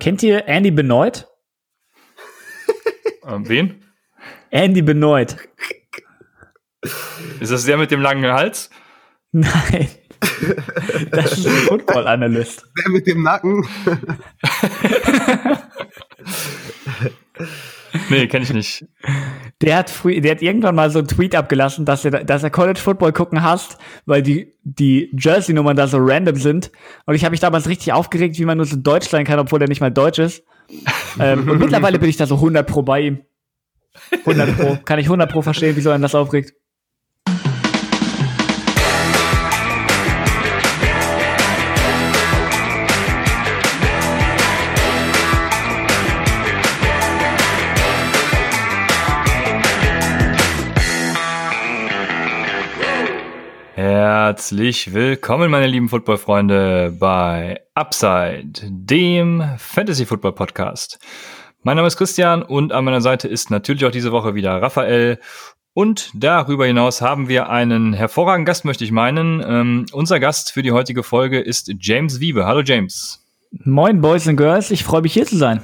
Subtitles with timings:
[0.00, 1.26] Kennt ihr Andy Benoit?
[3.26, 3.84] Ähm, wen?
[4.50, 5.36] Andy Benoit.
[7.38, 8.70] Ist das der mit dem langen Hals?
[9.30, 9.90] Nein.
[11.10, 12.64] Das ist ein Football-Analyst.
[12.82, 13.68] Der mit dem Nacken.
[18.08, 18.86] nee, kenne ich nicht.
[19.62, 22.50] Der hat, früh, der hat irgendwann mal so einen Tweet abgelassen, dass er, dass er
[22.50, 23.76] College Football gucken hasst,
[24.06, 26.70] weil die, die Jersey-Nummern da so random sind.
[27.04, 29.60] Und ich habe mich damals richtig aufgeregt, wie man nur so deutsch sein kann, obwohl
[29.60, 30.44] er nicht mal deutsch ist.
[31.18, 33.20] ähm, und mittlerweile bin ich da so 100 pro bei ihm.
[34.24, 34.78] 100 pro.
[34.84, 36.54] Kann ich 100 pro verstehen, wieso einen das aufregt.
[53.92, 61.00] Herzlich willkommen, meine lieben Football-Freunde, bei Upside, dem Fantasy-Football-Podcast.
[61.64, 65.18] Mein Name ist Christian und an meiner Seite ist natürlich auch diese Woche wieder Raphael.
[65.74, 69.42] Und darüber hinaus haben wir einen hervorragenden Gast, möchte ich meinen.
[69.44, 72.46] Ähm, unser Gast für die heutige Folge ist James Wiebe.
[72.46, 73.26] Hallo James.
[73.64, 75.62] Moin Boys and Girls, ich freue mich hier zu sein.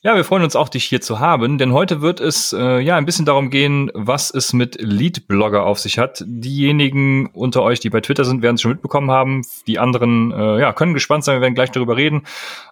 [0.00, 2.94] Ja, wir freuen uns auch, dich hier zu haben, denn heute wird es äh, ja
[2.94, 6.22] ein bisschen darum gehen, was es mit Lead-Blogger auf sich hat.
[6.24, 9.42] Diejenigen unter euch, die bei Twitter sind, werden es schon mitbekommen haben.
[9.66, 12.22] Die anderen äh, ja, können gespannt sein, wir werden gleich darüber reden.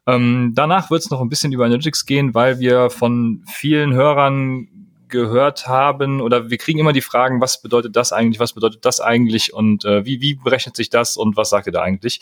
[0.07, 4.86] Ähm, danach wird es noch ein bisschen über Analytics gehen, weil wir von vielen Hörern
[5.09, 9.01] gehört haben oder wir kriegen immer die Fragen, was bedeutet das eigentlich, was bedeutet das
[9.01, 12.21] eigentlich und äh, wie, wie berechnet sich das und was sagt ihr da eigentlich?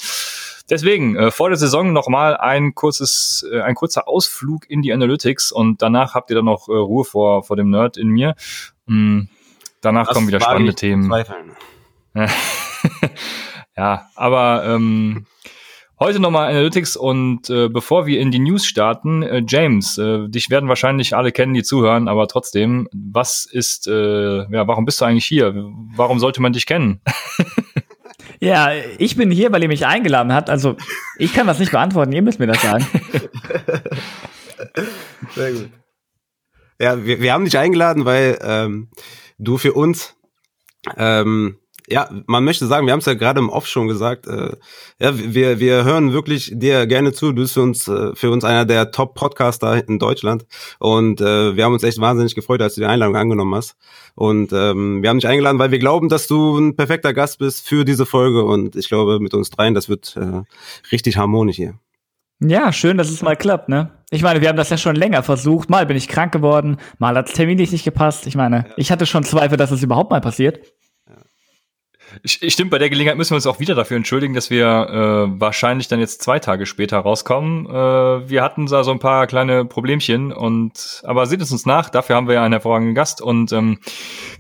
[0.71, 5.53] Deswegen äh, vor der Saison nochmal ein kurzes, äh, ein kurzer Ausflug in die Analytics
[5.53, 8.35] und danach habt ihr dann noch äh, Ruhe vor, vor dem Nerd in mir.
[8.87, 9.23] Mm,
[9.81, 11.13] danach das kommen wieder spannende Themen.
[13.77, 15.27] ja, aber ähm,
[16.01, 20.51] Heute nochmal Analytics und äh, bevor wir in die News starten, äh, James, äh, dich
[20.51, 25.05] werden wahrscheinlich alle kennen, die zuhören, aber trotzdem, was ist, äh, ja, warum bist du
[25.05, 25.55] eigentlich hier?
[25.95, 27.01] Warum sollte man dich kennen?
[28.41, 30.51] ja, ich bin hier, weil ihr mich eingeladen habt.
[30.51, 30.77] Also
[31.17, 32.85] ich kann das nicht beantworten, ihr müsst mir das sagen.
[35.37, 35.71] Sehr gut.
[36.81, 38.91] Ja, wir, wir haben dich eingeladen, weil ähm,
[39.39, 40.17] du für uns
[40.97, 41.59] ähm,
[41.89, 44.57] ja, man möchte sagen, wir haben es ja gerade im Off schon gesagt, äh,
[44.99, 47.33] ja, wir, wir hören wirklich dir gerne zu.
[47.33, 50.47] Du bist für uns, äh, für uns einer der Top-Podcaster in Deutschland.
[50.79, 53.77] Und äh, wir haben uns echt wahnsinnig gefreut, als du die Einladung angenommen hast.
[54.15, 57.69] Und ähm, wir haben dich eingeladen, weil wir glauben, dass du ein perfekter Gast bist
[57.69, 58.45] für diese Folge.
[58.45, 60.43] Und ich glaube, mit uns dreien, das wird äh,
[60.91, 61.75] richtig harmonisch hier.
[62.41, 63.91] Ja, schön, dass es mal klappt, ne?
[64.11, 65.71] Ich meine, wir haben das ja schon länger versucht.
[65.71, 68.27] Mal bin ich krank geworden, mal hat es terminlich nicht gepasst.
[68.27, 70.61] Ich meine, ich hatte schon Zweifel, dass es überhaupt mal passiert.
[72.25, 75.89] Stimmt, bei der Gelegenheit müssen wir uns auch wieder dafür entschuldigen, dass wir äh, wahrscheinlich
[75.89, 77.67] dann jetzt zwei Tage später rauskommen.
[77.67, 81.91] Äh, wir hatten da so ein paar kleine Problemchen und aber seht es uns nach,
[81.91, 83.79] dafür haben wir ja einen hervorragenden Gast und ähm,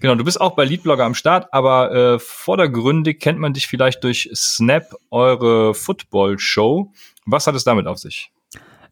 [0.01, 4.05] genau, du bist auch bei Leadblogger am Start, aber äh, vordergründig kennt man dich vielleicht
[4.05, 6.93] durch Snap, eure Football-Show.
[7.27, 8.34] Was hat es damit auf sich?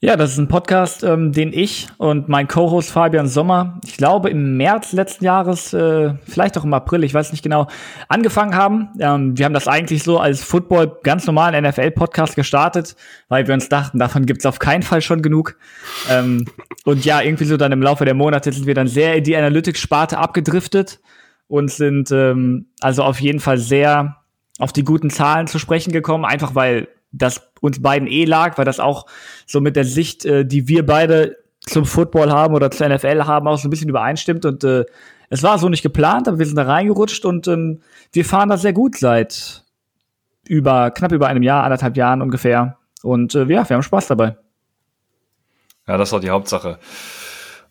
[0.04, 4.30] Ja, das ist ein Podcast, ähm, den ich und mein Co-Host Fabian Sommer, ich glaube
[4.30, 7.68] im März letzten Jahres, äh, vielleicht auch im April, ich weiß nicht genau,
[8.08, 8.88] angefangen haben.
[8.98, 12.96] Ähm, wir haben das eigentlich so als Football ganz normalen NFL-Podcast gestartet,
[13.28, 15.56] weil wir uns dachten, davon gibt's auf keinen Fall schon genug.
[16.10, 16.46] Ähm,
[16.84, 19.36] und ja, irgendwie so dann im Laufe der Monate sind wir dann sehr in die
[19.36, 20.98] Analytics-Sparte abgedriftet
[21.46, 24.16] und sind ähm, also auf jeden Fall sehr
[24.58, 28.64] auf die guten Zahlen zu sprechen gekommen, einfach weil das uns beiden eh lag, weil
[28.64, 29.06] das auch
[29.46, 33.46] so mit der Sicht, äh, die wir beide zum Football haben oder zur NFL haben,
[33.46, 34.44] auch so ein bisschen übereinstimmt.
[34.44, 34.84] Und äh,
[35.30, 37.80] es war so nicht geplant, aber wir sind da reingerutscht und ähm,
[38.12, 39.64] wir fahren da sehr gut seit
[40.48, 42.78] über knapp über einem Jahr, anderthalb Jahren ungefähr.
[43.02, 44.36] Und äh, ja, wir haben Spaß dabei.
[45.86, 46.78] Ja, das war die Hauptsache.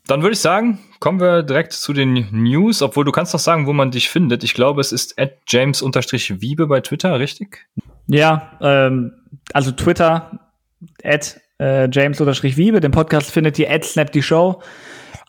[0.07, 3.67] Dann würde ich sagen, kommen wir direkt zu den News, obwohl du kannst doch sagen,
[3.67, 4.43] wo man dich findet.
[4.43, 7.67] Ich glaube, es ist at james-wiebe bei Twitter, richtig?
[8.07, 9.13] Ja, ähm,
[9.53, 10.39] also Twitter,
[11.03, 12.79] at äh, James-Wiebe.
[12.79, 14.61] Den Podcast findet ihr at Snap die Show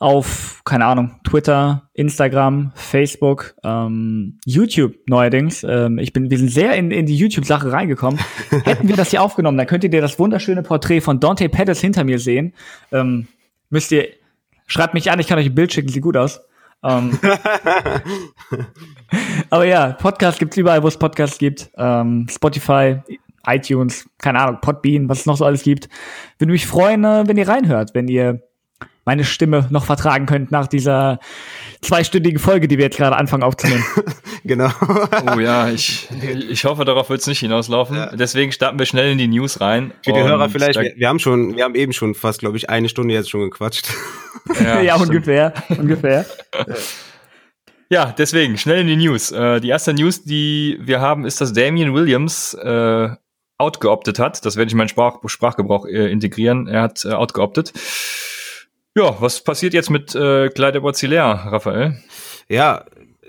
[0.03, 5.63] auf, keine Ahnung, Twitter, Instagram, Facebook, ähm, YouTube neuerdings.
[5.63, 8.19] Ähm, ich bin, wir sind sehr in, in die YouTube-Sache reingekommen.
[8.65, 12.03] Hätten wir das hier aufgenommen, dann könntet ihr das wunderschöne Porträt von Dante Pettis hinter
[12.03, 12.53] mir sehen.
[12.91, 13.29] Ähm,
[13.71, 14.09] müsst ihr,
[14.67, 16.41] schreibt mich an, ich kann euch ein Bild schicken, sieht gut aus.
[16.83, 17.17] Ähm,
[19.51, 21.71] aber ja, Podcast gibt's überall, wo es Podcasts gibt.
[21.77, 22.99] Ähm, Spotify,
[23.47, 25.89] iTunes, keine Ahnung, Podbean, was es noch so alles gibt.
[26.39, 28.43] Würde mich freuen, äh, wenn ihr reinhört, wenn ihr
[29.05, 31.19] meine Stimme noch vertragen könnt nach dieser
[31.81, 33.85] zweistündigen Folge, die wir jetzt gerade anfangen aufzunehmen.
[34.45, 34.71] genau.
[35.35, 36.09] Oh ja, ich,
[36.49, 37.97] ich hoffe, darauf wird es nicht hinauslaufen.
[37.97, 38.15] Ja.
[38.15, 39.93] Deswegen starten wir schnell in die News rein.
[40.05, 42.71] Für die Hörer vielleicht, wir, wir, haben schon, wir haben eben schon fast, glaube ich,
[42.71, 43.89] eine Stunde jetzt schon gequatscht.
[44.63, 46.25] Ja, ja ungefähr, ungefähr.
[47.89, 49.33] Ja, deswegen, schnell in die News.
[49.33, 53.11] Äh, die erste News, die wir haben, ist, dass Damian Williams äh,
[53.63, 54.45] outgeoptet hat.
[54.45, 56.67] Das werde ich in meinen Sprach Sprachgebrauch äh, integrieren.
[56.67, 57.73] Er hat äh, outgeoptet.
[58.95, 62.03] Ja, was passiert jetzt mit äh, Clyde edwards Raphael?
[62.49, 62.85] Ja,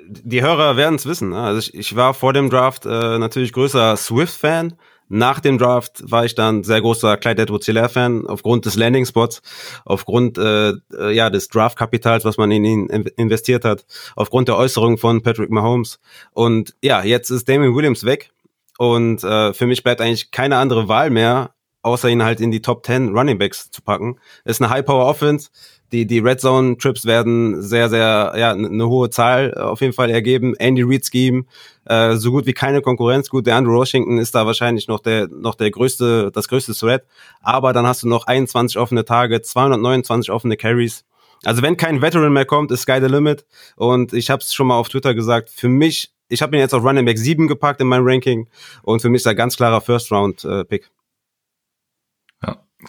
[0.07, 1.29] die Hörer werden es wissen.
[1.29, 1.39] Ne?
[1.39, 4.75] Also ich, ich war vor dem Draft äh, natürlich größer Swift-Fan.
[5.09, 9.41] Nach dem Draft war ich dann sehr großer Clyde edwards fan aufgrund des Landing-Spots,
[9.85, 13.85] aufgrund äh, äh, ja des Draft-Kapitals, was man in ihn investiert hat,
[14.15, 15.99] aufgrund der Äußerungen von Patrick Mahomes.
[16.31, 18.32] Und ja, jetzt ist Damien Williams weg.
[18.77, 22.61] Und äh, für mich bleibt eigentlich keine andere Wahl mehr, außer ihn halt in die
[22.61, 24.17] Top 10 Running Backs zu packen.
[24.45, 25.49] Ist eine High-Power-Offense.
[25.91, 30.55] Die, die Red Zone-Trips werden sehr, sehr, ja, eine hohe Zahl auf jeden Fall ergeben.
[30.55, 31.43] Andy Reid-Scheme,
[31.85, 33.29] äh, so gut wie keine Konkurrenz.
[33.29, 37.03] Gut, der Andrew Washington ist da wahrscheinlich noch der, noch der größte, das größte Threat.
[37.41, 41.05] Aber dann hast du noch 21 offene Tage, 229 offene Carries.
[41.43, 43.45] Also wenn kein Veteran mehr kommt, ist Sky the Limit.
[43.75, 46.73] Und ich habe es schon mal auf Twitter gesagt, für mich, ich habe ihn jetzt
[46.73, 48.47] auf Running Back 7 gepackt in meinem Ranking.
[48.81, 50.83] Und für mich ist er ganz klarer First-Round-Pick.
[50.83, 50.87] Äh,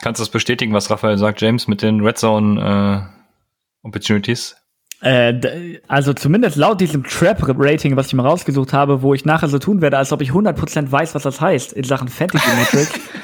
[0.01, 3.11] Kannst du das bestätigen, was Raphael sagt, James, mit den Red Zone
[3.85, 4.57] äh, Opportunities?
[5.03, 9.59] Äh, also zumindest laut diesem Trap-Rating, was ich mal rausgesucht habe, wo ich nachher so
[9.59, 12.99] tun werde, als ob ich 100% weiß, was das heißt in Sachen Fantasy Metrics,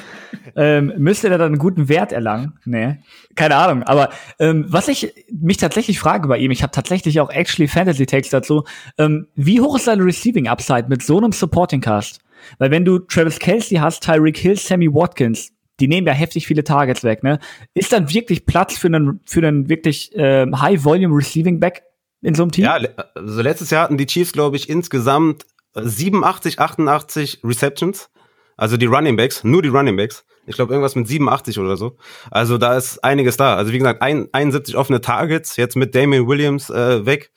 [0.56, 2.58] ähm, müsste er dann einen guten Wert erlangen.
[2.64, 2.98] Nee,
[3.34, 3.82] keine Ahnung.
[3.82, 8.06] Aber ähm, was ich mich tatsächlich frage bei ihm, ich habe tatsächlich auch actually Fantasy
[8.06, 8.64] Takes dazu,
[8.98, 12.20] ähm, wie hoch ist seine Receiving Upside mit so einem Supporting Cast?
[12.58, 16.62] Weil wenn du Travis Kelsey hast, Tyreek Hill, Sammy Watkins, die nehmen ja heftig viele
[16.62, 17.38] Targets weg, ne?
[17.74, 21.82] Ist dann wirklich Platz für einen, für einen wirklich äh, High-Volume-Receiving-Back
[22.22, 22.64] in so einem Team?
[22.64, 22.78] Ja,
[23.14, 28.10] also letztes Jahr hatten die Chiefs, glaube ich, insgesamt 87, 88 Receptions.
[28.56, 30.24] Also die Running Backs, nur die Running Backs.
[30.46, 31.96] Ich glaube, irgendwas mit 87 oder so.
[32.30, 33.56] Also da ist einiges da.
[33.56, 37.30] Also wie gesagt, ein, 71 offene Targets, jetzt mit Damian Williams äh, weg.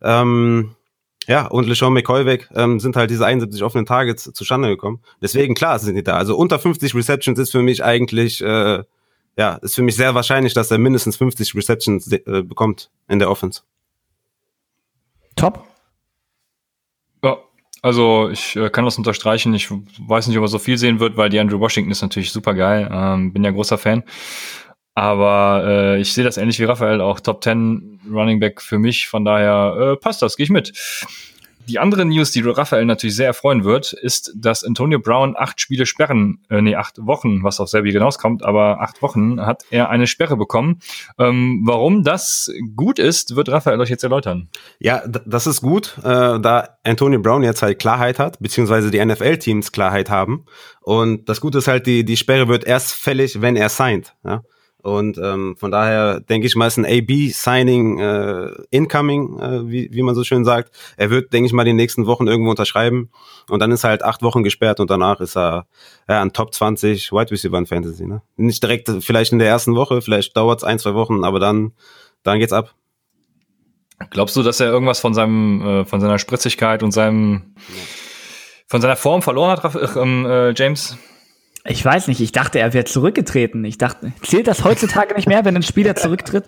[0.00, 0.76] Ähm,
[1.26, 5.00] ja, und LeSean McCoy weg, ähm, sind halt diese 71 offenen Targets zustande gekommen.
[5.20, 6.16] Deswegen, klar, sind die da.
[6.16, 8.84] Also unter 50 Receptions ist für mich eigentlich, äh,
[9.36, 13.30] ja, ist für mich sehr wahrscheinlich, dass er mindestens 50 Receptions äh, bekommt in der
[13.30, 13.62] Offense.
[15.34, 15.66] Top.
[17.82, 19.54] Also ich äh, kann das unterstreichen.
[19.54, 22.32] Ich weiß nicht, ob er so viel sehen wird, weil die Andrew Washington ist natürlich
[22.32, 22.88] super geil.
[22.92, 24.02] Ähm, bin ja großer Fan.
[24.94, 29.08] Aber äh, ich sehe das ähnlich wie Raphael, auch Top 10 Running Back für mich.
[29.08, 30.72] Von daher äh, passt das, gehe ich mit.
[31.68, 35.86] Die andere News, die Raphael natürlich sehr erfreuen wird, ist, dass Antonio Brown acht Spiele
[35.86, 40.06] sperren, äh, nee, acht Wochen, was auf selbe hinauskommt, aber acht Wochen hat er eine
[40.06, 40.80] Sperre bekommen.
[41.18, 44.48] Ähm, warum das gut ist, wird Raphael euch jetzt erläutern.
[44.78, 46.02] Ja, das ist gut, äh,
[46.40, 50.44] da Antonio Brown jetzt halt Klarheit hat, beziehungsweise die NFL-Teams Klarheit haben.
[50.80, 54.14] Und das Gute ist halt, die, die Sperre wird erst fällig, wenn er signed.
[54.24, 54.42] Ja?
[54.86, 60.02] Und ähm, von daher denke ich mal, ist ein AB-Signing äh, incoming, äh, wie, wie
[60.02, 60.70] man so schön sagt.
[60.96, 63.10] Er wird, denke ich mal, die nächsten Wochen irgendwo unterschreiben.
[63.50, 65.66] Und dann ist er halt acht Wochen gesperrt und danach ist er
[66.08, 68.06] ja, ein Top 20 Wide Receiver in Fantasy.
[68.06, 68.22] Ne?
[68.36, 71.72] Nicht direkt vielleicht in der ersten Woche, vielleicht dauert es ein, zwei Wochen, aber dann,
[72.22, 72.72] dann geht's ab.
[74.10, 77.56] Glaubst du, dass er irgendwas von seinem, äh, von seiner Spritzigkeit und seinem,
[78.68, 80.96] von seiner Form verloren hat, äh, James?
[81.68, 83.64] Ich weiß nicht, ich dachte, er wäre zurückgetreten.
[83.64, 86.44] Ich dachte, zählt das heutzutage nicht mehr, wenn ein Spieler zurücktritt?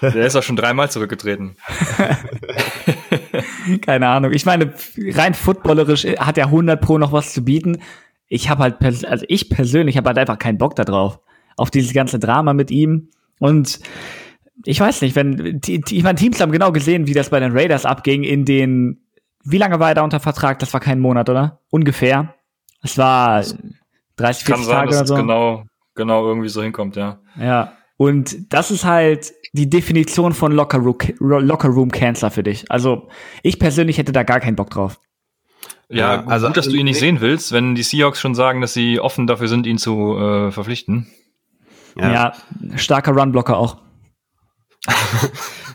[0.00, 1.56] Der ist auch schon dreimal zurückgetreten.
[3.82, 4.32] Keine Ahnung.
[4.32, 7.82] Ich meine, rein footballerisch hat er 100 Pro noch was zu bieten.
[8.26, 11.20] Ich habe halt, also ich persönlich habe halt einfach keinen Bock da drauf.
[11.56, 13.10] Auf dieses ganze Drama mit ihm.
[13.38, 13.80] Und
[14.64, 17.40] ich weiß nicht, wenn, die, die, ich meine, Teams haben genau gesehen, wie das bei
[17.40, 19.02] den Raiders abging in den,
[19.44, 20.58] wie lange war er da unter Vertrag?
[20.60, 21.60] Das war kein Monat, oder?
[21.70, 22.34] Ungefähr.
[22.82, 23.44] Es war
[24.20, 25.14] 30, 40 Kann sein, Tage dass oder so.
[25.16, 27.18] genau, genau irgendwie so hinkommt, ja.
[27.38, 27.72] Ja.
[27.96, 32.70] Und das ist halt die Definition von Locker Room, Locker Room Cancer für dich.
[32.70, 33.08] Also
[33.42, 34.98] ich persönlich hätte da gar keinen Bock drauf.
[35.88, 38.60] Ja, ja also gut, dass du ihn nicht sehen willst, wenn die Seahawks schon sagen,
[38.60, 41.08] dass sie offen dafür sind, ihn zu äh, verpflichten.
[41.98, 42.32] Ja, ja
[42.76, 43.78] starker Runblocker auch.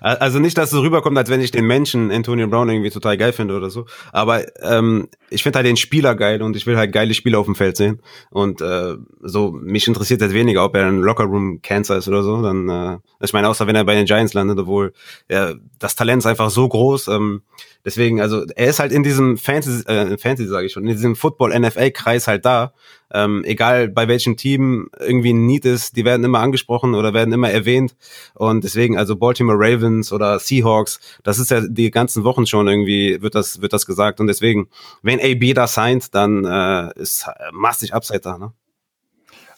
[0.02, 3.34] Also nicht, dass es rüberkommt, als wenn ich den Menschen Antonio Brown irgendwie total geil
[3.34, 3.88] finde oder so.
[4.12, 7.48] Aber ähm, ich finde halt den Spieler geil und ich will halt geile Spieler auf
[7.48, 8.02] dem Feld sehen.
[8.30, 12.40] Und äh, so, mich interessiert jetzt weniger, ob er ein Lockerroom-Cancer ist oder so.
[12.44, 14.94] Dann, äh, ich meine, außer wenn er bei den Giants landet, obwohl
[15.28, 17.08] ja, das Talent ist einfach so groß.
[17.08, 17.42] Ähm,
[17.86, 21.16] deswegen, also er ist halt in diesem Fantasy, äh, Fantasy sage ich schon, in diesem
[21.16, 22.74] Football-NFL-Kreis halt da.
[23.14, 27.34] Ähm, egal bei welchem Team irgendwie ein Need ist, die werden immer angesprochen oder werden
[27.34, 27.96] immer erwähnt.
[28.34, 33.22] Und deswegen, also Baltimore Ravens oder Seahawks, das ist ja die ganzen Wochen schon irgendwie,
[33.22, 34.20] wird das, wird das gesagt.
[34.20, 34.68] Und deswegen,
[35.04, 38.38] wenn AB da signed, dann äh, ist massig Upside da.
[38.38, 38.52] Ne?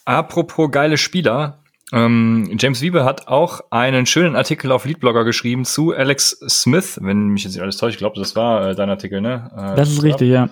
[0.06, 1.60] Apropos geile Spieler,
[1.94, 7.30] ähm, James Wiebe hat auch einen schönen Artikel auf Leadblogger geschrieben zu Alex Smith, wenn
[7.30, 9.50] mich jetzt nicht alles täuscht, ich glaube, das war äh, dein Artikel, ne?
[9.56, 10.50] Äh, das ist richtig, ja.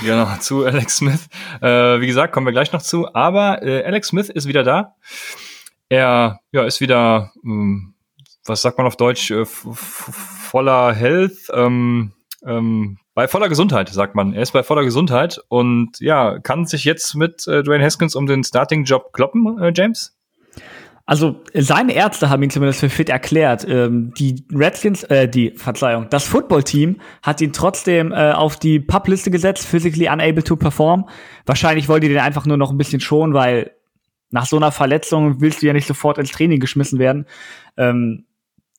[0.00, 1.28] Genau, zu Alex Smith.
[1.60, 3.12] Äh, wie gesagt, kommen wir gleich noch zu.
[3.14, 4.94] Aber äh, Alex Smith ist wieder da.
[5.88, 7.94] Er ja, ist wieder, ähm,
[8.44, 12.12] was sagt man auf Deutsch, äh, voller Health, ähm,
[12.44, 14.34] ähm, bei voller Gesundheit, sagt man.
[14.34, 18.26] Er ist bei voller Gesundheit und ja, kann sich jetzt mit äh, Dwayne Haskins um
[18.26, 20.15] den Starting-Job kloppen, äh, James?
[21.08, 23.64] Also seine Ärzte haben ihn zumindest für fit erklärt.
[23.68, 29.30] Ähm, die Redskins, äh, die Verzeihung, das Footballteam hat ihn trotzdem äh, auf die Publiste
[29.30, 31.08] gesetzt, physically unable to perform.
[31.46, 33.70] Wahrscheinlich wollte die den einfach nur noch ein bisschen schonen, weil
[34.30, 37.26] nach so einer Verletzung willst du ja nicht sofort ins Training geschmissen werden.
[37.76, 38.24] Ähm,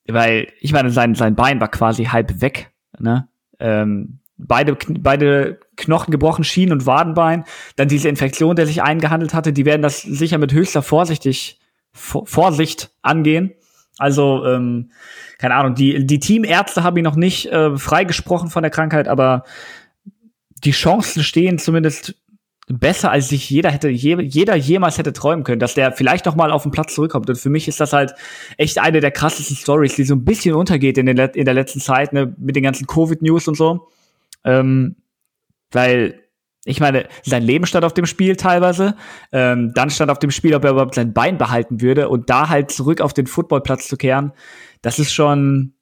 [0.06, 2.72] weil, ich meine, sein, sein Bein war quasi halb weg.
[3.00, 3.30] Ne?
[3.60, 7.46] Ähm, beide, beide Knochen gebrochen, Schienen und Wadenbein.
[7.78, 11.57] Dann diese Infektion, der sich eingehandelt hatte, die werden das sicher mit höchster Vorsichtig
[11.98, 13.54] Vorsicht angehen.
[13.98, 14.92] Also, ähm,
[15.40, 19.44] keine Ahnung, die, die Teamärzte haben ihn noch nicht äh, freigesprochen von der Krankheit, aber
[20.64, 22.16] die Chancen stehen zumindest
[22.68, 26.36] besser, als sich jeder hätte, je, jeder jemals hätte träumen können, dass der vielleicht noch
[26.36, 27.30] mal auf den Platz zurückkommt.
[27.30, 28.14] Und für mich ist das halt
[28.58, 31.80] echt eine der krassesten Stories, die so ein bisschen untergeht in, den, in der letzten
[31.80, 33.88] Zeit, ne, mit den ganzen Covid-News und so.
[34.44, 34.98] Ähm,
[35.72, 36.27] weil
[36.68, 38.96] ich meine, sein Leben stand auf dem Spiel teilweise.
[39.32, 42.10] Ähm, dann stand auf dem Spiel, ob er überhaupt sein Bein behalten würde.
[42.10, 44.34] Und da halt zurück auf den Footballplatz zu kehren,
[44.82, 45.74] das ist schon,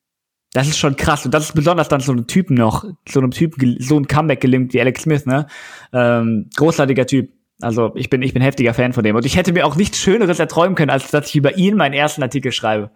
[0.54, 1.25] das ist schon krass.
[1.25, 4.42] Und das ist besonders dann so einem Typen noch, so einem Typen, so ein Comeback
[4.42, 5.48] gelingt wie Alex Smith, ne?
[5.92, 7.32] Ähm, großartiger Typ.
[7.62, 9.15] Also ich bin, ich bin heftiger Fan von dem.
[9.15, 11.94] Und ich hätte mir auch nichts Schöneres erträumen können, als dass ich über ihn meinen
[11.94, 12.92] ersten Artikel schreibe.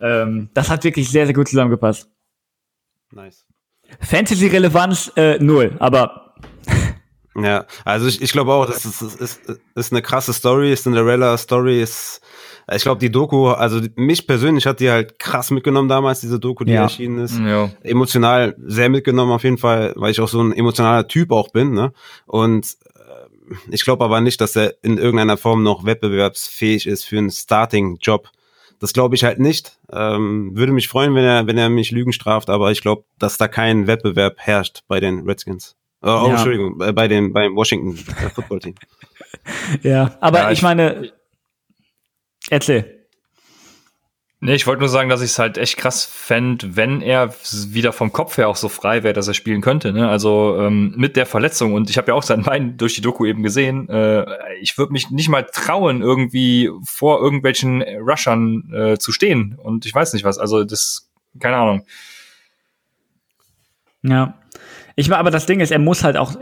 [0.00, 2.10] Ähm, das hat wirklich sehr, sehr gut zusammengepasst.
[3.12, 3.46] Nice.
[4.00, 6.34] Fantasy-Relevanz äh, null, aber
[7.42, 9.40] ja, also ich, ich glaube auch, das ist, ist,
[9.74, 10.74] ist eine krasse Story.
[10.74, 12.20] Cinderella-Story ist,
[12.74, 16.64] ich glaube, die Doku, also mich persönlich hat die halt krass mitgenommen damals, diese Doku,
[16.64, 16.82] die ja.
[16.82, 17.38] erschienen ist.
[17.38, 17.70] Ja.
[17.82, 21.72] Emotional sehr mitgenommen auf jeden Fall, weil ich auch so ein emotionaler Typ auch bin.
[21.72, 21.92] Ne?
[22.26, 27.18] Und äh, ich glaube aber nicht, dass er in irgendeiner Form noch wettbewerbsfähig ist für
[27.18, 28.28] einen Starting-Job.
[28.80, 29.78] Das glaube ich halt nicht.
[29.90, 33.38] Ähm, würde mich freuen, wenn er, wenn er mich Lügen straft, aber ich glaube, dass
[33.38, 35.74] da kein Wettbewerb herrscht bei den Redskins.
[36.00, 36.30] Oh, oh ja.
[36.32, 38.74] Entschuldigung, bei dem beim Washington äh, Football Team.
[39.82, 41.12] ja, aber ja, ich, ich meine,
[42.50, 42.98] erzähl.
[44.40, 47.34] Nee, ich wollte nur sagen, dass ich es halt echt krass fände, wenn er
[47.70, 49.92] wieder vom Kopf her auch so frei wäre, dass er spielen könnte.
[49.92, 50.08] Ne?
[50.08, 53.26] Also ähm, mit der Verletzung und ich habe ja auch sein Bein durch die Doku
[53.26, 53.88] eben gesehen.
[53.88, 59.58] Äh, ich würde mich nicht mal trauen, irgendwie vor irgendwelchen Rushern äh, zu stehen.
[59.60, 60.38] Und ich weiß nicht was.
[60.38, 61.84] Also das, keine Ahnung.
[64.02, 64.37] Ja.
[64.98, 66.34] Ich aber das Ding ist, er muss halt auch,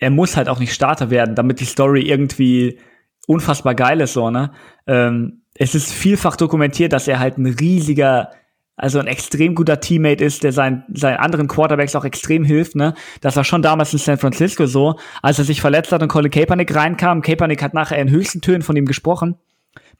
[0.00, 2.80] er muss halt auch nicht Starter werden, damit die Story irgendwie
[3.28, 4.50] unfassbar geil ist, so, ne?
[4.88, 8.30] Ähm, es ist vielfach dokumentiert, dass er halt ein riesiger,
[8.74, 12.94] also ein extrem guter Teammate ist, der seinen, seinen anderen Quarterbacks auch extrem hilft, ne?
[13.20, 16.32] Das war schon damals in San Francisco so, als er sich verletzt hat und Colin
[16.32, 17.22] Kaepernick reinkam.
[17.22, 19.36] Kaepernick hat nachher in höchsten Tönen von ihm gesprochen.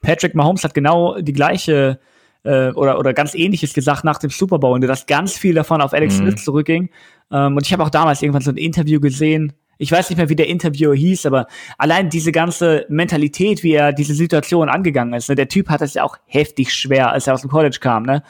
[0.01, 2.01] Patrick Mahomes hat genau die gleiche
[2.45, 5.93] äh, oder, oder ganz ähnliches gesagt nach dem Super Bowl dass ganz viel davon auf
[5.93, 6.29] Alex mhm.
[6.29, 6.89] Smith zurückging.
[7.31, 9.53] Ähm, und ich habe auch damals irgendwann so ein Interview gesehen.
[9.77, 11.47] Ich weiß nicht mehr, wie der Interviewer hieß, aber
[11.77, 15.27] allein diese ganze Mentalität, wie er diese Situation angegangen ist.
[15.27, 15.35] Ne?
[15.35, 18.03] Der Typ hat es ja auch heftig schwer, als er aus dem College kam.
[18.03, 18.23] Ne?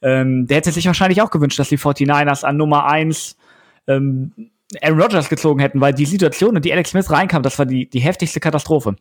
[0.00, 3.36] Ähm, der hätte sich wahrscheinlich auch gewünscht, dass die 49ers an Nummer eins
[3.88, 4.32] ähm,
[4.80, 7.90] Aaron Rodgers gezogen hätten, weil die Situation, in die Alex Smith reinkam, das war die,
[7.90, 8.96] die heftigste Katastrophe.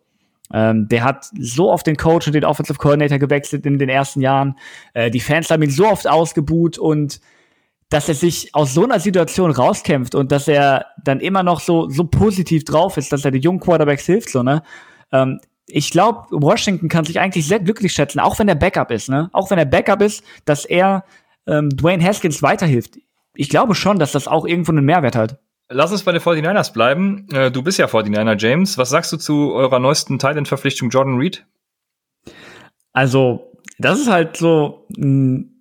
[0.53, 4.21] Ähm, der hat so oft den Coach und den Offensive Coordinator gewechselt in den ersten
[4.21, 4.55] Jahren.
[4.93, 7.19] Äh, die Fans haben ihn so oft ausgebuht und
[7.89, 11.89] dass er sich aus so einer Situation rauskämpft und dass er dann immer noch so,
[11.89, 14.63] so positiv drauf ist, dass er den jungen Quarterbacks hilft, so, ne?
[15.11, 19.09] Ähm, ich glaube, Washington kann sich eigentlich sehr glücklich schätzen, auch wenn er Backup ist,
[19.09, 19.29] ne?
[19.33, 21.03] Auch wenn er Backup ist, dass er
[21.47, 22.97] ähm, Dwayne Haskins weiterhilft.
[23.35, 25.39] Ich glaube schon, dass das auch irgendwo einen Mehrwert hat.
[25.73, 27.27] Lass uns bei den 49ers bleiben.
[27.31, 28.77] Äh, du bist ja 49er, James.
[28.77, 31.45] Was sagst du zu eurer neuesten Thailand-Verpflichtung Jordan Reed?
[32.91, 35.51] Also, das ist halt so ein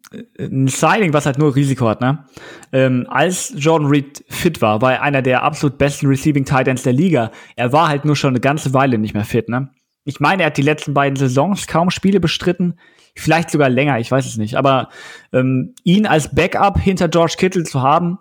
[0.40, 2.25] ein Signing, was halt nur Risiko hat, ne?
[2.73, 6.93] Ähm, als Jordan Reed fit war, war er einer der absolut besten Receiving Titans der
[6.93, 7.31] Liga.
[7.55, 9.71] Er war halt nur schon eine ganze Weile nicht mehr fit, ne?
[10.05, 12.75] Ich meine, er hat die letzten beiden Saisons kaum Spiele bestritten,
[13.14, 14.57] vielleicht sogar länger, ich weiß es nicht.
[14.57, 14.88] Aber
[15.33, 18.19] ähm, ihn als Backup hinter George Kittle zu haben,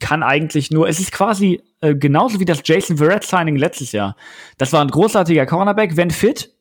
[0.00, 4.16] kann eigentlich nur, es ist quasi äh, genauso wie das Jason Verrett Signing letztes Jahr.
[4.58, 6.54] Das war ein großartiger Cornerback, wenn fit,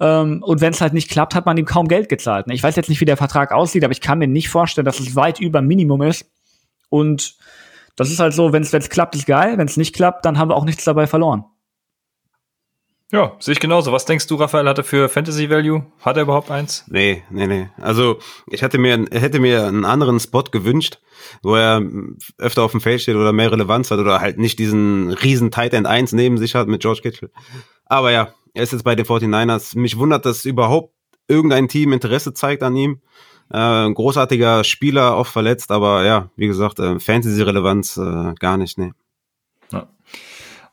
[0.00, 2.46] ähm, und wenn es halt nicht klappt, hat man ihm kaum Geld gezahlt.
[2.46, 2.54] Ne?
[2.54, 5.00] Ich weiß jetzt nicht, wie der Vertrag aussieht, aber ich kann mir nicht vorstellen, dass
[5.00, 6.30] es weit über Minimum ist.
[6.88, 7.36] Und
[7.96, 9.58] das ist halt so, wenn es klappt, ist geil.
[9.58, 11.44] Wenn es nicht klappt, dann haben wir auch nichts dabei verloren.
[13.10, 13.90] Ja, sehe ich genauso.
[13.90, 15.86] Was denkst du, Raphael, hat er für Fantasy Value?
[16.00, 16.84] Hat er überhaupt eins?
[16.88, 17.68] Nee, nee, nee.
[17.80, 20.98] Also ich hätte mir, hätte mir einen anderen Spot gewünscht,
[21.42, 21.82] wo er
[22.36, 25.72] öfter auf dem Feld steht oder mehr Relevanz hat oder halt nicht diesen riesen Tight
[25.72, 27.30] End 1 neben sich hat mit George Kittle.
[27.86, 29.78] Aber ja, er ist jetzt bei den 49ers.
[29.78, 30.92] Mich wundert, dass überhaupt
[31.28, 33.00] irgendein Team Interesse zeigt an ihm.
[33.50, 38.92] Äh, großartiger Spieler, oft verletzt, aber ja, wie gesagt, äh, Fantasy-Relevanz äh, gar nicht, nee.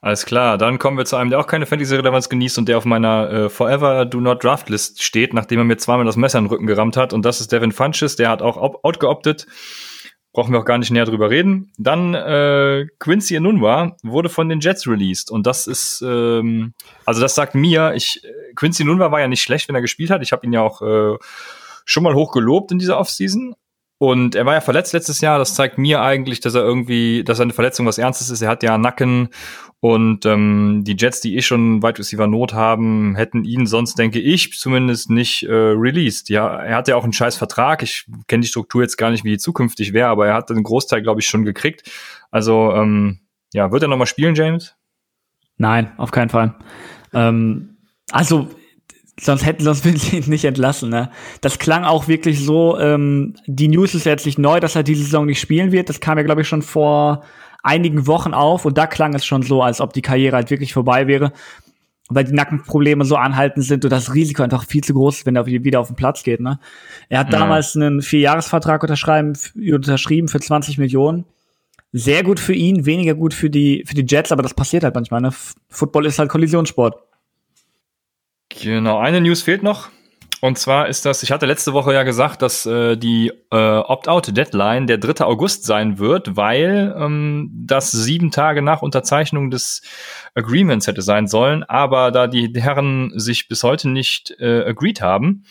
[0.05, 2.85] Alles klar, dann kommen wir zu einem, der auch keine Fantasy-Relevanz genießt und der auf
[2.85, 6.45] meiner äh, Forever Do Not Draft List steht, nachdem er mir zweimal das Messer in
[6.45, 7.11] den Rücken gerammt hat.
[7.11, 9.47] Und das ist Devin Funches, der hat auch outgeoptet
[10.31, 11.71] brauchen wir auch gar nicht näher drüber reden.
[11.77, 16.73] Dann äh, Quincy Enunwa wurde von den Jets released und das ist, ähm,
[17.05, 18.21] also das sagt mir, ich
[18.55, 20.21] Quincy Enunwa war ja nicht schlecht, wenn er gespielt hat.
[20.21, 21.17] Ich habe ihn ja auch äh,
[21.85, 23.55] schon mal hoch gelobt in dieser Offseason
[23.97, 25.39] und er war ja verletzt letztes Jahr.
[25.39, 28.41] Das zeigt mir eigentlich, dass er irgendwie, dass seine Verletzung was Ernstes ist.
[28.41, 29.29] Er hat ja Nacken
[29.81, 34.19] und ähm, die Jets, die eh schon Wide Receiver Not haben, hätten ihn sonst, denke
[34.19, 36.29] ich, zumindest nicht äh, released.
[36.29, 37.83] Ja, er hat ja auch einen scheiß Vertrag.
[37.83, 40.63] Ich kenne die Struktur jetzt gar nicht, wie die zukünftig wäre, aber er hat einen
[40.63, 41.83] Großteil, glaube ich, schon gekriegt.
[42.31, 43.19] Also ähm,
[43.53, 44.75] ja, wird er noch mal spielen, James?
[45.57, 46.55] Nein, auf keinen Fall.
[47.13, 47.77] Ähm,
[48.11, 48.49] also
[49.19, 50.89] sonst hätten sonst will sie ihn nicht entlassen.
[50.89, 51.11] Ne?
[51.41, 52.79] Das klang auch wirklich so.
[52.79, 55.89] Ähm, die News ist jetzt nicht neu, dass er diese Saison nicht spielen wird.
[55.89, 57.23] Das kam ja glaube ich schon vor
[57.65, 60.73] einigen Wochen auf und da klang es schon so, als ob die Karriere halt wirklich
[60.73, 61.31] vorbei wäre,
[62.09, 65.35] weil die Nackenprobleme so anhalten sind und das Risiko einfach viel zu groß ist, wenn
[65.35, 66.39] er wieder auf den Platz geht.
[66.39, 66.59] Ne?
[67.09, 67.39] Er hat ja.
[67.39, 71.25] damals einen Vierjahresvertrag unterschreiben, unterschrieben für 20 Millionen.
[71.91, 74.95] Sehr gut für ihn, weniger gut für die für die Jets, aber das passiert halt
[74.95, 75.21] manchmal.
[75.21, 75.31] Ne?
[75.69, 76.95] Football ist halt Kollisionssport.
[78.49, 79.89] Genau, eine News fehlt noch.
[80.45, 84.85] Und zwar ist das, ich hatte letzte Woche ja gesagt, dass äh, die äh, Opt-out-Deadline
[84.85, 85.25] der 3.
[85.25, 89.81] August sein wird, weil ähm, das sieben Tage nach Unterzeichnung des
[90.35, 91.63] Agreements hätte sein sollen.
[91.63, 95.45] Aber da die Herren sich bis heute nicht äh, agreed haben,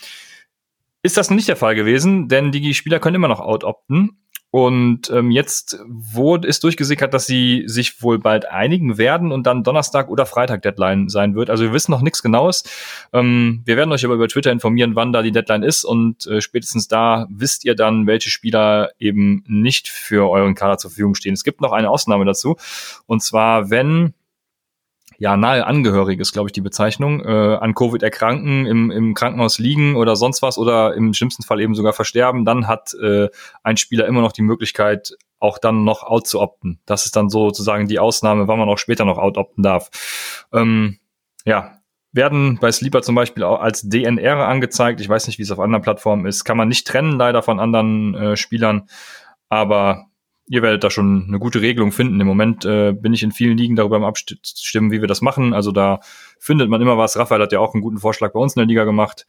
[1.03, 4.24] ist das nicht der Fall gewesen, denn die Spieler können immer noch out-opten.
[4.55, 9.65] Und ähm, jetzt wurde ist durchgesickert, dass sie sich wohl bald einigen werden und dann
[9.65, 11.51] Donnerstag oder Freitag Deadline sein wird.
[11.51, 12.63] Also wir wissen noch nichts Genaues.
[13.13, 16.41] Ähm, wir werden euch aber über Twitter informieren, wann da die Deadline ist und äh,
[16.41, 21.35] spätestens da wisst ihr dann, welche Spieler eben nicht für euren Kader zur Verfügung stehen.
[21.35, 22.55] Es gibt noch eine Ausnahme dazu
[23.07, 24.15] und zwar wenn
[25.25, 29.59] ja, nahe Angehörige ist, glaube ich, die Bezeichnung, äh, an Covid erkranken, im, im Krankenhaus
[29.59, 33.31] liegen oder sonst was oder im schlimmsten Fall eben sogar versterben, dann hat äh,
[33.63, 36.79] ein Spieler immer noch die Möglichkeit, auch dann noch out zu opten.
[36.85, 39.89] Das ist dann sozusagen die Ausnahme, wann man auch später noch out opten darf.
[40.53, 40.99] Ähm,
[41.47, 41.79] ja,
[42.13, 45.01] werden bei Sleeper zum Beispiel auch als DNR angezeigt.
[45.01, 46.45] Ich weiß nicht, wie es auf anderen Plattformen ist.
[46.45, 48.91] Kann man nicht trennen, leider von anderen äh, Spielern.
[49.49, 50.05] Aber
[50.47, 52.21] ihr werdet da schon eine gute Regelung finden.
[52.21, 55.55] Im Moment äh, bin ich in vielen Ligen darüber am Abstimmen, wie wir das machen.
[55.55, 56.01] Also da
[56.39, 57.17] findet man immer was.
[57.17, 59.27] Raphael hat ja auch einen guten Vorschlag bei uns in der Liga gemacht.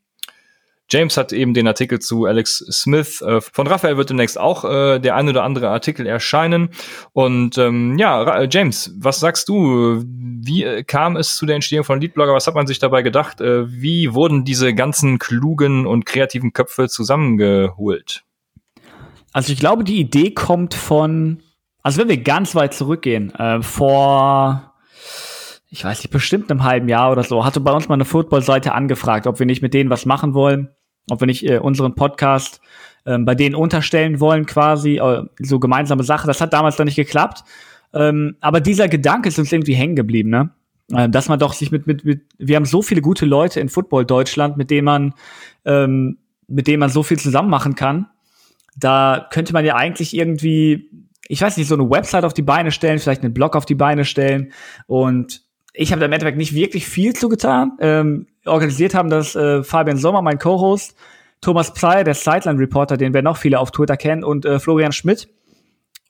[0.89, 3.21] James hat eben den Artikel zu Alex Smith.
[3.23, 6.71] Äh, von Raphael wird demnächst auch äh, der ein oder andere Artikel erscheinen.
[7.13, 10.03] Und ähm, ja, James, was sagst du?
[10.07, 12.35] Wie äh, kam es zu der Entstehung von Leadblogger?
[12.35, 13.41] Was hat man sich dabei gedacht?
[13.41, 18.23] Äh, wie wurden diese ganzen klugen und kreativen Köpfe zusammengeholt?
[19.33, 21.43] Also ich glaube, die Idee kommt von,
[21.83, 24.73] also wenn wir ganz weit zurückgehen, äh, vor
[25.69, 28.73] ich weiß nicht, bestimmt einem halben Jahr oder so, hatte bei uns mal eine Football-Seite
[28.73, 30.71] angefragt, ob wir nicht mit denen was machen wollen,
[31.11, 32.61] ob wir nicht äh, unseren Podcast
[33.07, 36.27] ähm, bei denen unterstellen wollen, quasi, äh, so gemeinsame Sache.
[36.27, 37.45] Das hat damals dann nicht geklappt.
[37.95, 40.51] Ähm, aber dieser Gedanke ist uns irgendwie hängen geblieben, ne?
[40.93, 43.69] Äh, dass man doch sich mit, mit, mit, wir haben so viele gute Leute in
[43.69, 45.15] Football Deutschland, mit denen man,
[45.65, 48.07] ähm, mit denen man so viel zusammen machen kann.
[48.77, 50.91] Da könnte man ja eigentlich irgendwie,
[51.29, 53.75] ich weiß nicht, so eine Website auf die Beine stellen, vielleicht einen Blog auf die
[53.75, 54.53] Beine stellen.
[54.87, 55.43] Und
[55.73, 57.73] ich habe da im Endeffekt nicht wirklich viel zugetan.
[57.81, 60.97] Ähm, organisiert haben das äh, Fabian Sommer, mein Co-Host,
[61.41, 65.29] Thomas Psey, der Sideline-Reporter, den wir noch viele auf Twitter kennen, und äh, Florian Schmidt.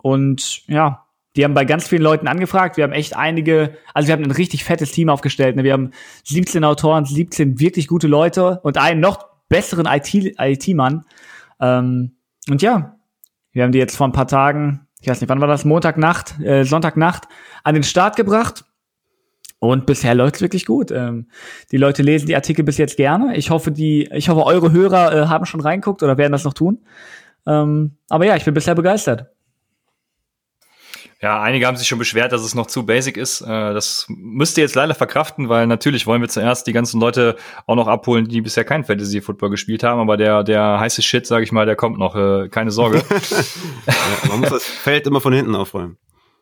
[0.02, 2.76] Und ja, die haben bei ganz vielen Leuten angefragt.
[2.76, 5.56] Wir haben echt einige, also wir haben ein richtig fettes Team aufgestellt.
[5.56, 5.64] Ne?
[5.64, 5.90] Wir haben
[6.24, 11.04] 17 Autoren, 17 wirklich gute Leute und einen noch besseren IT-Mann.
[11.60, 12.12] ähm,
[12.48, 12.96] und ja,
[13.52, 16.40] wir haben die jetzt vor ein paar Tagen, ich weiß nicht, wann war das, Montagnacht,
[16.40, 17.24] äh, Sonntagnacht,
[17.64, 18.64] an den Start gebracht.
[19.68, 20.90] Und bisher läuft's wirklich gut.
[20.90, 21.28] Ähm,
[21.72, 23.36] die Leute lesen die Artikel bis jetzt gerne.
[23.36, 26.54] Ich hoffe, die, ich hoffe, eure Hörer äh, haben schon reinguckt oder werden das noch
[26.54, 26.84] tun.
[27.46, 29.26] Ähm, aber ja, ich bin bisher begeistert.
[31.22, 33.40] Ja, einige haben sich schon beschwert, dass es noch zu basic ist.
[33.40, 37.36] Äh, das müsst ihr jetzt leider verkraften, weil natürlich wollen wir zuerst die ganzen Leute
[37.66, 39.98] auch noch abholen, die bisher kein Fantasy Football gespielt haben.
[39.98, 42.14] Aber der, der heiße Shit, sage ich mal, der kommt noch.
[42.16, 43.02] Äh, keine Sorge.
[43.86, 45.96] ja, man muss das Feld immer von hinten aufräumen.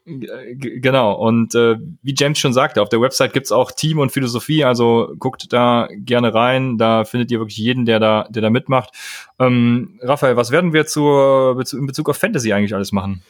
[0.07, 4.63] Genau, und äh, wie James schon sagte, auf der Website gibt's auch Team und Philosophie,
[4.63, 8.91] also guckt da gerne rein, da findet ihr wirklich jeden, der da, der da mitmacht.
[9.39, 13.23] Ähm, Raphael, was werden wir zur, in Bezug auf Fantasy eigentlich alles machen?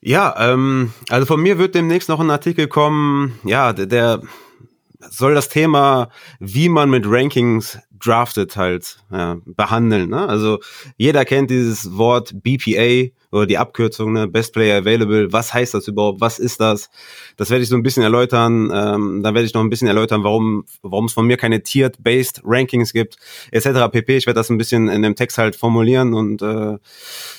[0.00, 4.22] Ja, ähm, also von mir wird demnächst noch ein Artikel kommen, ja, der, der
[5.00, 6.08] soll das Thema,
[6.38, 10.10] wie man mit Rankings draftet, halt ja, behandeln.
[10.10, 10.26] Ne?
[10.26, 10.60] Also
[10.96, 15.88] jeder kennt dieses Wort BPA, oder die Abkürzung, ne, Best Player Available, was heißt das
[15.88, 16.90] überhaupt, was ist das?
[17.36, 20.24] Das werde ich so ein bisschen erläutern, ähm, dann werde ich noch ein bisschen erläutern,
[20.24, 23.16] warum warum es von mir keine Tiered-Based Rankings gibt,
[23.52, 23.90] etc.
[23.90, 24.16] pp.
[24.16, 26.78] Ich werde das ein bisschen in dem Text halt formulieren und äh,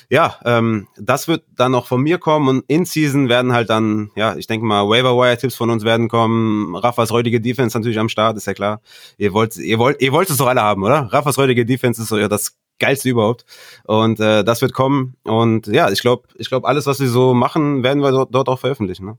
[0.10, 4.12] ja, ähm, das wird dann noch von mir kommen und in Season werden halt dann,
[4.16, 6.76] ja, ich denke mal, Waiver Wire Tipps von uns werden kommen.
[6.76, 8.82] Raffas heutige Defense natürlich am Start, ist ja klar.
[9.18, 11.08] Ihr wollt, ihr wollt, ihr wollt es doch alle haben, oder?
[11.12, 13.46] Raffas heutige Defense ist so ja das geilste überhaupt.
[13.86, 15.16] Und äh, das wird kommen.
[15.24, 18.50] Und ja, ich glaube, ich glaube, alles, was wir so machen, werden wir dort, dort
[18.50, 19.06] auch veröffentlichen.
[19.06, 19.18] Ne?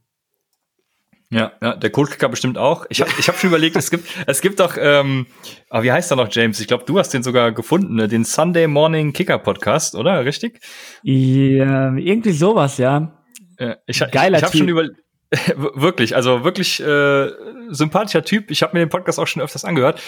[1.32, 2.84] Ja, ja, der Codekicker bestimmt auch.
[2.90, 5.26] Ich habe ich hab schon überlegt, es gibt, es gibt doch, ähm,
[5.70, 6.60] aber ah, wie heißt er noch, James?
[6.60, 8.06] Ich glaube, du hast den sogar gefunden, ne?
[8.06, 10.26] den Sunday Morning Kicker Podcast, oder?
[10.26, 10.60] Richtig?
[11.02, 13.18] Ja, irgendwie sowas, ja.
[13.58, 14.90] ja ich Geiler ich, ich habe schon über,
[15.56, 17.30] wirklich, also wirklich äh,
[17.70, 18.50] sympathischer Typ.
[18.50, 20.00] Ich habe mir den Podcast auch schon öfters angehört.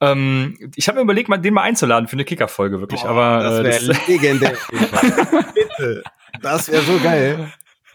[0.00, 3.02] Ähm, ich habe mir überlegt, mal den mal einzuladen für eine Kicker-Folge, wirklich.
[3.02, 4.52] Boah, aber das wäre äh, legendär.
[5.54, 6.02] Bitte,
[6.40, 7.52] das wäre so geil.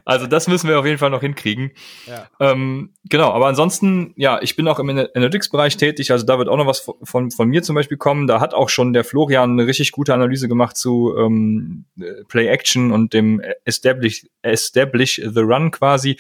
[0.08, 1.72] Also das müssen wir auf jeden Fall noch hinkriegen.
[2.06, 2.30] Ja.
[2.40, 6.56] Ähm, genau, aber ansonsten, ja, ich bin auch im Analytics-Bereich tätig, also da wird auch
[6.56, 8.26] noch was von, von mir zum Beispiel kommen.
[8.26, 11.84] Da hat auch schon der Florian eine richtig gute Analyse gemacht zu ähm,
[12.30, 16.16] Play Action und dem Establish, Establish the Run quasi.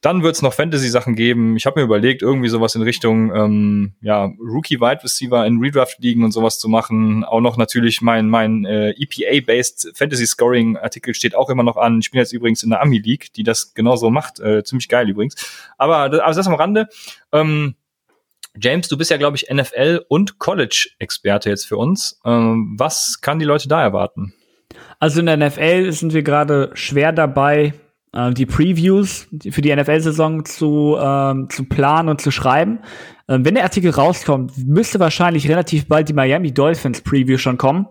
[0.00, 1.56] Dann wird es noch Fantasy-Sachen geben.
[1.56, 6.32] Ich habe mir überlegt, irgendwie sowas in Richtung ähm, ja, Rookie-Wide Receiver in Redraft-Ligen und
[6.32, 7.24] sowas zu machen.
[7.24, 12.00] Auch noch natürlich mein, mein äh, EPA-based Fantasy-Scoring-Artikel steht auch immer noch an.
[12.00, 14.40] Ich bin jetzt übrigens in der Ami League, die das genauso macht.
[14.40, 15.34] Äh, ziemlich geil übrigens.
[15.78, 16.88] Aber also das am Rande.
[17.32, 17.76] Ähm,
[18.60, 22.20] James, du bist ja, glaube ich, NFL- und College-Experte jetzt für uns.
[22.24, 24.32] Ähm, was kann die Leute da erwarten?
[25.00, 27.74] Also in der NFL sind wir gerade schwer dabei,
[28.12, 32.78] äh, die Previews für die NFL-Saison zu, ähm, zu planen und zu schreiben.
[33.28, 37.86] Ähm, wenn der Artikel rauskommt, müsste wahrscheinlich relativ bald die Miami Dolphins Preview schon kommen.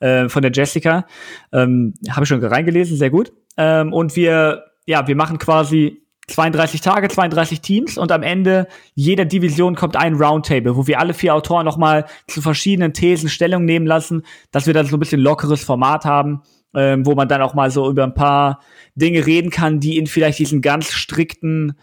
[0.00, 1.06] Äh, von der Jessica.
[1.52, 3.32] Ähm, Habe ich schon reingelesen, sehr gut.
[3.58, 9.24] Ähm, und wir, ja, wir machen quasi 32 Tage, 32 Teams und am Ende jeder
[9.24, 13.86] Division kommt ein Roundtable, wo wir alle vier Autoren nochmal zu verschiedenen Thesen Stellung nehmen
[13.86, 16.42] lassen, dass wir dann so ein bisschen lockeres Format haben,
[16.74, 18.60] ähm, wo man dann auch mal so über ein paar
[18.94, 21.76] Dinge reden kann, die in vielleicht diesen ganz strikten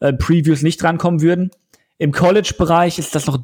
[0.00, 1.50] äh, Previews nicht drankommen würden.
[1.96, 3.40] Im College-Bereich ist das noch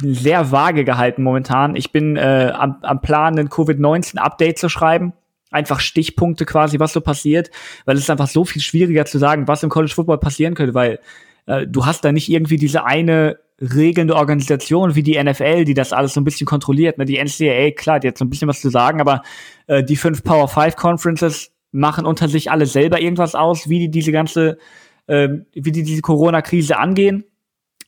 [0.00, 1.74] sehr vage gehalten momentan.
[1.74, 5.12] Ich bin äh, am, am Plan, ein Covid-19-Update zu schreiben.
[5.50, 7.50] Einfach Stichpunkte quasi, was so passiert,
[7.84, 10.74] weil es ist einfach so viel schwieriger zu sagen, was im College Football passieren könnte,
[10.74, 11.00] weil
[11.46, 15.92] äh, du hast da nicht irgendwie diese eine regelnde Organisation wie die NFL, die das
[15.92, 16.98] alles so ein bisschen kontrolliert.
[16.98, 17.04] Ne?
[17.04, 19.22] Die NCAA, klar, die hat so ein bisschen was zu sagen, aber
[19.66, 23.90] äh, die fünf Power Five Conferences machen unter sich alle selber irgendwas aus, wie die
[23.90, 24.58] diese ganze,
[25.06, 27.24] äh, wie die diese Corona-Krise angehen.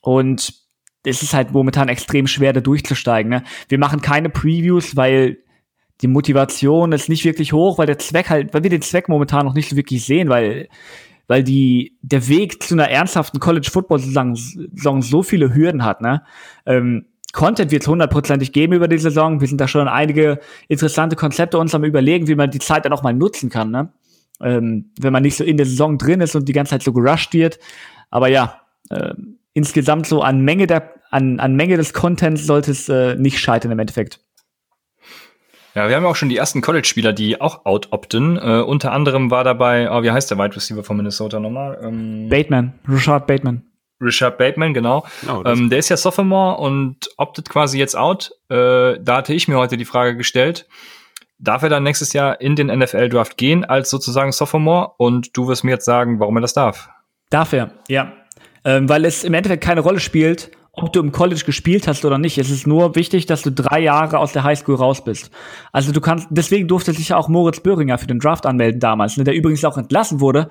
[0.03, 0.55] Und
[1.05, 3.31] es ist halt momentan extrem schwer, da durchzusteigen.
[3.31, 3.43] Ne?
[3.69, 5.39] Wir machen keine Previews, weil
[6.03, 9.47] die Motivation ist nicht wirklich hoch, weil der Zweck halt, weil wir den Zweck momentan
[9.47, 10.69] noch nicht so wirklich sehen, weil
[11.29, 16.25] weil die, der Weg zu einer ernsthaften College-Football-Saison so viele Hürden hat, ne?
[16.67, 19.41] Ähm, Content wird es hundertprozentig geben über die Saison.
[19.41, 22.93] Wir sind da schon einige interessante Konzepte uns am überlegen, wie man die Zeit dann
[22.93, 23.93] auch mal nutzen kann, ne?
[24.43, 26.93] Ähm, wenn man nicht so in der Saison drin ist und die ganze Zeit so
[26.93, 27.59] gerusht wird.
[28.11, 28.61] Aber ja,
[28.91, 29.15] äh,
[29.55, 33.71] insgesamt so an Menge der, an, an Menge des Contents sollte es äh, nicht scheitern
[33.71, 34.21] im Endeffekt.
[35.75, 38.37] Ja, wir haben ja auch schon die ersten College-Spieler, die auch out-opten.
[38.37, 41.79] Äh, unter anderem war dabei, oh, wie heißt der Wide Receiver von Minnesota nochmal?
[41.83, 43.63] Ähm, Bateman, Richard Bateman.
[44.01, 45.07] Richard Bateman, genau.
[45.29, 48.33] Oh, ähm, der ist ja Sophomore und optet quasi jetzt out.
[48.51, 50.67] Äh, da hatte ich mir heute die Frage gestellt,
[51.39, 54.93] darf er dann nächstes Jahr in den NFL-Draft gehen als sozusagen Sophomore?
[54.99, 56.91] Und du wirst mir jetzt sagen, warum er das darf.
[57.31, 58.13] Darf er, ja.
[58.65, 62.19] Ähm, weil es im Endeffekt keine Rolle spielt, ob du im College gespielt hast oder
[62.19, 62.39] nicht.
[62.39, 65.31] Es ist nur wichtig, dass du drei Jahre aus der Highschool raus bist.
[65.71, 69.17] Also du kannst, deswegen durfte sich ja auch Moritz Böhringer für den Draft anmelden damals,
[69.19, 70.51] ne, der übrigens auch entlassen wurde.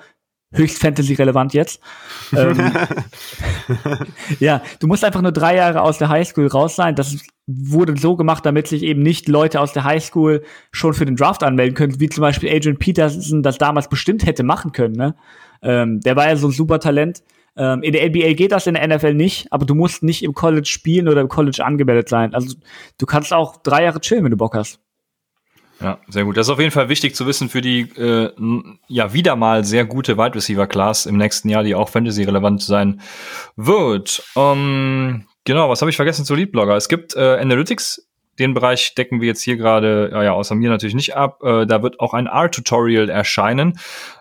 [0.54, 1.80] Höchst Fantasy-relevant jetzt.
[2.38, 2.58] ähm,
[4.40, 6.96] ja, du musst einfach nur drei Jahre aus der Highschool raus sein.
[6.96, 11.16] Das wurde so gemacht, damit sich eben nicht Leute aus der Highschool schon für den
[11.16, 14.96] Draft anmelden können, wie zum Beispiel Adrian Peterson das damals bestimmt hätte machen können.
[14.96, 15.16] Ne?
[15.62, 17.24] Ähm, der war ja so ein super Talent.
[17.58, 20.34] Ähm, in der NBA geht das, in der NFL nicht, aber du musst nicht im
[20.34, 22.34] College spielen oder im College angemeldet sein.
[22.34, 22.56] Also
[22.98, 24.80] du kannst auch drei Jahre chillen, wenn du Bock hast.
[25.82, 26.38] Ja, sehr gut.
[26.38, 28.32] Das ist auf jeden Fall wichtig zu wissen für die äh,
[28.88, 32.62] ja wieder mal sehr gute Wide Receiver Class im nächsten Jahr, die auch Fantasy relevant
[32.62, 33.02] sein
[33.56, 34.24] wird.
[34.36, 36.76] Um, genau, was habe ich vergessen zu Leadblogger?
[36.76, 40.70] Es gibt äh, Analytics den Bereich decken wir jetzt hier gerade, ja, ja, außer mir
[40.70, 41.44] natürlich nicht ab.
[41.44, 43.78] Äh, da wird auch ein R-Tutorial erscheinen.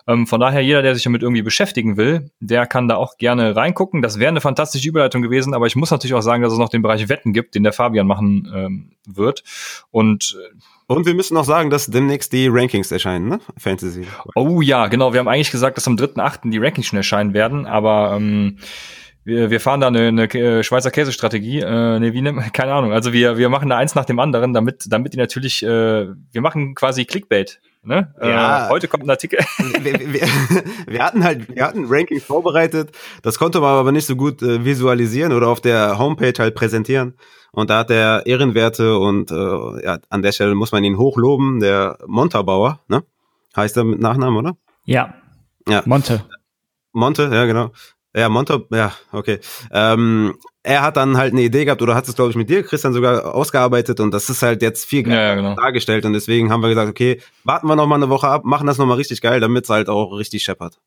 [0.07, 3.55] Ähm, von daher, jeder, der sich damit irgendwie beschäftigen will, der kann da auch gerne
[3.55, 4.01] reingucken.
[4.01, 6.69] Das wäre eine fantastische Überleitung gewesen, aber ich muss natürlich auch sagen, dass es noch
[6.69, 9.43] den Bereich Wetten gibt, den der Fabian machen ähm, wird.
[9.91, 10.55] Und äh,
[10.87, 13.39] und wir müssen noch sagen, dass demnächst die Rankings erscheinen, ne?
[13.57, 14.05] Fantasy.
[14.35, 15.13] Oh ja, genau.
[15.13, 16.49] Wir haben eigentlich gesagt, dass am 3.8.
[16.49, 18.57] die Rankings schon erscheinen werden, aber ähm,
[19.23, 21.59] wir, wir fahren da eine, eine äh, Schweizer Käsestrategie.
[21.59, 22.91] Äh, nee, wie ne, keine Ahnung.
[22.91, 26.41] Also wir, wir machen da eins nach dem anderen, damit, damit die natürlich, äh, wir
[26.41, 27.59] machen quasi Clickbait.
[27.83, 28.13] Ne?
[28.21, 28.67] Ja.
[28.67, 29.39] Äh, heute kommt ein Artikel.
[29.81, 30.21] Wir, wir,
[30.85, 32.91] wir, hatten halt, wir hatten Rankings vorbereitet.
[33.23, 37.15] Das konnte man aber nicht so gut äh, visualisieren oder auf der Homepage halt präsentieren.
[37.51, 39.35] Und da hat der Ehrenwerte und äh,
[39.83, 43.03] ja, an der Stelle muss man ihn hochloben, der Montabauer, ne?
[43.55, 44.55] Heißt er mit Nachnamen, oder?
[44.85, 45.15] Ja.
[45.67, 45.81] Ja.
[45.85, 46.23] Monte.
[46.93, 47.71] Monte, ja, genau.
[48.15, 49.39] Ja, Monto, ja, okay.
[49.71, 52.61] Ähm, er hat dann halt eine Idee gehabt, oder hat es, glaube ich, mit dir,
[52.63, 55.55] Christian, sogar ausgearbeitet und das ist halt jetzt viel ja, ja, genau.
[55.55, 58.67] dargestellt und deswegen haben wir gesagt, okay, warten wir noch mal eine Woche ab, machen
[58.67, 60.79] das noch mal richtig geil, damit es halt auch richtig scheppert.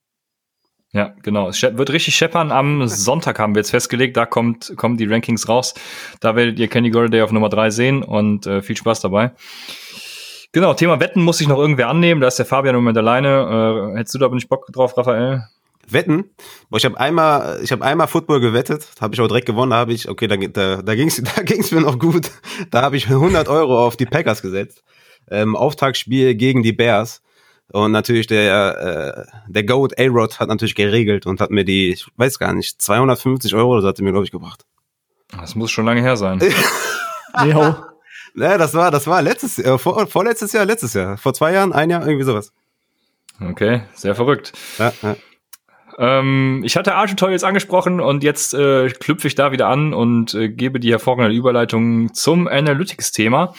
[0.92, 1.48] Ja, genau.
[1.48, 2.52] Es wird richtig scheppern.
[2.52, 4.16] Am Sonntag haben wir jetzt festgelegt.
[4.16, 5.74] Da kommt, kommen die Rankings raus.
[6.20, 9.32] Da werdet ihr Kenny Golladay auf Nummer drei sehen und äh, viel Spaß dabei.
[10.52, 12.20] Genau, Thema Wetten muss sich noch irgendwer annehmen.
[12.20, 13.92] Da ist der Fabian im Moment alleine.
[13.92, 15.42] Äh, hättest du da aber nicht Bock drauf, Raphael?
[15.88, 16.30] Wetten.
[16.70, 19.70] Boah, ich habe einmal, ich habe einmal Football gewettet, habe ich auch direkt gewonnen.
[19.70, 22.30] Da habe ich, okay, da, da, da ging's, da ging's mir noch gut.
[22.70, 24.82] Da habe ich 100 Euro auf die Packers gesetzt.
[25.30, 27.22] Ähm, Auftagsspiel gegen die Bears.
[27.72, 32.06] Und natürlich der, äh, der Goat A-Rod hat natürlich geregelt und hat mir die, ich
[32.16, 34.64] weiß gar nicht, 250 Euro, das hat er mir, glaube ich, gebracht.
[35.38, 36.40] Das muss schon lange her sein.
[37.46, 37.74] jo.
[38.36, 41.16] Ja, das war, das war letztes, äh, vor, vorletztes Jahr, letztes Jahr.
[41.16, 42.52] Vor zwei Jahren, ein Jahr, irgendwie sowas.
[43.40, 44.52] Okay, sehr verrückt.
[44.78, 45.16] Ja, ja.
[45.98, 50.48] Ähm, ich hatte Artutorials angesprochen und jetzt äh, klüpfe ich da wieder an und äh,
[50.48, 53.54] gebe die hervorragende Überleitung zum Analytics-Thema.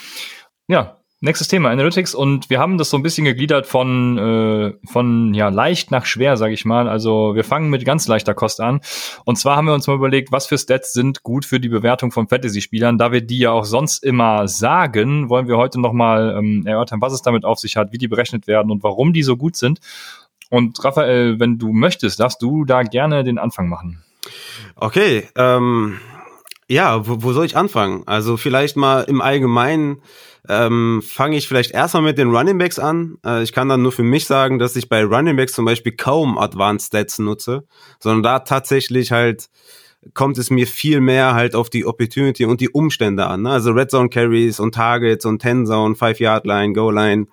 [0.68, 2.14] Ja, nächstes Thema, Analytics.
[2.14, 6.36] Und wir haben das so ein bisschen gegliedert von, äh, von ja, leicht nach schwer,
[6.36, 6.88] sage ich mal.
[6.88, 8.80] Also wir fangen mit ganz leichter Kost an.
[9.24, 12.12] Und zwar haben wir uns mal überlegt, was für Stats sind gut für die Bewertung
[12.12, 12.98] von Fantasy-Spielern.
[12.98, 17.12] Da wir die ja auch sonst immer sagen, wollen wir heute nochmal ähm, erörtern, was
[17.12, 19.80] es damit auf sich hat, wie die berechnet werden und warum die so gut sind.
[20.50, 24.02] Und Raphael, wenn du möchtest, darfst du da gerne den Anfang machen.
[24.76, 25.98] Okay, ähm,
[26.68, 28.02] ja, wo, wo soll ich anfangen?
[28.06, 30.02] Also vielleicht mal im Allgemeinen
[30.48, 33.18] ähm, fange ich vielleicht erstmal mit den Running Backs an.
[33.24, 35.92] Äh, ich kann dann nur für mich sagen, dass ich bei Running Backs zum Beispiel
[35.92, 37.64] kaum Advanced Stats nutze,
[37.98, 39.48] sondern da tatsächlich halt
[40.14, 43.42] kommt es mir viel mehr halt auf die Opportunity und die Umstände an.
[43.42, 43.50] Ne?
[43.50, 47.26] Also Red Zone Carries und Targets und Ten Zone, Five Yard Line, Goal Line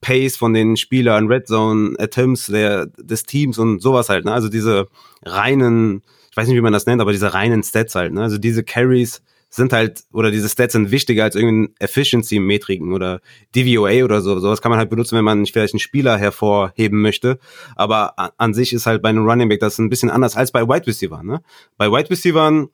[0.00, 4.24] Pace von den Spielern, Red Zone Attempts der, des Teams und sowas halt.
[4.24, 4.32] Ne?
[4.32, 4.88] Also diese
[5.24, 8.12] reinen, ich weiß nicht, wie man das nennt, aber diese reinen Stats halt.
[8.12, 8.22] Ne?
[8.22, 13.20] Also diese Carries sind halt, oder diese Stats sind wichtiger als irgendein Efficiency-Metriken oder
[13.54, 14.38] DVOA oder so.
[14.38, 17.38] Sowas kann man halt benutzen, wenn man vielleicht einen Spieler hervorheben möchte.
[17.74, 20.62] Aber an sich ist halt bei einem Running Back das ein bisschen anders als bei
[20.62, 21.22] Wide Receiver.
[21.22, 21.42] Ne?
[21.76, 22.68] Bei Wide Receivern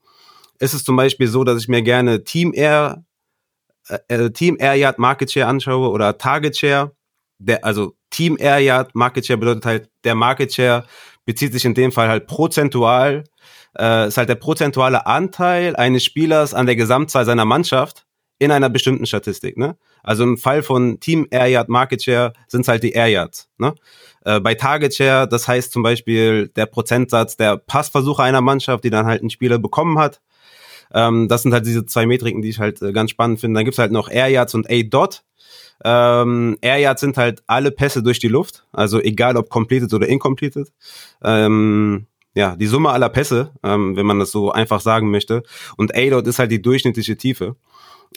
[0.58, 3.04] ist es zum Beispiel so, dass ich mir gerne Team Air,
[3.88, 6.92] äh, äh Team Air Yard Market Share anschaue oder Target Share
[7.46, 10.84] der, also Team Air Yard Market Share bedeutet halt der Market Share
[11.24, 13.24] bezieht sich in dem Fall halt prozentual,
[13.78, 18.06] äh, ist halt der prozentuale Anteil eines Spielers an der Gesamtzahl seiner Mannschaft
[18.38, 19.56] in einer bestimmten Statistik.
[19.56, 19.76] Ne?
[20.02, 23.48] Also im Fall von Team Air Yard Market Share sind es halt die Air Yards.
[23.58, 23.74] Ne?
[24.24, 28.90] Äh, bei Target Share, das heißt zum Beispiel der Prozentsatz der Passversuche einer Mannschaft, die
[28.90, 30.20] dann halt ein Spieler bekommen hat.
[30.92, 33.58] Ähm, das sind halt diese zwei Metriken, die ich halt äh, ganz spannend finde.
[33.58, 35.22] Dann gibt's halt noch Air Yards und A-Dot.
[35.84, 40.08] Ähm, Air Yards sind halt alle Pässe durch die Luft, also egal ob completed oder
[40.08, 40.72] incompleted.
[41.22, 45.42] Ähm, ja, die Summe aller Pässe, ähm, wenn man das so einfach sagen möchte.
[45.76, 47.56] Und A-Dot ist halt die durchschnittliche Tiefe.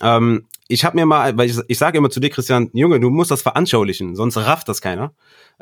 [0.01, 3.09] Ähm, ich habe mir mal, weil ich, ich sage immer zu dir, Christian, Junge, du
[3.09, 5.13] musst das veranschaulichen, sonst rafft das keiner.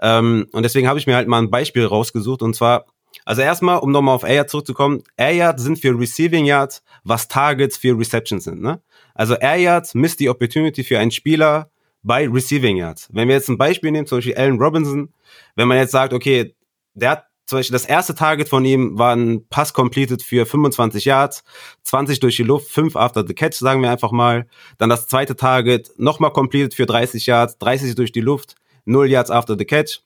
[0.01, 2.85] Ähm, und deswegen habe ich mir halt mal ein Beispiel rausgesucht und zwar,
[3.25, 7.27] also erstmal, um nochmal auf Air Yard zurückzukommen, Air Yards sind für Receiving Yards, was
[7.27, 8.61] Targets für Receptions sind.
[8.61, 8.81] Ne?
[9.13, 11.69] Also Air Yards misst die Opportunity für einen Spieler
[12.01, 13.09] bei Receiving Yards.
[13.11, 15.13] Wenn wir jetzt ein Beispiel nehmen, zum Beispiel Allen Robinson,
[15.55, 16.55] wenn man jetzt sagt, okay,
[16.93, 21.05] der hat zum Beispiel das erste Target von ihm war ein Pass completed für 25
[21.05, 21.43] Yards,
[21.83, 24.47] 20 durch die Luft, 5 after the catch, sagen wir einfach mal.
[24.77, 29.29] Dann das zweite Target nochmal completed für 30 Yards, 30 durch die Luft, 0 Yards
[29.29, 30.01] after the catch.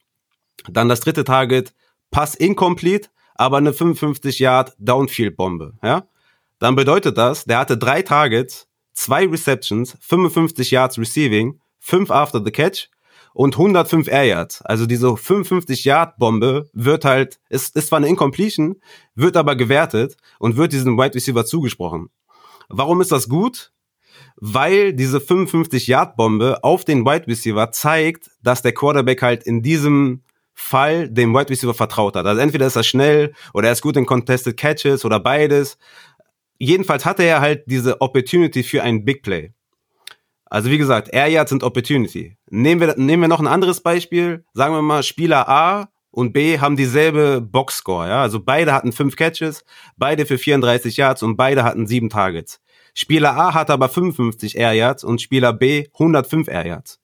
[0.68, 1.74] Dann das dritte Target,
[2.10, 6.08] Pass incomplete, aber eine 55 Yard Downfield Bombe, ja?
[6.58, 8.67] Dann bedeutet das, der hatte drei Targets,
[8.98, 12.88] zwei Receptions, 55 Yards receiving, 5 after the catch
[13.32, 14.62] und 105 Air Yards.
[14.62, 18.76] Also diese 55 Yard Bombe wird halt, ist, ist zwar eine Incompletion,
[19.14, 22.10] wird aber gewertet und wird diesem Wide Receiver zugesprochen.
[22.68, 23.72] Warum ist das gut?
[24.36, 29.62] Weil diese 55 Yard Bombe auf den Wide Receiver zeigt, dass der Quarterback halt in
[29.62, 30.22] diesem
[30.60, 32.26] Fall dem Wide Receiver vertraut hat.
[32.26, 35.78] Also entweder ist er schnell oder er ist gut in Contested Catches oder beides.
[36.58, 39.52] Jedenfalls hatte er halt diese Opportunity für ein Big Play.
[40.46, 42.36] Also wie gesagt, Air Yards sind Opportunity.
[42.50, 44.44] Nehmen wir, nehmen wir noch ein anderes Beispiel.
[44.54, 48.08] Sagen wir mal, Spieler A und B haben dieselbe Boxscore.
[48.08, 48.22] Ja?
[48.22, 49.64] Also beide hatten fünf Catches,
[49.96, 52.60] beide für 34 Yards und beide hatten sieben Targets.
[52.94, 57.00] Spieler A hatte aber 55 Air Yards und Spieler B 105 Air Yards.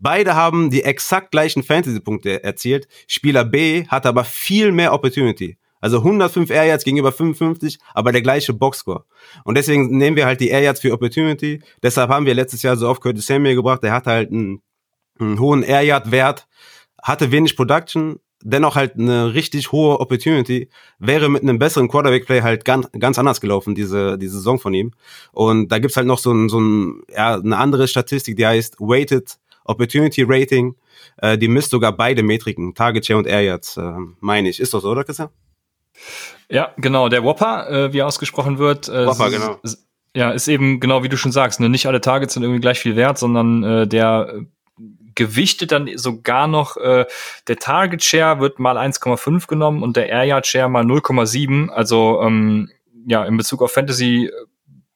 [0.00, 2.86] Beide haben die exakt gleichen Fantasy-Punkte erzielt.
[3.06, 5.58] Spieler B hatte aber viel mehr Opportunity.
[5.80, 9.04] Also 105 Air Yards gegenüber 55, aber der gleiche Boxscore.
[9.44, 11.62] Und deswegen nehmen wir halt die Air Yards für Opportunity.
[11.82, 13.82] Deshalb haben wir letztes Jahr so oft Curtis Samuel gebracht.
[13.82, 14.62] Der hatte halt einen,
[15.18, 16.48] einen hohen Air Yard Wert,
[17.02, 20.68] hatte wenig Production, dennoch halt eine richtig hohe Opportunity.
[20.98, 24.74] Wäre mit einem besseren Quarterback Play halt ganz, ganz anders gelaufen, diese, diese Saison von
[24.74, 24.92] ihm.
[25.32, 28.80] Und da gibt's halt noch so ein, so ein, ja, eine andere Statistik, die heißt
[28.80, 30.74] Weighted Opportunity Rating.
[31.18, 34.60] Äh, die misst sogar beide Metriken, Target Share und Air Yards, äh, meine ich.
[34.60, 35.28] Ist das so, oder Christian?
[36.48, 37.08] Ja, genau.
[37.08, 39.60] Der Whopper, äh, wie er ausgesprochen wird, äh, Whopper, genau.
[40.14, 41.60] ja, ist eben genau wie du schon sagst.
[41.60, 41.68] Ne?
[41.68, 44.44] Nicht alle Targets sind irgendwie gleich viel wert, sondern äh, der äh,
[45.14, 47.04] gewichtet dann sogar noch, äh,
[47.48, 51.68] der Target Share wird mal 1,5 genommen und der Air Yard Share mal 0,7.
[51.68, 52.70] Also ähm,
[53.06, 54.30] ja, in Bezug auf Fantasy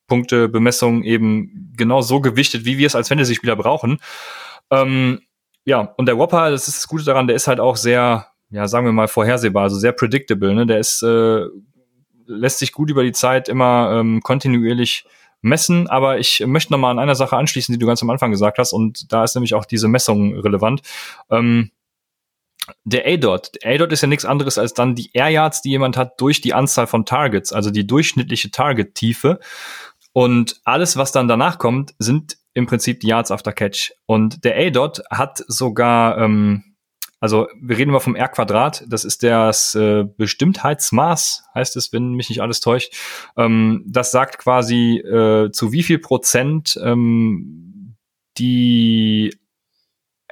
[0.06, 3.98] Punkte Bemessung eben genau so gewichtet, wie wir es als Fantasy-Spieler brauchen.
[4.70, 5.22] Ähm,
[5.64, 8.68] ja, und der Whopper, das ist das Gute daran, der ist halt auch sehr ja,
[8.68, 10.54] sagen wir mal, vorhersehbar, also sehr predictable.
[10.54, 10.66] Ne?
[10.66, 11.46] Der ist, äh,
[12.26, 15.04] lässt sich gut über die Zeit immer ähm, kontinuierlich
[15.40, 18.30] messen, aber ich möchte noch mal an einer Sache anschließen, die du ganz am Anfang
[18.30, 20.82] gesagt hast, und da ist nämlich auch diese Messung relevant.
[21.30, 21.70] Ähm,
[22.84, 23.50] der A-Dot.
[23.64, 26.54] A-Dot ist ja nichts anderes als dann die Air Yards, die jemand hat durch die
[26.54, 29.40] Anzahl von Targets, also die durchschnittliche Target-Tiefe.
[30.12, 33.92] Und alles, was dann danach kommt, sind im Prinzip die Yards after Catch.
[34.06, 36.71] Und der A-Dot hat sogar ähm,
[37.22, 42.28] also wir reden immer vom R-Quadrat, das ist das äh, Bestimmtheitsmaß, heißt es, wenn mich
[42.28, 42.94] nicht alles täuscht.
[43.36, 47.94] Ähm, das sagt quasi, äh, zu wie viel Prozent ähm,
[48.38, 49.38] die,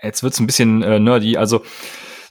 [0.03, 1.62] jetzt wird's ein bisschen äh, nerdy, also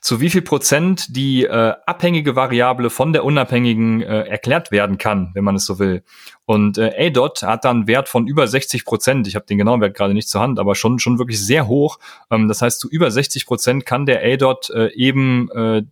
[0.01, 5.31] zu wie viel Prozent die äh, abhängige Variable von der unabhängigen äh, erklärt werden kann,
[5.33, 6.03] wenn man es so will.
[6.45, 9.27] Und äh, A-Dot hat dann Wert von über 60 Prozent.
[9.27, 11.99] Ich habe den genauen Wert gerade nicht zur Hand, aber schon schon wirklich sehr hoch.
[12.31, 15.83] Ähm, das heißt, zu über 60 Prozent kann der A-Dot äh, eben äh,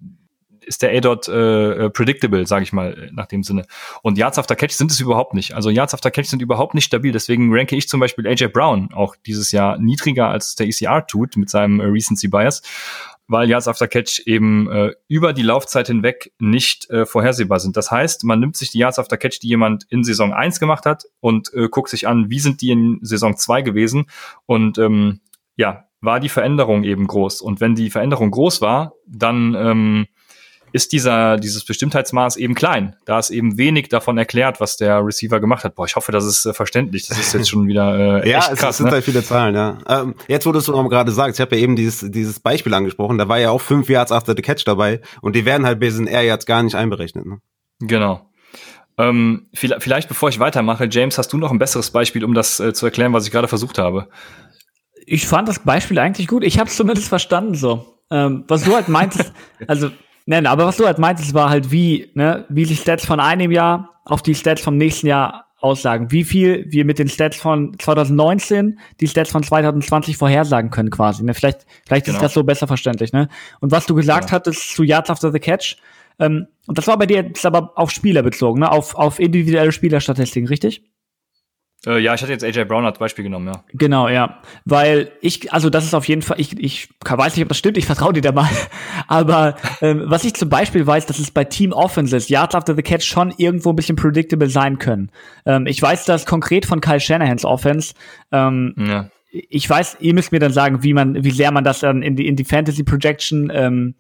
[0.67, 3.65] ist der A-Dot äh, äh, predictable, sage ich mal, nach dem Sinne.
[4.03, 5.53] Und Yards after Catch sind es überhaupt nicht.
[5.53, 7.11] Also Yards after Catch sind überhaupt nicht stabil.
[7.11, 11.37] Deswegen ranke ich zum Beispiel AJ Brown auch dieses Jahr niedriger als der ECR tut
[11.37, 12.61] mit seinem äh, Recency Bias
[13.27, 17.77] weil Yards After Catch eben äh, über die Laufzeit hinweg nicht äh, vorhersehbar sind.
[17.77, 20.85] Das heißt, man nimmt sich die Yards After Catch, die jemand in Saison 1 gemacht
[20.85, 24.05] hat und äh, guckt sich an, wie sind die in Saison 2 gewesen
[24.45, 25.19] und ähm,
[25.55, 27.41] ja, war die Veränderung eben groß.
[27.41, 30.07] Und wenn die Veränderung groß war, dann ähm,
[30.77, 32.95] ist dieser, dieses Bestimmtheitsmaß eben klein.
[33.05, 35.75] Da ist eben wenig davon erklärt, was der Receiver gemacht hat.
[35.75, 37.07] Boah, ich hoffe, das ist äh, verständlich.
[37.07, 38.69] Das ist jetzt schon wieder äh, ja, echt krass.
[38.69, 38.91] es sind ne?
[38.93, 39.79] halt viele Zahlen, ja.
[39.89, 42.73] Ähm, jetzt, wo du es noch gerade sagst, ich habe ja eben dieses, dieses Beispiel
[42.73, 45.79] angesprochen, da war ja auch fünf Yards after the catch dabei und die werden halt
[45.79, 47.25] bei diesen Air Yards gar nicht einberechnet.
[47.25, 47.39] Ne?
[47.79, 48.29] Genau.
[48.99, 52.73] Ähm, vielleicht, bevor ich weitermache, James, hast du noch ein besseres Beispiel, um das äh,
[52.73, 54.10] zu erklären, was ich gerade versucht habe?
[55.06, 56.43] Ich fand das Beispiel eigentlich gut.
[56.43, 57.97] Ich habe es zumindest verstanden so.
[58.10, 59.33] Ähm, was du halt meintest,
[59.67, 59.91] also,
[60.28, 63.52] nein, aber was du halt meintest, war halt wie, ne, wie die Stats von einem
[63.52, 66.12] Jahr auf die Stats vom nächsten Jahr aussagen.
[66.12, 71.23] Wie viel wir mit den Stats von 2019 die Stats von 2020 vorhersagen können quasi.
[71.23, 71.34] Ne?
[71.34, 72.17] Vielleicht, vielleicht genau.
[72.17, 73.12] ist das so besser verständlich.
[73.12, 73.28] Ne?
[73.60, 74.36] Und was du gesagt ja.
[74.36, 75.78] hattest zu Yards after the Catch,
[76.19, 78.71] ähm, und das war bei dir jetzt aber auf Spieler bezogen, ne?
[78.71, 80.84] auf, auf individuelle Spielerstatistiken, richtig?
[81.86, 83.63] Äh, ja, ich hatte jetzt AJ Brown als Beispiel genommen, ja.
[83.73, 84.42] Genau, ja.
[84.65, 87.78] Weil ich, also das ist auf jeden Fall, ich, ich weiß nicht, ob das stimmt,
[87.78, 88.50] ich vertraue dir da mal.
[89.08, 92.82] Aber ähm, was ich zum Beispiel weiß, dass es bei Team Offenses, Yards after the
[92.82, 95.12] Catch, schon irgendwo ein bisschen predictable sein können.
[95.46, 97.94] Ähm, ich weiß das konkret von Kyle Shanahans Offense.
[98.32, 99.10] Ähm, ja.
[99.32, 102.15] Ich weiß, ihr müsst mir dann sagen, wie man, wie sehr man das dann in
[102.15, 103.94] die, in die Fantasy Projection ähm,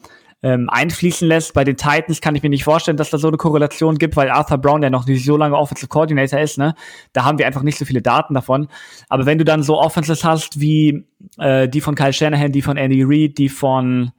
[0.43, 1.53] ähm, einfließen lässt.
[1.53, 4.29] Bei den Titans kann ich mir nicht vorstellen, dass da so eine Korrelation gibt, weil
[4.29, 6.75] Arthur Brown, der noch nicht so lange Offensive Coordinator ist, ne,
[7.13, 8.67] da haben wir einfach nicht so viele Daten davon.
[9.09, 11.05] Aber wenn du dann so Offenses hast wie
[11.37, 14.11] äh, die von Kyle Shanahan, die von Andy Reid, die von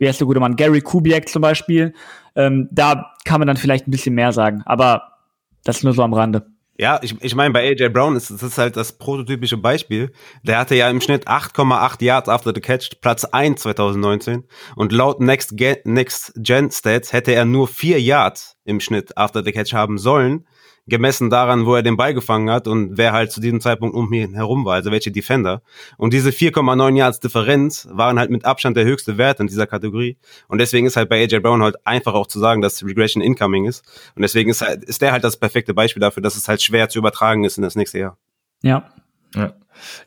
[0.00, 1.92] wie heißt der gute Mann, Gary Kubiak zum Beispiel,
[2.34, 4.62] ähm, da kann man dann vielleicht ein bisschen mehr sagen.
[4.64, 5.18] Aber
[5.62, 6.46] das nur so am Rande.
[6.80, 10.12] Ja, ich, ich meine, bei AJ Brown ist das ist halt das prototypische Beispiel.
[10.42, 14.44] Der hatte ja im Schnitt 8,8 Yards after the catch, Platz 1 2019.
[14.76, 19.44] Und laut Next Gen, Next Gen Stats hätte er nur 4 Yards im Schnitt after
[19.44, 20.46] the catch haben sollen
[20.90, 24.12] gemessen daran, wo er den Ball gefangen hat und wer halt zu diesem Zeitpunkt um
[24.12, 25.62] ihn herum war, also welche Defender.
[25.96, 30.18] Und diese 4,9 Yards Differenz waren halt mit Abstand der höchste Wert in dieser Kategorie.
[30.48, 33.64] Und deswegen ist halt bei AJ Brown halt einfach auch zu sagen, dass Regression incoming
[33.64, 33.84] ist.
[34.14, 36.88] Und deswegen ist, halt, ist der halt das perfekte Beispiel dafür, dass es halt schwer
[36.88, 38.18] zu übertragen ist in das nächste Jahr.
[38.62, 38.90] Ja.
[39.34, 39.54] Ja.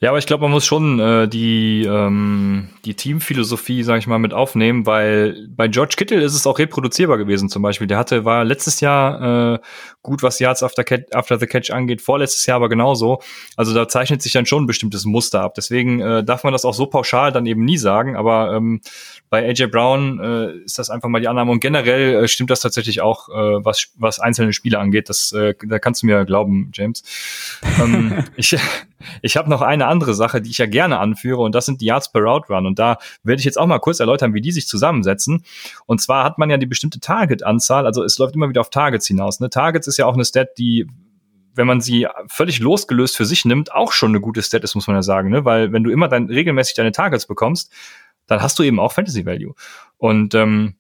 [0.02, 4.34] Aber ich glaube, man muss schon äh, die, ähm, die Teamphilosophie, sage ich mal, mit
[4.34, 7.88] aufnehmen, weil bei George Kittle ist es auch reproduzierbar gewesen zum Beispiel.
[7.88, 9.60] Der hatte, war letztes Jahr äh,
[10.02, 13.20] gut, was Yards after, after the Catch angeht, vorletztes Jahr aber genauso.
[13.56, 15.54] Also da zeichnet sich dann schon ein bestimmtes Muster ab.
[15.56, 18.82] Deswegen äh, darf man das auch so pauschal dann eben nie sagen, aber ähm,
[19.34, 22.60] bei AJ Brown äh, ist das einfach mal die Annahme und generell äh, stimmt das
[22.60, 25.10] tatsächlich auch, äh, was, was einzelne Spiele angeht.
[25.10, 27.02] Das, äh, da kannst du mir glauben, James.
[27.84, 28.56] ähm, ich
[29.24, 31.86] ich habe noch eine andere Sache, die ich ja gerne anführe, und das sind die
[31.86, 32.68] Yards per Route Run.
[32.68, 35.44] Und da werde ich jetzt auch mal kurz erläutern, wie die sich zusammensetzen.
[35.88, 39.08] Und zwar hat man ja die bestimmte Target-Anzahl, also es läuft immer wieder auf Targets
[39.08, 39.40] hinaus.
[39.40, 39.50] Ne?
[39.50, 40.88] Targets ist ja auch eine Stat, die
[41.56, 44.88] wenn man sie völlig losgelöst für sich nimmt, auch schon eine gute Stat ist, muss
[44.88, 45.46] man ja sagen, ne?
[45.46, 47.72] Weil wenn du immer dann regelmäßig deine Targets bekommst,
[48.28, 49.54] dann hast du eben auch Fantasy Value.
[49.98, 50.76] Und ähm,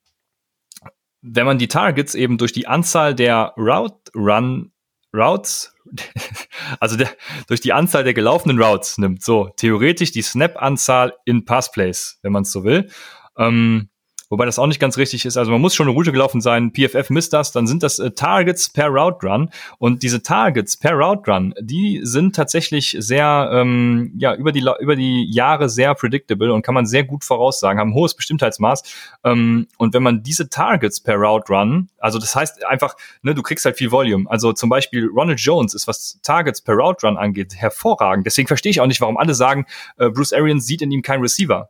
[1.21, 4.71] wenn man die Targets eben durch die Anzahl der Route Run
[5.15, 5.75] Routes,
[6.79, 7.09] also der,
[7.47, 9.23] durch die Anzahl der gelaufenen Routes nimmt.
[9.23, 12.89] So, theoretisch die Snap-Anzahl in Passplays, wenn man es so will.
[13.37, 13.89] Ähm,
[14.29, 15.37] wobei das auch nicht ganz richtig ist.
[15.37, 18.11] Also man muss schon eine Route gelaufen sein, PFF misst das, dann sind das äh,
[18.11, 19.49] Targets per Route Run.
[19.77, 24.95] Und diese Targets per Route Run, die sind tatsächlich sehr, ähm, ja, über die, über
[24.95, 28.83] die Jahre sehr predictable und kann man sehr gut voraussagen, haben ein hohes Bestimmtheitsmaß.
[29.23, 33.41] Ähm, und wenn man diese Targets per Route Run, also das heißt einfach, ne, du
[33.41, 37.17] kriegst halt viel Volume, also zum Beispiel Ronald Jones ist, was Targets per Route Run
[37.17, 39.65] angeht, hervorragend, deswegen verstehe ich auch nicht, warum alle sagen,
[39.97, 41.69] äh, Bruce Arians sieht in ihm keinen Receiver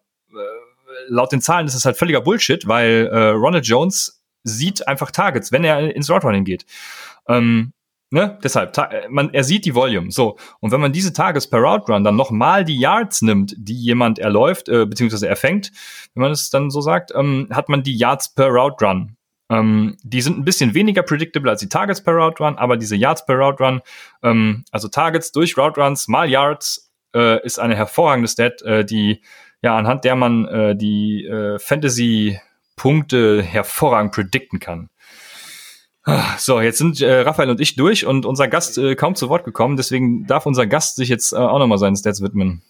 [1.07, 5.51] laut den Zahlen ist es halt völliger Bullshit, weil äh, Ronald Jones sieht einfach Targets,
[5.51, 6.65] wenn er ins Route Running geht.
[7.27, 7.73] Ähm,
[8.09, 8.37] ne?
[8.43, 8.75] Deshalb,
[9.09, 10.11] man, er sieht die Volume.
[10.11, 10.37] So.
[10.59, 14.19] Und wenn man diese Targets per Route Run dann nochmal die Yards nimmt, die jemand
[14.19, 15.71] erläuft, äh, beziehungsweise erfängt,
[16.13, 19.15] wenn man es dann so sagt, ähm, hat man die Yards per Route Run.
[19.49, 22.95] Ähm, die sind ein bisschen weniger predictable als die Targets per Route Run, aber diese
[22.95, 23.81] Yards per Route Run,
[24.21, 29.21] ähm, also Targets durch Route Runs mal Yards, äh, ist eine hervorragende Stat, äh, die
[29.63, 34.89] ja, anhand der man äh, die äh, Fantasy-Punkte hervorragend predikten kann.
[36.03, 39.29] Ah, so, jetzt sind äh, Raphael und ich durch und unser Gast äh, kaum zu
[39.29, 42.61] Wort gekommen, deswegen darf unser Gast sich jetzt äh, auch nochmal seinen Stats widmen.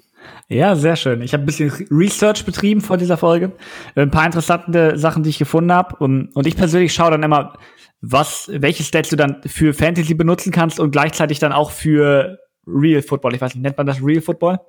[0.48, 1.22] Ja, sehr schön.
[1.22, 3.54] Ich habe ein bisschen Research betrieben vor dieser Folge.
[3.96, 5.96] Ein paar interessante Sachen, die ich gefunden habe.
[5.98, 7.58] Und, und ich persönlich schaue dann immer,
[8.02, 12.38] was, welche Stats du dann für Fantasy benutzen kannst und gleichzeitig dann auch für
[12.68, 13.36] Real Football.
[13.36, 14.60] Ich weiß nicht, nennt man das Real Football?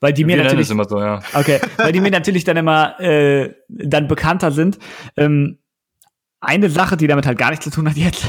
[0.00, 1.22] Weil die mir Wir natürlich immer so, ja.
[1.34, 4.78] Okay, weil die mir natürlich dann immer äh, dann bekannter sind.
[5.16, 5.58] Ähm,
[6.42, 8.26] eine Sache, die damit halt gar nichts zu tun hat jetzt,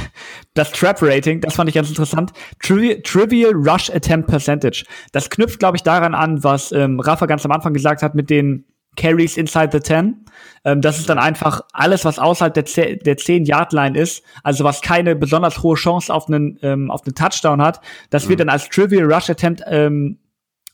[0.54, 2.32] das Trap Rating, das fand ich ganz interessant.
[2.62, 4.86] Trivial, Trivial Rush Attempt Percentage.
[5.12, 8.30] Das knüpft, glaube ich, daran an, was ähm, Rafa ganz am Anfang gesagt hat mit
[8.30, 8.66] den
[8.96, 10.26] Carries inside the 10.
[10.64, 15.16] Ähm, das ist dann einfach alles, was außerhalb der, der 10-Yard-Line ist, also was keine
[15.16, 17.82] besonders hohe Chance auf einen, ähm, auf einen Touchdown hat.
[18.12, 18.30] Das mhm.
[18.30, 20.20] wird dann als Trivial Rush Attempt ähm,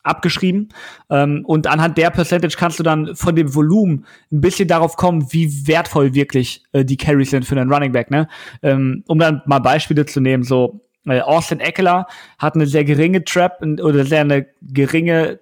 [0.03, 0.69] abgeschrieben.
[1.09, 5.31] Ähm, und anhand der Percentage kannst du dann von dem Volumen ein bisschen darauf kommen,
[5.31, 8.11] wie wertvoll wirklich äh, die Carries sind für einen Running Back.
[8.11, 8.27] Ne?
[8.61, 13.23] Ähm, um dann mal Beispiele zu nehmen, so äh, Austin Eckler hat eine sehr geringe
[13.23, 15.39] Trap oder sehr eine geringe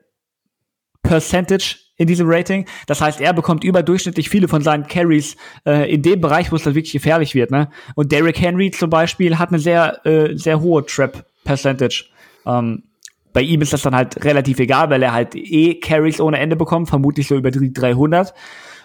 [1.04, 2.66] Percentage in diesem Rating.
[2.86, 5.36] Das heißt, er bekommt überdurchschnittlich viele von seinen Carries
[5.66, 7.52] äh, in dem Bereich, wo es dann wirklich gefährlich wird.
[7.52, 7.70] Ne?
[7.96, 12.06] Und Derrick Henry zum Beispiel hat eine sehr, äh, sehr hohe Trap Percentage.
[12.46, 12.84] Ähm,
[13.38, 16.56] bei ihm ist das dann halt relativ egal, weil er halt eh Carries ohne Ende
[16.56, 18.34] bekommt, vermutlich so über die 300.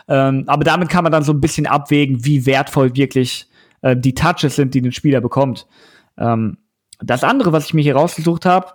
[0.08, 3.46] Ähm, aber damit kann man dann so ein bisschen abwägen, wie wertvoll wirklich
[3.80, 5.66] äh, die Touches sind, die ein Spieler bekommt.
[6.18, 6.58] Ähm,
[7.00, 8.74] das andere, was ich mir hier rausgesucht habe,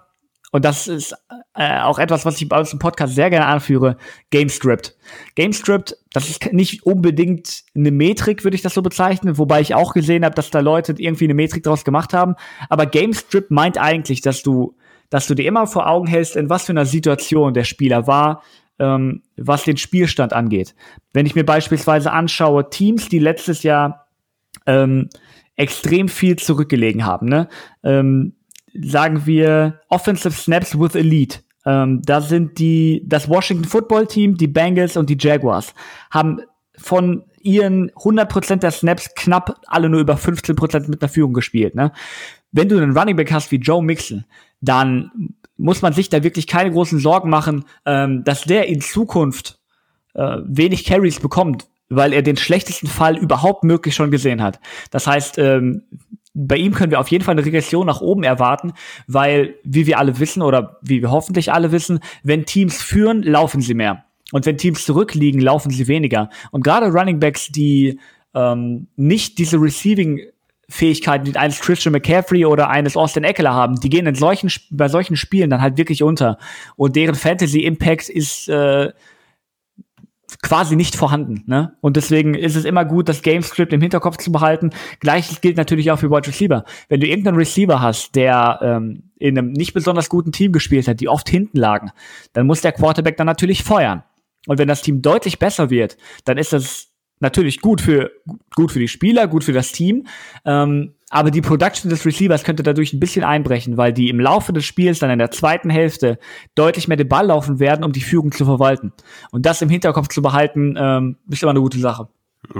[0.52, 1.14] und das ist
[1.54, 3.98] äh, auch etwas, was ich bei uns im Podcast sehr gerne anführe,
[4.32, 4.98] GameScript.
[5.36, 9.94] GameScript, das ist nicht unbedingt eine Metrik, würde ich das so bezeichnen, wobei ich auch
[9.94, 12.34] gesehen habe, dass da Leute irgendwie eine Metrik daraus gemacht haben.
[12.68, 14.76] Aber GameScript meint eigentlich, dass du,
[15.10, 18.44] dass du dir immer vor Augen hältst, in was für einer Situation der Spieler war,
[18.80, 20.76] ähm, was den Spielstand angeht.
[21.14, 24.08] Wenn ich mir beispielsweise anschaue, Teams, die letztes Jahr
[24.66, 25.10] ähm,
[25.56, 27.48] extrem viel zurückgelegen haben, ne?
[27.84, 28.34] Ähm,
[28.80, 31.40] sagen wir, Offensive Snaps with Elite.
[31.66, 35.74] Ähm, da sind die, das Washington Football Team, die Bengals und die Jaguars
[36.12, 36.42] haben
[36.78, 41.76] von ihren 100% der Snaps knapp alle nur über 15% mit einer Führung gespielt.
[41.76, 41.92] Ne?
[42.52, 44.26] Wenn du einen Running Back hast wie Joe Mixon,
[44.62, 49.60] dann muss man sich da wirklich keine großen Sorgen machen, ähm, dass der in Zukunft
[50.14, 54.60] äh, wenig Carries bekommt, weil er den schlechtesten Fall überhaupt möglich schon gesehen hat.
[54.92, 55.84] Das heißt, ähm,
[56.34, 58.74] bei ihm können wir auf jeden Fall eine Regression nach oben erwarten,
[59.08, 63.62] weil, wie wir alle wissen oder wie wir hoffentlich alle wissen, wenn Teams führen, laufen
[63.62, 64.04] sie mehr.
[64.32, 66.30] Und wenn Teams zurückliegen, laufen sie weniger.
[66.52, 68.00] Und gerade Running Backs, die
[68.36, 70.22] ähm, nicht diese Receiving
[70.70, 74.90] Fähigkeiten die eines Christian McCaffrey oder eines Austin Eckler haben, die gehen in solchen, bei
[74.90, 76.38] solchen Spielen dann halt wirklich unter.
[76.76, 78.92] Und deren Fantasy Impact ist äh,
[80.42, 81.44] quasi nicht vorhanden.
[81.46, 81.76] Ne?
[81.80, 84.72] Und deswegen ist es immer gut, das Gamescript im Hinterkopf zu behalten.
[85.00, 86.66] Gleiches gilt natürlich auch für Wide Receiver.
[86.90, 91.00] Wenn du irgendeinen Receiver hast, der ähm, in einem nicht besonders guten Team gespielt hat,
[91.00, 91.92] die oft hinten lagen,
[92.34, 94.04] dann muss der Quarterback dann natürlich feuern.
[94.48, 96.87] Und wenn das Team deutlich besser wird, dann ist das
[97.20, 98.12] natürlich gut für
[98.56, 100.08] gut für die Spieler, gut für das Team.
[100.46, 104.52] Ähm, aber die Production des Receivers könnte dadurch ein bisschen einbrechen, weil die im Laufe
[104.52, 106.20] des Spiels dann in der zweiten Hälfte
[106.56, 108.92] deutlich mehr den Ball laufen werden, um die Führung zu verwalten.
[109.32, 112.10] Und das im Hinterkopf zu behalten, ähm, ist immer eine gute Sache.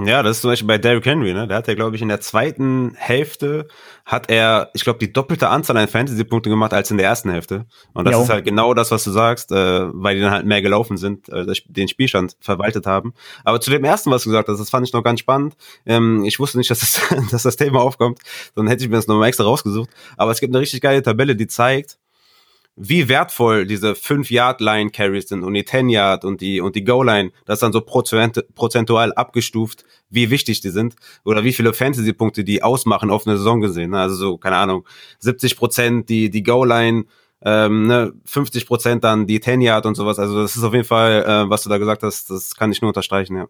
[0.04, 1.46] Ja, das ist zum Beispiel bei Derrick Henry, ne?
[1.46, 3.68] Der hat ja, glaube ich, in der zweiten Hälfte
[4.04, 7.64] hat er, ich glaube, die doppelte Anzahl an Fantasy-Punkte gemacht als in der ersten Hälfte.
[7.94, 8.22] Und das jo.
[8.22, 11.28] ist halt genau das, was du sagst, äh, weil die dann halt mehr gelaufen sind,
[11.30, 13.14] äh, den Spielstand verwaltet haben.
[13.44, 15.56] Aber zu dem ersten, was du gesagt hast, das fand ich noch ganz spannend.
[15.86, 17.00] Ähm, ich wusste nicht, dass das,
[17.30, 18.18] dass das Thema aufkommt,
[18.54, 19.90] sondern hätte ich mir das nochmal extra rausgesucht.
[20.16, 21.98] Aber es gibt eine richtig geile Tabelle, die zeigt,
[22.80, 27.62] wie wertvoll diese 5-Yard-Line-Carries sind und die 10-Yard und die, und die Goal-Line, das ist
[27.62, 33.26] dann so prozentual abgestuft, wie wichtig die sind oder wie viele Fantasy-Punkte die ausmachen auf
[33.26, 33.90] eine Saison gesehen.
[33.90, 34.00] Ne?
[34.00, 34.86] Also so, keine Ahnung,
[35.18, 37.04] 70 Prozent die, die Goal-Line,
[37.42, 40.18] ähm, ne, 50 Prozent dann die 10-Yard und sowas.
[40.18, 42.80] Also das ist auf jeden Fall, äh, was du da gesagt hast, das kann ich
[42.80, 43.48] nur unterstreichen, ja.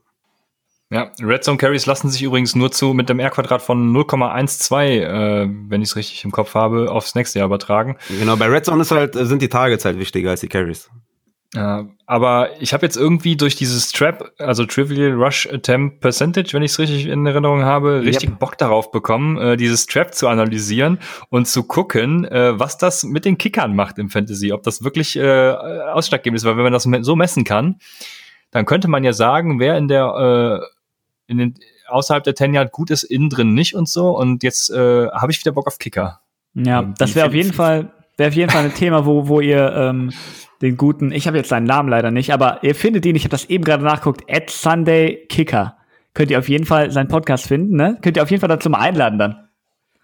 [0.91, 5.49] Ja, Red Zone Carries lassen sich übrigens nur zu mit dem R-Quadrat von 0,12, äh,
[5.69, 7.99] wenn ich es richtig im Kopf habe, aufs nächste Jahr übertragen.
[8.09, 10.91] Genau, bei Red Zone ist halt, sind die Targets halt wichtiger als die Carries.
[11.55, 16.63] Ja, aber ich habe jetzt irgendwie durch dieses Trap, also Trivial Rush Attempt Percentage, wenn
[16.63, 18.39] ich es richtig in Erinnerung habe, richtig yep.
[18.39, 20.99] Bock darauf bekommen, äh, dieses Trap zu analysieren
[21.31, 25.17] und zu gucken, äh, was das mit den Kickern macht im Fantasy, ob das wirklich
[25.17, 27.77] äh, ausschlaggebend ist, weil wenn man das so messen kann,
[28.51, 30.78] dann könnte man ja sagen, wer in der äh,
[31.29, 31.55] in den,
[31.87, 34.11] außerhalb der 10 Yard gut ist, innen drin nicht und so.
[34.19, 36.21] Und jetzt äh, habe ich wieder Bock auf Kicker.
[36.55, 39.41] Ja, und das wäre auf jeden Fall wäre auf jeden Fall ein Thema, wo wo
[39.41, 40.11] ihr ähm,
[40.61, 43.31] den guten, ich habe jetzt seinen Namen leider nicht, aber ihr findet ihn, ich habe
[43.31, 45.77] das eben gerade nachguckt, at Sunday Kicker.
[46.15, 47.97] Könnt ihr auf jeden Fall seinen Podcast finden, ne?
[48.03, 49.49] Könnt ihr auf jeden Fall dazu mal einladen dann.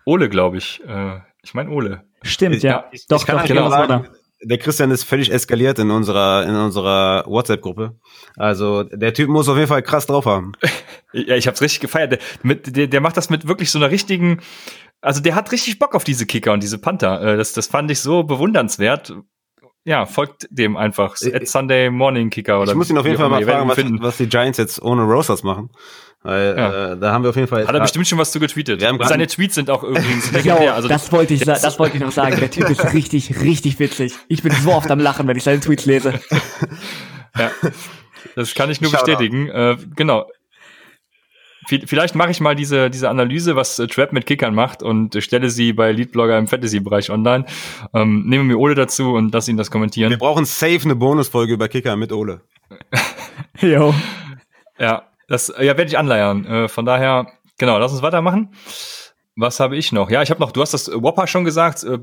[0.05, 0.81] Ole, glaube ich.
[0.87, 2.05] Äh, ich meine Ole.
[2.23, 2.85] Stimmt, ja.
[2.93, 3.69] Ich, doch, ich doch, genau.
[3.69, 4.07] Sagen,
[4.43, 7.99] der Christian ist völlig eskaliert in unserer, in unserer WhatsApp-Gruppe.
[8.37, 10.53] Also der Typ muss auf jeden Fall krass drauf haben.
[11.13, 12.13] ja, ich hab's richtig gefeiert.
[12.13, 14.41] Der, mit, der, der macht das mit wirklich so einer richtigen,
[15.01, 17.21] also der hat richtig Bock auf diese Kicker und diese Panther.
[17.21, 19.15] Äh, das, das fand ich so bewundernswert.
[19.87, 21.15] Ja, folgt dem einfach.
[21.21, 24.17] At Sunday Morning Kicker oder Ich muss ihn auf jeden Fall mal fragen, was, was,
[24.17, 25.71] die Giants jetzt ohne Rosas machen.
[26.25, 26.93] Weil ja.
[26.93, 27.69] äh, da haben wir auf jeden Fall.
[27.69, 28.81] Hat er bestimmt schon was zu getweetet.
[28.81, 30.65] Seine Tweets sind auch übrigens legendär.
[30.75, 32.37] Also das wollte ich, das wollte ich noch sagen.
[32.41, 34.15] Der Typ ist richtig, richtig witzig.
[34.29, 36.15] Ich bin so oft am Lachen, wenn ich seine Tweets lese.
[37.39, 37.51] ja.
[38.35, 39.05] Das kann ich nur Shoutout.
[39.05, 39.49] bestätigen.
[39.51, 40.27] Äh, genau.
[41.67, 45.51] Vielleicht mache ich mal diese, diese Analyse, was äh, Trap mit Kickern macht und stelle
[45.51, 47.45] sie bei Leadblogger im Fantasy-Bereich online.
[47.93, 50.09] Ähm, nehme mir Ole dazu und lass ihn das kommentieren.
[50.11, 52.41] Wir brauchen safe eine Bonusfolge über Kicker mit Ole.
[53.61, 53.95] jo.
[54.79, 56.45] Ja, das ja, werde ich anleiern.
[56.45, 57.27] Äh, von daher,
[57.59, 58.55] genau, lass uns weitermachen.
[59.37, 60.11] Was habe ich noch?
[60.11, 61.83] Ja, ich habe noch, du hast das Whopper schon gesagt.
[61.83, 61.99] Äh,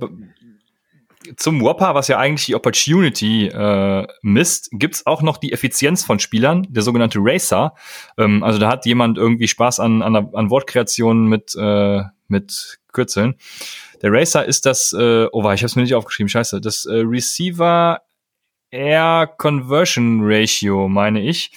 [1.38, 6.20] zum Whopper, was ja eigentlich die Opportunity äh, misst, gibt's auch noch die Effizienz von
[6.20, 7.74] Spielern, der sogenannte Racer.
[8.18, 13.36] Ähm, also da hat jemand irgendwie Spaß an, an, an Wortkreationen mit, äh, mit Kürzeln.
[14.02, 17.04] Der Racer ist das, äh, oh, ich habe es mir nicht aufgeschrieben, scheiße, das äh,
[17.06, 18.02] Receiver
[18.72, 21.52] Air Conversion Ratio, meine ich.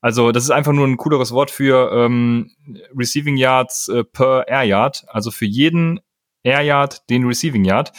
[0.00, 2.50] Also das ist einfach nur ein cooleres Wort für ähm,
[2.96, 6.00] Receiving Yards äh, per Air Yard, also für jeden
[6.42, 7.92] Air Yard den Receiving Yard.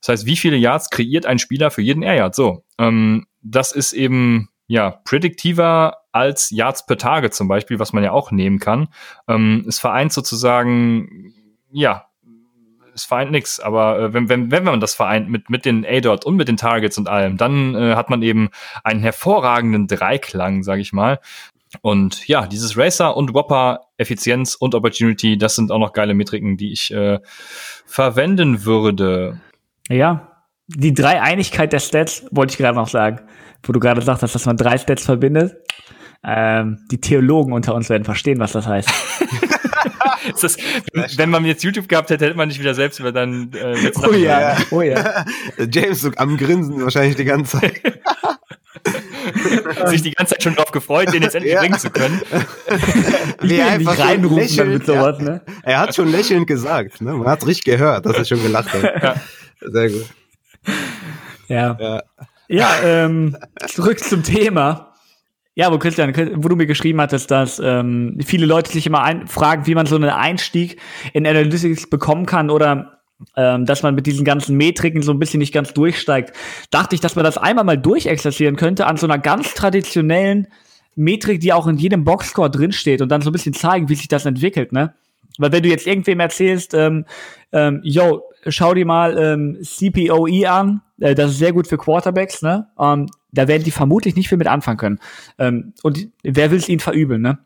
[0.00, 2.34] Das heißt, wie viele Yards kreiert ein Spieler für jeden Air Yard?
[2.34, 8.04] So, ähm, das ist eben ja prädiktiver als Yards per Tage zum Beispiel, was man
[8.04, 8.88] ja auch nehmen kann.
[9.28, 11.34] Ähm, es vereint sozusagen
[11.70, 12.06] ja
[12.94, 16.24] es vereint nichts, aber äh, wenn, wenn, wenn man das vereint mit, mit den A-Dot
[16.24, 18.50] und mit den Targets und allem, dann äh, hat man eben
[18.84, 21.18] einen hervorragenden Dreiklang, sage ich mal.
[21.82, 26.56] Und ja, dieses Racer und Whopper, Effizienz und Opportunity, das sind auch noch geile Metriken,
[26.56, 27.20] die ich äh,
[27.86, 29.40] verwenden würde.
[29.88, 33.20] Ja, die Dreieinigkeit der Stats wollte ich gerade noch sagen,
[33.62, 35.56] wo du gerade sagst, dass man drei Stats verbindet.
[36.22, 38.90] Ähm, die Theologen unter uns werden verstehen, was das heißt.
[40.40, 40.56] das,
[41.16, 44.12] wenn man jetzt YouTube gehabt hätte, hätte man nicht wieder selbst über dann äh, Oh
[44.12, 45.24] ja, oh ja.
[45.72, 47.80] James so am Grinsen wahrscheinlich die ganze Zeit.
[49.86, 51.60] Sich die ganze Zeit schon drauf gefreut, den jetzt endlich ja.
[51.60, 52.20] bringen zu können.
[53.40, 55.24] Wie er einfach reinrufen mit sowas, ja.
[55.24, 55.42] ne?
[55.62, 57.12] Er hat schon lächelnd gesagt, ne?
[57.12, 59.02] Man hat richtig gehört, dass er schon gelacht hat.
[59.02, 59.14] Ja.
[59.60, 60.06] Sehr gut.
[61.48, 61.76] Ja.
[61.78, 62.02] Ja,
[62.48, 64.89] ja ähm, zurück zum Thema.
[65.54, 69.26] Ja, wo Christian, wo du mir geschrieben hattest, dass ähm, viele Leute sich immer ein
[69.26, 70.80] fragen, wie man so einen Einstieg
[71.12, 73.00] in Analytics bekommen kann oder
[73.36, 76.34] ähm, dass man mit diesen ganzen Metriken so ein bisschen nicht ganz durchsteigt,
[76.70, 80.46] dachte ich, dass man das einmal mal durchexerzieren könnte an so einer ganz traditionellen
[80.94, 84.08] Metrik, die auch in jedem Boxscore drinsteht und dann so ein bisschen zeigen, wie sich
[84.08, 84.94] das entwickelt, ne?
[85.38, 87.06] Weil wenn du jetzt irgendwem erzählst, ähm,
[87.52, 92.42] ähm, yo, schau dir mal ähm, CPOE an, äh, das ist sehr gut für Quarterbacks,
[92.42, 92.68] ne?
[92.78, 94.98] Ähm, da werden die vermutlich nicht viel mit anfangen können.
[95.38, 97.38] Ähm, und wer will es ihnen verübeln, ne?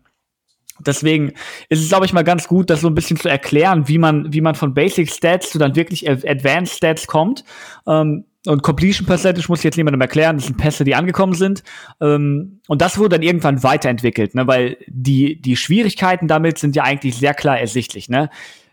[0.80, 1.32] Deswegen
[1.68, 4.32] ist es, glaube ich, mal ganz gut, das so ein bisschen zu erklären, wie man,
[4.32, 7.44] wie man von Basic Stats zu dann wirklich Advanced Stats kommt.
[7.86, 11.62] Ähm, und Completion Percentage muss ich jetzt niemandem erklären, das sind Pässe, die angekommen sind.
[12.00, 14.46] Ähm, und das wurde dann irgendwann weiterentwickelt, ne?
[14.46, 18.08] weil die, die Schwierigkeiten damit sind ja eigentlich sehr klar ersichtlich.
[18.08, 18.28] Ne?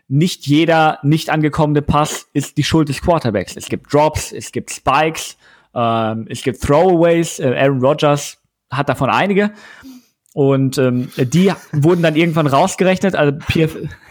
[0.08, 3.56] Nicht jeder nicht angekommene Pass ist die Schuld des Quarterbacks.
[3.56, 5.38] Es gibt Drops, es gibt Spikes,
[5.74, 8.38] ähm, es gibt Throwaways, äh, Aaron Rodgers
[8.70, 9.52] hat davon einige.
[10.34, 13.14] Und ähm, die wurden dann irgendwann rausgerechnet.
[13.14, 13.76] Also PF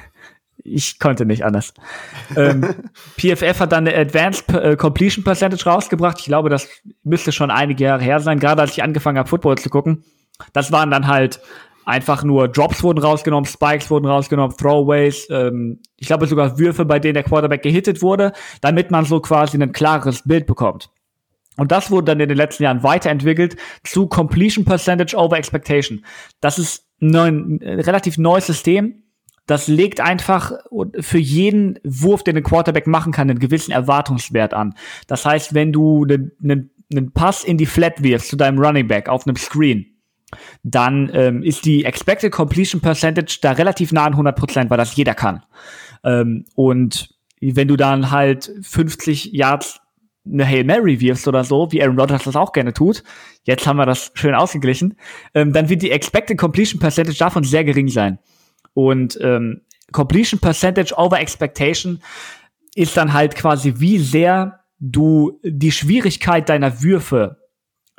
[0.63, 1.73] ich konnte nicht anders.
[2.35, 2.75] ähm,
[3.17, 6.19] PFF hat dann eine Advanced äh, Completion Percentage rausgebracht.
[6.19, 6.67] Ich glaube, das
[7.03, 10.03] müsste schon einige Jahre her sein, gerade als ich angefangen habe, Football zu gucken.
[10.53, 11.39] Das waren dann halt
[11.85, 16.99] einfach nur Drops wurden rausgenommen, Spikes wurden rausgenommen, Throwaways, ähm, ich glaube sogar Würfe, bei
[16.99, 20.89] denen der Quarterback gehittet wurde, damit man so quasi ein klares Bild bekommt.
[21.57, 26.05] Und das wurde dann in den letzten Jahren weiterentwickelt zu Completion Percentage over Expectation.
[26.39, 29.03] Das ist ein, ein relativ neues System.
[29.47, 30.53] Das legt einfach
[30.99, 34.75] für jeden Wurf, den ein Quarterback machen kann, einen gewissen Erwartungswert an.
[35.07, 38.87] Das heißt, wenn du einen, einen, einen Pass in die Flat wirfst zu deinem Running
[38.87, 39.87] Back auf einem Screen,
[40.63, 45.15] dann ähm, ist die Expected Completion Percentage da relativ nah an 100%, weil das jeder
[45.15, 45.43] kann.
[46.03, 49.81] Ähm, und wenn du dann halt 50 Yards
[50.25, 53.03] eine Hail Mary wirfst oder so, wie Aaron Rodgers das auch gerne tut,
[53.43, 54.95] jetzt haben wir das schön ausgeglichen,
[55.33, 58.19] ähm, dann wird die Expected Completion Percentage davon sehr gering sein.
[58.73, 59.61] Und ähm,
[59.91, 62.01] Completion Percentage over Expectation
[62.75, 67.37] ist dann halt quasi, wie sehr du die Schwierigkeit deiner Würfe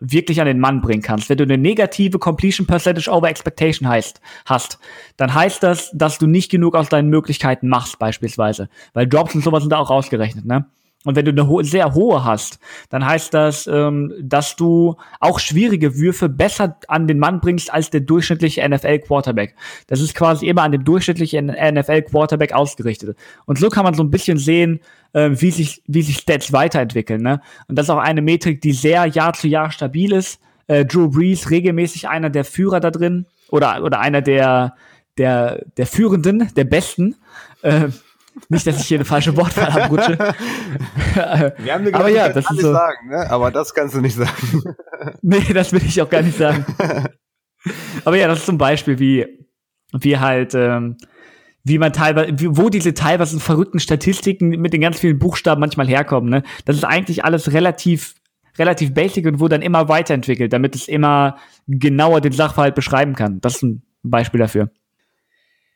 [0.01, 1.29] wirklich an den Mann bringen kannst.
[1.29, 4.79] Wenn du eine negative Completion Percentage over Expectation heißt, hast,
[5.17, 8.69] dann heißt das, dass du nicht genug aus deinen Möglichkeiten machst, beispielsweise.
[8.95, 10.67] Weil Drops und sowas sind da auch rausgerechnet, ne?
[11.05, 12.59] Und wenn du eine ho sehr hohe hast,
[12.91, 17.91] dann heißt das, ähm, dass du auch schwierige Würfe besser an den Mann bringst als
[17.91, 19.57] der durchschnittliche NFL-Quarterback.
[19.89, 23.17] Das ist quasi immer an dem durchschnittlichen NFL-Quarterback ausgerichtet.
[23.47, 24.81] Und so kann man so ein bisschen sehen,
[25.13, 27.23] äh, wie sich wie sich Stats weiterentwickeln.
[27.23, 27.41] Ne?
[27.69, 30.41] Und das ist auch eine Metrik, die sehr Jahr zu Jahr stabil ist.
[30.69, 34.75] Äh, Drew Brees regelmäßig einer der Führer da drin oder oder einer der
[35.19, 37.17] der der Führenden, der Besten.
[37.63, 37.89] Äh,
[38.49, 40.19] nicht, dass ich hier eine falsche Wortwahl abrutsche.
[41.59, 42.73] Wir haben aber ja, das ist so.
[42.73, 43.31] sagen, ne?
[43.31, 44.63] aber das kannst du nicht sagen.
[45.23, 46.65] nee, das will ich auch gar nicht sagen.
[48.05, 49.27] Aber ja, das ist zum Beispiel, wie,
[49.93, 50.97] wie halt, ähm,
[51.65, 56.29] wie man teilweise, wo diese teilweise verrückten Statistiken mit den ganz vielen Buchstaben manchmal herkommen.
[56.29, 56.43] Ne?
[56.65, 58.15] Das ist eigentlich alles relativ
[58.59, 63.41] relativ basic und wurde dann immer weiterentwickelt, damit es immer genauer den Sachverhalt beschreiben kann.
[63.41, 64.71] Das ist ein Beispiel dafür.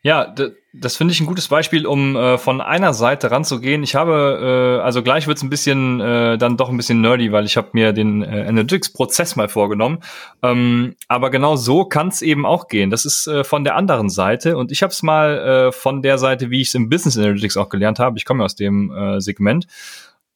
[0.06, 0.32] Ja,
[0.72, 3.82] das finde ich ein gutes Beispiel, um äh, von einer Seite ranzugehen.
[3.82, 7.32] Ich habe, äh, also gleich wird es ein bisschen, äh, dann doch ein bisschen nerdy,
[7.32, 9.98] weil ich habe mir den äh, Analytics-Prozess mal vorgenommen.
[10.44, 12.90] Ähm, aber genau so kann es eben auch gehen.
[12.90, 16.18] Das ist äh, von der anderen Seite und ich habe es mal äh, von der
[16.18, 18.16] Seite, wie ich es im Business Analytics auch gelernt habe.
[18.16, 19.66] Ich komme aus dem äh, Segment.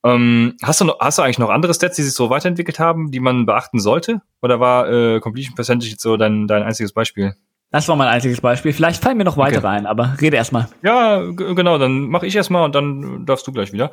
[0.03, 3.09] Ähm, hast, du noch, hast du eigentlich noch andere Stats, die sich so weiterentwickelt haben,
[3.09, 4.19] die man beachten sollte?
[4.41, 7.37] Oder war äh, Completion Percentage jetzt so dein, dein einziges Beispiel?
[7.71, 8.73] Das war mein einziges Beispiel.
[8.73, 9.77] Vielleicht fallen mir noch weitere okay.
[9.77, 10.67] ein, aber rede erstmal.
[10.83, 13.91] Ja, genau, dann mache ich erstmal und dann darfst du gleich wieder.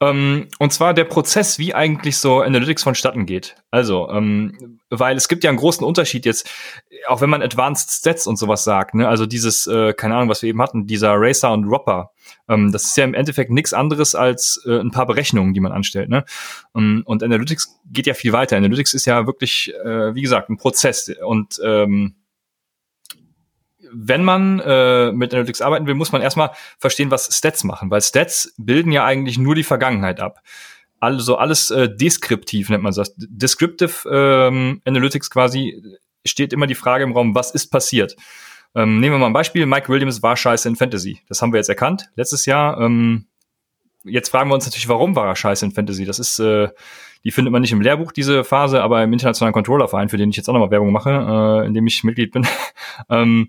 [0.00, 3.56] Ähm, und zwar der Prozess, wie eigentlich so Analytics vonstatten geht.
[3.72, 6.48] Also, ähm, weil es gibt ja einen großen Unterschied jetzt,
[7.08, 9.08] auch wenn man Advanced Stats und sowas sagt, ne?
[9.08, 12.12] also dieses, äh, keine Ahnung, was wir eben hatten, dieser Racer und Ropper,
[12.48, 15.72] ähm, das ist ja im Endeffekt nichts anderes als äh, ein paar Berechnungen, die man
[15.72, 16.10] anstellt.
[16.10, 16.24] Ne?
[16.72, 18.56] Um, ähm, und Analytics geht ja viel weiter.
[18.56, 22.14] Analytics ist ja wirklich, äh, wie gesagt, ein Prozess und ähm,
[23.98, 28.02] wenn man äh, mit Analytics arbeiten will, muss man erstmal verstehen, was Stats machen, weil
[28.02, 30.40] Stats bilden ja eigentlich nur die Vergangenheit ab.
[31.00, 33.14] Also alles äh, deskriptiv nennt man das.
[33.16, 35.82] Descriptive ähm, Analytics quasi
[36.24, 38.16] steht immer die Frage im Raum, was ist passiert?
[38.74, 39.64] Ähm, nehmen wir mal ein Beispiel.
[39.66, 41.20] Mike Williams war scheiße in Fantasy.
[41.28, 42.80] Das haben wir jetzt erkannt letztes Jahr.
[42.80, 43.26] Ähm,
[44.04, 46.04] jetzt fragen wir uns natürlich, warum war er scheiße in Fantasy?
[46.04, 46.68] Das ist, äh,
[47.24, 50.36] die findet man nicht im Lehrbuch, diese Phase, aber im internationalen Controllerverein, für den ich
[50.36, 52.46] jetzt auch nochmal Werbung mache, äh, in dem ich Mitglied bin.
[53.10, 53.48] ähm,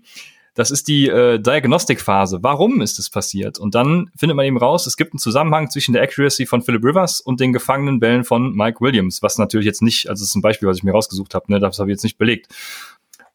[0.58, 2.42] das ist die äh, Diagnostikphase.
[2.42, 3.60] Warum ist es passiert?
[3.60, 6.84] Und dann findet man eben raus, es gibt einen Zusammenhang zwischen der Accuracy von Philip
[6.84, 10.34] Rivers und den gefangenen Bällen von Mike Williams, was natürlich jetzt nicht, also das ist
[10.34, 12.48] ein Beispiel, was ich mir rausgesucht habe, ne, das habe ich jetzt nicht belegt.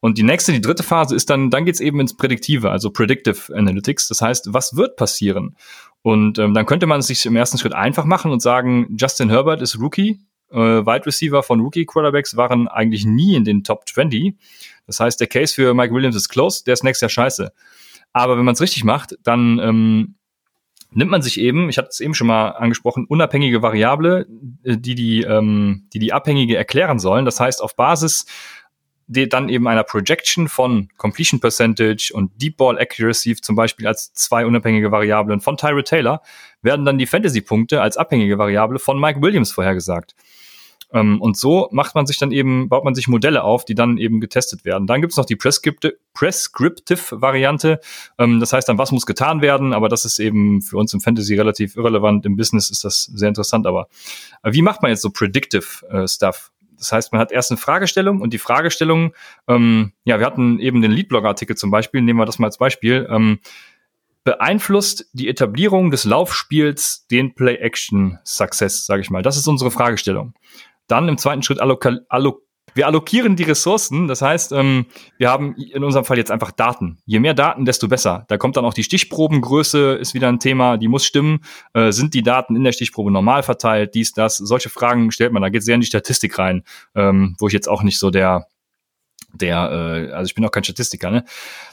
[0.00, 3.56] Und die nächste, die dritte Phase ist dann, dann geht's eben ins Prädiktive, also Predictive
[3.56, 4.08] Analytics.
[4.08, 5.56] Das heißt, was wird passieren?
[6.02, 9.30] Und ähm, dann könnte man es sich im ersten Schritt einfach machen und sagen, Justin
[9.30, 10.20] Herbert ist Rookie,
[10.50, 14.36] äh, Wide Receiver von Rookie Quarterbacks waren eigentlich nie in den Top 20.
[14.86, 17.52] Das heißt, der Case für Mike Williams ist close, der ist nächstes Jahr scheiße.
[18.12, 20.14] Aber wenn man es richtig macht, dann ähm,
[20.90, 24.26] nimmt man sich eben, ich hatte es eben schon mal angesprochen, unabhängige Variable,
[24.62, 27.24] äh, die die, ähm, die die Abhängige erklären sollen.
[27.24, 28.26] Das heißt, auf Basis
[29.06, 34.12] die dann eben einer Projection von Completion Percentage und Deep Ball Accuracy zum Beispiel als
[34.14, 36.22] zwei unabhängige Variablen von Tyrod Taylor
[36.62, 40.14] werden dann die Fantasy-Punkte als abhängige Variable von Mike Williams vorhergesagt.
[40.94, 43.98] Ähm, und so macht man sich dann eben, baut man sich Modelle auf, die dann
[43.98, 44.86] eben getestet werden.
[44.86, 47.80] Dann gibt's noch die Prescriptive-Variante.
[48.18, 51.00] Ähm, das heißt dann, was muss getan werden, aber das ist eben für uns im
[51.00, 52.24] Fantasy relativ irrelevant.
[52.24, 53.88] Im Business ist das sehr interessant, aber
[54.44, 56.52] äh, wie macht man jetzt so Predictive äh, Stuff?
[56.78, 59.14] Das heißt, man hat erst eine Fragestellung und die Fragestellung,
[59.48, 63.08] ähm, ja, wir hatten eben den Leadblog-Artikel zum Beispiel, nehmen wir das mal als Beispiel,
[63.10, 63.40] ähm,
[64.24, 69.22] beeinflusst die Etablierung des Laufspiels den Play-Action-Success, sage ich mal.
[69.22, 70.34] Das ist unsere Fragestellung.
[70.86, 72.40] Dann im zweiten Schritt alloka allo
[72.74, 74.08] wir allokieren die Ressourcen.
[74.08, 76.98] Das heißt, ähm, wir haben in unserem Fall jetzt einfach Daten.
[77.06, 78.24] Je mehr Daten, desto besser.
[78.28, 81.44] Da kommt dann auch die Stichprobengröße, ist wieder ein Thema, die muss stimmen.
[81.72, 83.94] Äh, sind die Daten in der Stichprobe normal verteilt?
[83.94, 84.36] Dies, das.
[84.36, 85.42] Solche Fragen stellt man.
[85.42, 86.64] Da geht sehr in die Statistik rein,
[86.94, 88.46] ähm, wo ich jetzt auch nicht so der
[89.34, 91.24] der, äh, also ich bin auch kein Statistiker, ne?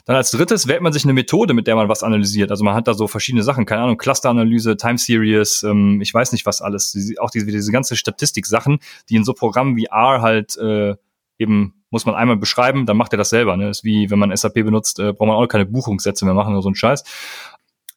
[0.04, 2.50] Dann als drittes wählt man sich eine Methode, mit der man was analysiert.
[2.50, 6.32] Also man hat da so verschiedene Sachen, keine Ahnung, Clusteranalyse, Time Series, ähm, ich weiß
[6.32, 10.56] nicht was alles, auch diese, diese ganze Statistik-Sachen, die in so Programmen wie R halt
[10.56, 10.94] äh,
[11.38, 13.56] eben muss man einmal beschreiben, dann macht er das selber.
[13.56, 13.68] Ne?
[13.68, 16.62] Ist wie wenn man SAP benutzt, äh, braucht man auch keine Buchungssätze mehr machen oder
[16.62, 17.04] so ein Scheiß.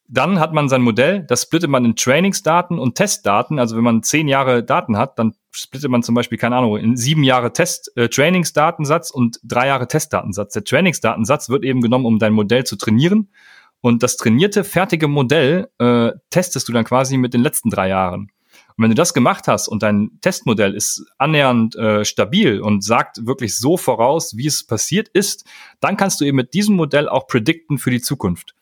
[0.08, 3.58] Dann hat man sein Modell, das splittet man in Trainingsdaten und Testdaten.
[3.58, 6.96] Also wenn man zehn Jahre Daten hat, dann splittet man zum Beispiel, keine Ahnung, in
[6.96, 10.52] sieben Jahre Test, äh, Trainingsdatensatz und drei Jahre Testdatensatz.
[10.52, 13.30] Der Trainingsdatensatz wird eben genommen, um dein Modell zu trainieren.
[13.80, 18.32] Und das trainierte, fertige Modell äh, testest du dann quasi mit den letzten drei Jahren.
[18.76, 23.26] Und wenn du das gemacht hast und dein Testmodell ist annähernd äh, stabil und sagt
[23.26, 25.46] wirklich so voraus, wie es passiert ist,
[25.80, 28.55] dann kannst du eben mit diesem Modell auch predikten für die Zukunft.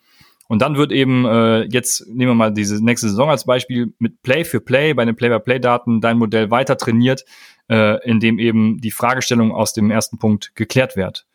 [0.49, 4.23] Und dann wird eben äh, jetzt, nehmen wir mal diese nächste Saison als Beispiel, mit
[4.23, 7.25] Play für Play, bei den Play-by-Play-Daten dein Modell weiter trainiert,
[7.69, 11.27] äh, indem eben die Fragestellung aus dem ersten Punkt geklärt wird.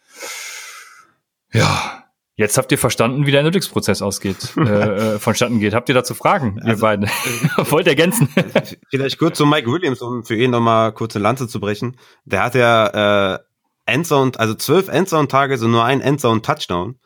[1.51, 2.03] Ja,
[2.35, 5.73] jetzt habt ihr verstanden, wie der Analytics-Prozess ausgeht, äh, äh, vonstatten geht.
[5.73, 7.05] Habt ihr dazu Fragen, ihr also, beiden?
[7.05, 7.09] Äh,
[7.71, 8.29] Wollt ergänzen?
[8.89, 11.97] Vielleicht kurz zu Mike Williams, um für ihn nochmal kurz eine Lanze zu brechen.
[12.25, 13.39] Der hat ja äh,
[13.87, 16.99] Endzone, also zwölf Endzone-Tage, so nur ein Endzone-Touchdown.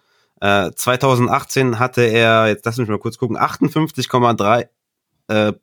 [0.44, 4.68] 2018 äh, hatte er, jetzt lass mich mal kurz gucken, 58,3
[5.30, 5.54] äh,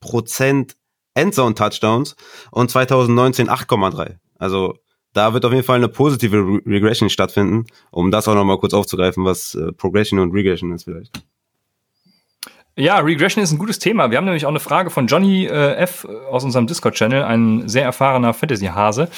[0.00, 0.76] Prozent
[1.14, 2.16] Endzone Touchdowns
[2.50, 4.16] und 2019 8,3.
[4.38, 4.78] Also
[5.12, 8.72] da wird auf jeden Fall eine positive Re Regression stattfinden, um das auch nochmal kurz
[8.72, 11.22] aufzugreifen, was äh, Progression und Regression ist vielleicht.
[12.74, 14.10] Ja, Regression ist ein gutes Thema.
[14.10, 16.06] Wir haben nämlich auch eine Frage von Johnny äh, F.
[16.30, 19.10] aus unserem Discord-Channel, ein sehr erfahrener Fantasy-Hase.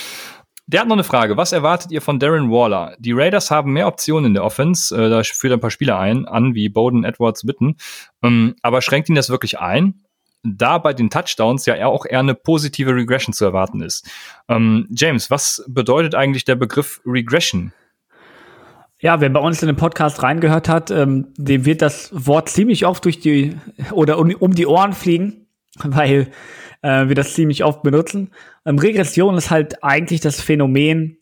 [0.66, 1.36] Der hat noch eine Frage.
[1.36, 2.96] Was erwartet ihr von Darren Waller?
[2.98, 4.94] Die Raiders haben mehr Optionen in der Offense.
[4.96, 7.76] Äh, da führt ein paar Spieler ein, an wie Bowden, Edwards, Witten.
[8.22, 10.04] Ähm, aber schränkt ihn das wirklich ein?
[10.42, 14.08] Da bei den Touchdowns ja auch eher eine positive Regression zu erwarten ist.
[14.48, 17.72] Ähm, James, was bedeutet eigentlich der Begriff Regression?
[19.00, 22.86] Ja, wer bei uns in den Podcast reingehört hat, ähm, dem wird das Wort ziemlich
[22.86, 23.54] oft durch die
[23.92, 25.46] oder um, um die Ohren fliegen,
[25.82, 26.28] weil
[26.84, 28.30] äh, wir das ziemlich oft benutzen.
[28.66, 31.16] Ähm, Regression ist halt eigentlich das Phänomen,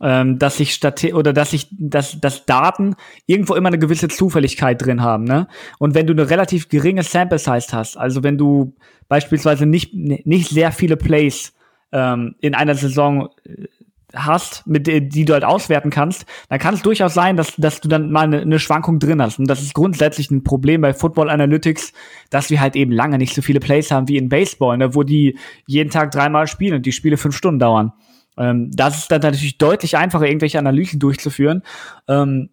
[0.00, 2.94] ähm, dass sich statt oder dass sich dass, dass Daten
[3.26, 5.48] irgendwo immer eine gewisse Zufälligkeit drin haben, ne?
[5.80, 8.76] Und wenn du eine relativ geringe Sample Size hast, also wenn du
[9.08, 11.52] beispielsweise nicht nicht sehr viele Plays
[11.90, 13.66] ähm, in einer Saison äh,
[14.14, 17.88] hast, mit die du halt auswerten kannst, dann kann es durchaus sein, dass, dass du
[17.88, 19.38] dann mal eine, eine Schwankung drin hast.
[19.38, 21.92] Und das ist grundsätzlich ein Problem bei Football Analytics,
[22.30, 25.02] dass wir halt eben lange nicht so viele Plays haben wie in Baseball, ne, wo
[25.02, 27.92] die jeden Tag dreimal spielen und die Spiele fünf Stunden dauern.
[28.38, 31.62] Ähm, das ist dann natürlich deutlich einfacher, irgendwelche Analysen durchzuführen.
[32.08, 32.50] Ähm,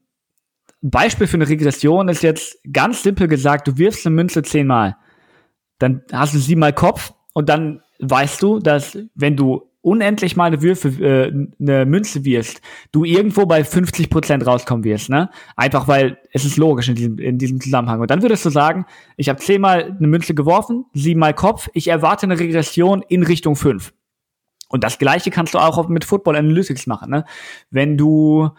[0.82, 4.98] Beispiel für eine Regression ist jetzt ganz simpel gesagt, du wirfst eine Münze zehnmal.
[5.80, 10.64] Dann hast du siebenmal Kopf und dann weißt du, dass wenn du unendlich mal eine
[10.64, 11.32] Würfe, äh,
[11.62, 12.60] eine Münze wirst,
[12.92, 15.30] du irgendwo bei 50 Prozent rauskommen wirst, ne?
[15.56, 18.02] Einfach weil es ist logisch in diesem, in diesem Zusammenhang.
[18.02, 22.26] Und dann würdest du sagen, ich habe zehnmal eine Münze geworfen, siebenmal Kopf, ich erwarte
[22.26, 23.94] eine Regression in Richtung fünf.
[24.70, 27.26] Und das Gleiche kannst du auch mit Football Analytics machen, ne?
[27.70, 28.50] Wenn du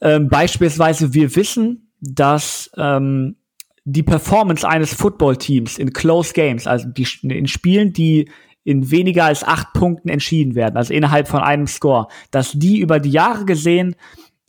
[0.00, 3.36] ähm, beispielsweise wir wissen, dass ähm,
[3.84, 8.30] die Performance eines Footballteams in Close Games, also die, in Spielen, die
[8.66, 12.98] in weniger als acht Punkten entschieden werden, also innerhalb von einem Score, dass die über
[12.98, 13.94] die Jahre gesehen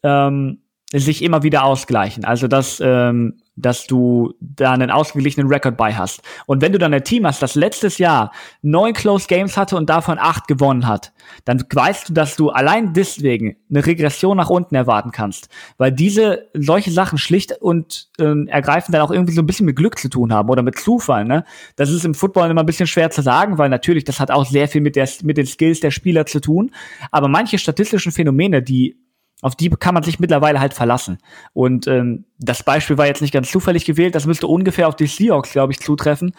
[0.01, 2.26] ähm, sich immer wieder ausgleichen.
[2.26, 6.21] Also dass ähm, dass du da einen ausgeglichenen Rekord bei hast.
[6.45, 8.31] Und wenn du dann ein Team hast, das letztes Jahr
[8.61, 11.11] neun Close Games hatte und davon acht gewonnen hat,
[11.43, 15.49] dann weißt du, dass du allein deswegen eine Regression nach unten erwarten kannst.
[15.77, 19.75] Weil diese, solche Sachen schlicht und äh, ergreifend dann auch irgendwie so ein bisschen mit
[19.75, 21.43] Glück zu tun haben oder mit Zufall, ne?
[21.75, 24.45] Das ist im Football immer ein bisschen schwer zu sagen, weil natürlich, das hat auch
[24.45, 26.71] sehr viel mit der, mit den Skills der Spieler zu tun.
[27.11, 28.97] Aber manche statistischen Phänomene, die
[29.41, 31.19] auf die kann man sich mittlerweile halt verlassen.
[31.53, 35.07] Und ähm, das Beispiel war jetzt nicht ganz zufällig gewählt, das müsste ungefähr auf die
[35.07, 36.33] Seahawks, glaube ich, zutreffen.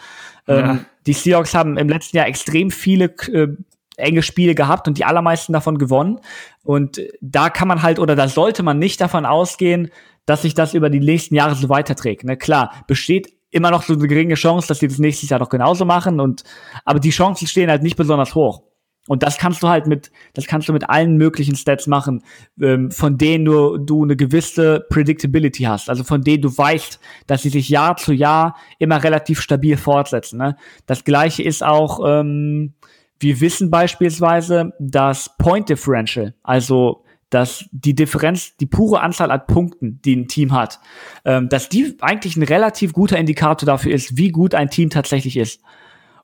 [0.47, 0.79] Ähm, ja.
[1.07, 3.47] Die Seahawks haben im letzten Jahr extrem viele äh,
[3.95, 6.19] enge Spiele gehabt und die allermeisten davon gewonnen.
[6.63, 9.91] Und da kann man halt oder da sollte man nicht davon ausgehen,
[10.25, 12.23] dass sich das über die nächsten Jahre so weiterträgt.
[12.23, 12.37] Ne?
[12.37, 15.85] Klar, besteht immer noch so eine geringe Chance, dass die das nächstes Jahr noch genauso
[15.85, 16.43] machen und
[16.85, 18.61] aber die Chancen stehen halt nicht besonders hoch.
[19.09, 22.21] Und das kannst du halt mit, das kannst du mit allen möglichen Stats machen,
[22.61, 25.89] ähm, von denen du, du eine gewisse Predictability hast.
[25.89, 30.37] Also von denen du weißt, dass sie sich Jahr zu Jahr immer relativ stabil fortsetzen.
[30.37, 30.57] Ne?
[30.85, 32.75] Das gleiche ist auch, ähm,
[33.19, 39.99] wir wissen beispielsweise, dass Point Differential, also dass die Differenz, die pure Anzahl an Punkten,
[40.05, 40.79] die ein Team hat,
[41.25, 45.35] ähm, dass die eigentlich ein relativ guter Indikator dafür ist, wie gut ein Team tatsächlich
[45.35, 45.61] ist.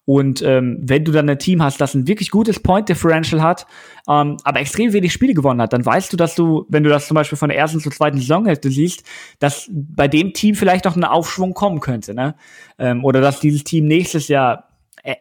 [0.05, 3.65] Und ähm, wenn du dann ein Team hast, das ein wirklich gutes Point Differential hat,
[4.07, 7.07] ähm, aber extrem wenig Spiele gewonnen hat, dann weißt du, dass du, wenn du das
[7.07, 9.03] zum Beispiel von der ersten zur zweiten Saisonhälfte siehst,
[9.39, 12.35] dass bei dem Team vielleicht noch ein Aufschwung kommen könnte, ne?
[12.77, 14.64] Ähm, oder dass dieses Team nächstes Jahr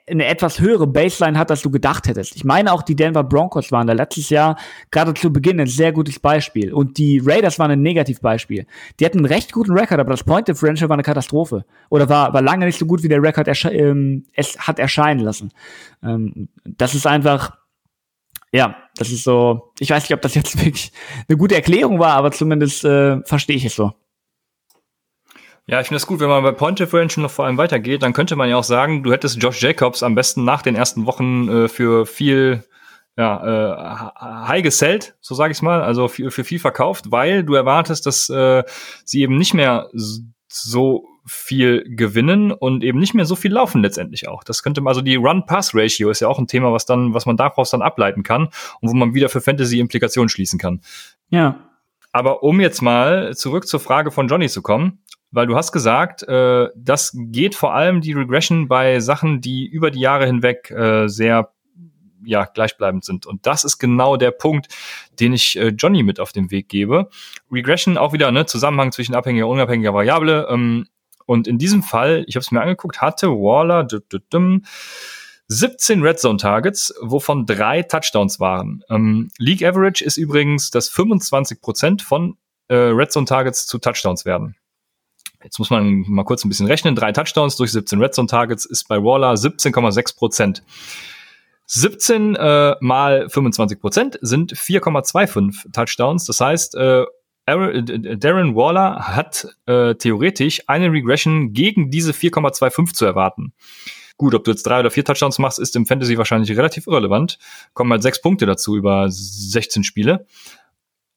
[0.09, 2.37] eine etwas höhere Baseline hat, als du gedacht hättest.
[2.37, 4.57] Ich meine auch die Denver Broncos waren da letztes Jahr
[4.91, 8.67] gerade zu Beginn ein sehr gutes Beispiel und die Raiders waren ein Negativbeispiel.
[8.99, 12.33] Die hatten einen recht guten Rekord, aber das Point Differential war eine Katastrophe oder war,
[12.33, 15.53] war lange nicht so gut, wie der Rekord ähm, es hat erscheinen lassen.
[16.03, 17.53] Ähm, das ist einfach
[18.55, 20.93] ja, das ist so, ich weiß nicht, ob das jetzt wirklich
[21.29, 23.93] eine gute Erklärung war, aber zumindest äh, verstehe ich es so.
[25.67, 28.13] Ja, ich finde es gut, wenn man bei Point Differential noch vor allem weitergeht, dann
[28.13, 31.49] könnte man ja auch sagen, du hättest Josh Jacobs am besten nach den ersten Wochen
[31.49, 32.65] äh, für viel
[33.17, 37.55] ja, äh, high gesellt, so sage ich mal, also für, für viel verkauft, weil du
[37.55, 38.65] erwartest, dass äh,
[39.05, 39.89] sie eben nicht mehr
[40.49, 44.45] so viel gewinnen und eben nicht mehr so viel laufen letztendlich auch.
[44.45, 47.37] Das könnte man, also die Run-Pass-Ratio ist ja auch ein Thema, was dann, was man
[47.37, 48.49] daraus dann ableiten kann
[48.81, 50.83] und wo man wieder für Fantasy Implikationen schließen kann.
[51.31, 51.59] Ja.
[52.13, 55.01] Aber um jetzt mal zurück zur Frage von Johnny zu kommen,
[55.35, 59.91] weil du hast gesagt, äh, das geht vor allem die Regression bei Sachen, die über
[59.91, 61.53] die Jahre hinweg äh, sehr
[62.25, 63.27] ja, gleichbleibend sind.
[63.27, 64.69] Und das ist genau der Punkt,
[65.21, 67.09] den ich äh, Johnny mit auf den Weg gebe.
[67.51, 70.47] Regression auch wieder, ne, Zusammenhang zwischen abhängiger und unabhängiger Variable.
[70.49, 70.87] Ähm,
[71.27, 73.87] und in diesem Fall, ich habe es mir angeguckt, hatte Waller
[75.49, 78.85] 17 Red Zone Targets, wovon drei Touchdowns waren.
[78.89, 82.37] Ähm, League Average ist übrigens, dass 25 Prozent von
[82.69, 84.55] äh, Red Zone Targets zu Touchdowns werden.
[85.45, 86.97] Jetzt muss man mal kurz ein bisschen rechnen.
[86.97, 90.63] Drei Touchdowns durch 17 Red Zone Targets ist bei Waller 17,6 Prozent.
[91.67, 96.25] 17 äh, mal 25 Prozent sind 4,25 Touchdowns.
[96.25, 97.05] Das heißt, äh,
[97.47, 103.53] Darren Waller hat äh, theoretisch eine Regression gegen diese 4,25 zu erwarten.
[104.17, 107.39] Gut, ob du jetzt drei oder vier Touchdowns machst, ist im Fantasy wahrscheinlich relativ irrelevant.
[107.75, 110.27] Kommen halt sechs Punkte dazu über 16 Spiele.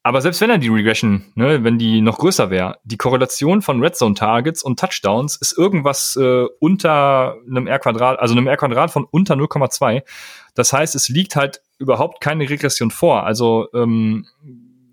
[0.08, 3.82] Aber selbst wenn er die Regression, ne, wenn die noch größer wäre, die Korrelation von
[3.82, 9.04] Red Zone Targets und Touchdowns ist irgendwas äh, unter einem R-Quadrat, also einem R-Quadrat von
[9.04, 10.02] unter 0,2.
[10.54, 13.24] Das heißt, es liegt halt überhaupt keine Regression vor.
[13.24, 14.24] Also ähm,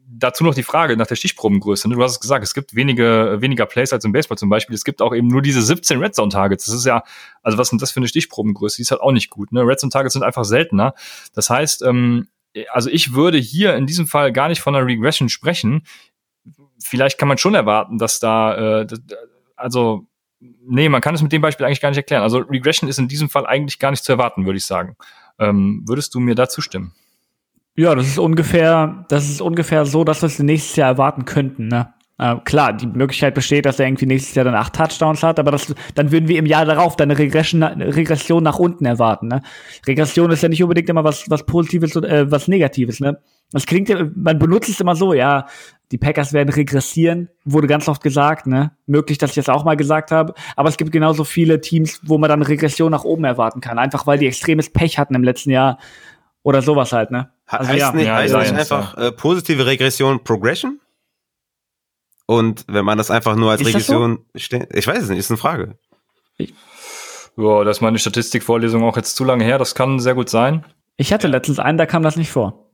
[0.06, 1.88] dazu noch die Frage nach der Stichprobengröße.
[1.88, 1.96] Ne?
[1.96, 4.76] Du hast es gesagt, es gibt wenige, weniger Plays als im Baseball zum Beispiel.
[4.76, 6.66] Es gibt auch eben nur diese 17 Red Zone Targets.
[6.66, 7.04] Das ist ja,
[7.42, 8.76] also was sind das für eine Stichprobengröße?
[8.76, 9.54] Die ist halt auch nicht gut.
[9.54, 9.62] Ne?
[9.62, 10.94] Red Zone Targets sind einfach seltener.
[11.34, 12.28] Das heißt, ähm,
[12.72, 15.84] also ich würde hier in diesem Fall gar nicht von einer Regression sprechen.
[16.80, 18.88] Vielleicht kann man schon erwarten, dass da, äh,
[19.56, 20.08] also
[20.40, 22.24] nee, man kann es mit dem Beispiel eigentlich gar nicht erklären.
[22.24, 24.96] Also Regression ist in diesem Fall eigentlich gar nicht zu erwarten, würde ich sagen.
[25.40, 26.94] Ähm, würdest du mir da zustimmen?
[27.76, 31.68] Ja, das ist ungefähr, das ist ungefähr so, dass wir es nächstes Jahr erwarten könnten,
[31.68, 31.94] ne?
[32.18, 35.52] Äh, klar, die Möglichkeit besteht, dass er irgendwie nächstes Jahr dann acht Touchdowns hat, aber
[35.52, 39.28] das, dann würden wir im Jahr darauf dann eine Regression, eine Regression nach unten erwarten.
[39.28, 39.42] Ne?
[39.86, 43.02] Regression ist ja nicht unbedingt immer was, was Positives oder äh, was Negatives.
[43.02, 43.20] Ne?
[43.52, 45.48] Das klingt ja, man benutzt es immer so, ja,
[45.92, 48.72] die Packers werden regressieren, wurde ganz oft gesagt, ne?
[48.88, 50.34] Möglich, dass ich das auch mal gesagt habe.
[50.56, 54.08] Aber es gibt genauso viele Teams, wo man dann Regression nach oben erwarten kann, einfach
[54.08, 55.78] weil die extremes Pech hatten im letzten Jahr
[56.42, 57.30] oder sowas halt, ne?
[57.46, 60.80] Also, heißt ja, nicht, ja, heißt nicht einfach äh, positive Regression Progression?
[62.28, 64.40] Und wenn man das einfach nur als ist Regression so?
[64.40, 65.78] steht, ich weiß es nicht, ist eine Frage.
[66.38, 66.54] Ich
[67.38, 70.66] ja, das ist meine Statistikvorlesung auch jetzt zu lange her, das kann sehr gut sein.
[70.96, 72.72] Ich hatte letztens einen, da kam das nicht vor.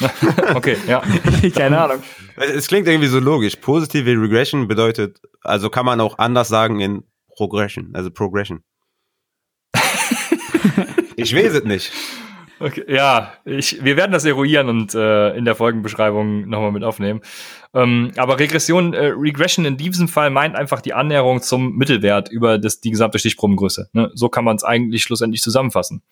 [0.54, 1.02] okay, ja.
[1.54, 2.02] Keine Ahnung.
[2.36, 3.56] Es klingt irgendwie so logisch.
[3.56, 7.04] Positive Regression bedeutet, also kann man auch anders sagen in
[7.36, 8.64] Progression, also Progression.
[11.16, 11.92] ich weiß es nicht.
[12.60, 17.20] Okay, ja, ich, wir werden das eruieren und äh, in der Folgenbeschreibung nochmal mit aufnehmen.
[17.74, 22.58] Ähm, aber Regression, äh, Regression in diesem Fall meint einfach die Annäherung zum Mittelwert über
[22.58, 23.88] das, die gesamte Stichprobengröße.
[23.92, 24.10] Ne?
[24.14, 26.02] So kann man es eigentlich schlussendlich zusammenfassen.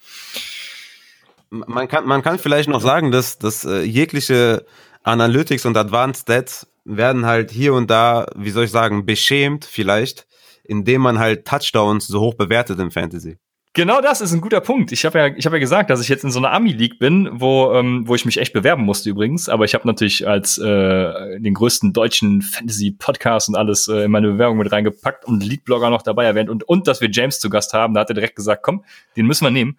[1.51, 4.65] Man kann, man kann vielleicht noch sagen, dass, dass äh, jegliche
[5.05, 10.27] Analytics und Advanced Stats werden halt hier und da, wie soll ich sagen, beschämt vielleicht,
[10.65, 13.39] indem man halt Touchdowns so hoch bewertet im Fantasy.
[13.75, 14.93] Genau das ist ein guter Punkt.
[14.93, 17.31] Ich habe ja, ich habe ja gesagt, dass ich jetzt in so einer Ami-League bin,
[17.33, 19.49] wo, ähm, wo ich mich echt bewerben musste übrigens.
[19.49, 24.33] Aber ich habe natürlich als äh, den größten deutschen Fantasy-Podcast und alles äh, in meine
[24.33, 27.73] Bewerbung mit reingepackt und League-Blogger noch dabei erwähnt und und dass wir James zu Gast
[27.73, 27.95] haben.
[27.95, 28.85] Da hat er direkt gesagt, komm,
[29.17, 29.79] den müssen wir nehmen.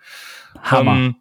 [0.64, 0.96] Hammer.
[0.96, 1.16] Ähm,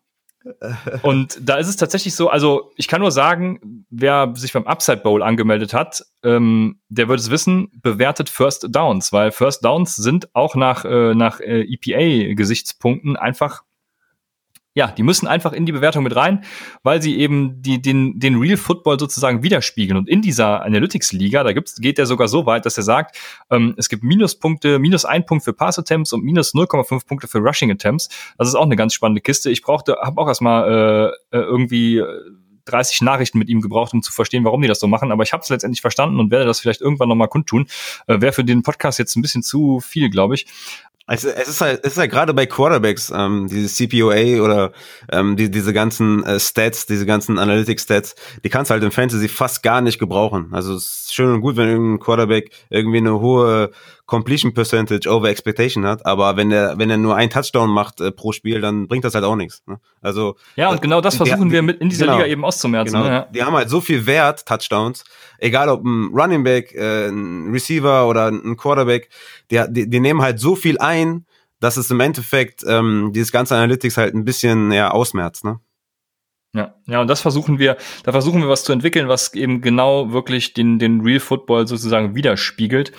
[1.03, 4.99] und da ist es tatsächlich so, also ich kann nur sagen, wer sich beim Upside
[4.99, 10.35] Bowl angemeldet hat, ähm, der wird es wissen, bewertet First Downs, weil First Downs sind
[10.35, 13.63] auch nach, äh, nach äh, EPA-Gesichtspunkten einfach
[14.75, 16.45] ja, die müssen einfach in die Bewertung mit rein,
[16.83, 19.99] weil sie eben die, den, den Real Football sozusagen widerspiegeln.
[19.99, 23.19] Und in dieser Analytics-Liga, da gibt's, geht er sogar so weit, dass er sagt,
[23.51, 28.09] ähm, es gibt Minuspunkte, minus ein Punkt für Pass-Attempts und minus 0,5 Punkte für Rushing-Attempts.
[28.39, 29.51] Das ist auch eine ganz spannende Kiste.
[29.51, 32.03] Ich brauchte, habe auch erstmal äh, äh irgendwie
[32.65, 35.13] 30 Nachrichten mit ihm gebraucht, um zu verstehen, warum die das so machen.
[35.13, 37.67] Aber ich habe es letztendlich verstanden und werde das vielleicht irgendwann nochmal kundtun.
[38.07, 40.47] Äh, Wäre für den Podcast jetzt ein bisschen zu viel, glaube ich.
[41.07, 44.73] Also es ist halt, es ist halt gerade bei Quarterbacks, ähm, diese CPOA oder
[45.11, 49.29] ähm, die, diese ganzen äh, Stats, diese ganzen Analytics-Stats, die kannst du halt im Fantasy
[49.29, 50.49] fast gar nicht gebrauchen.
[50.53, 53.73] Also es ist schön und gut, wenn irgendein Quarterback irgendwie eine hohe
[54.07, 58.11] Completion Percentage over Expectation hat, aber wenn er wenn er nur ein Touchdown macht äh,
[58.11, 59.63] pro Spiel, dann bringt das halt auch nichts.
[59.67, 59.79] Ne?
[60.01, 62.95] Also ja und genau das versuchen die, wir mit in dieser genau, Liga eben auszumerzen.
[62.95, 63.27] Genau, ne?
[63.33, 65.05] Die haben halt so viel Wert Touchdowns,
[65.39, 69.09] egal ob ein Running Back, äh, ein Receiver oder ein Quarterback,
[69.51, 71.25] die, die, die nehmen halt so viel ein,
[71.61, 75.45] dass es im Endeffekt ähm, dieses ganze Analytics halt ein bisschen ja ausmerzt.
[75.45, 75.61] Ne?
[76.55, 80.13] Ja, ja, und das versuchen wir, da versuchen wir was zu entwickeln, was eben genau
[80.13, 82.93] wirklich den, den Real Football sozusagen widerspiegelt.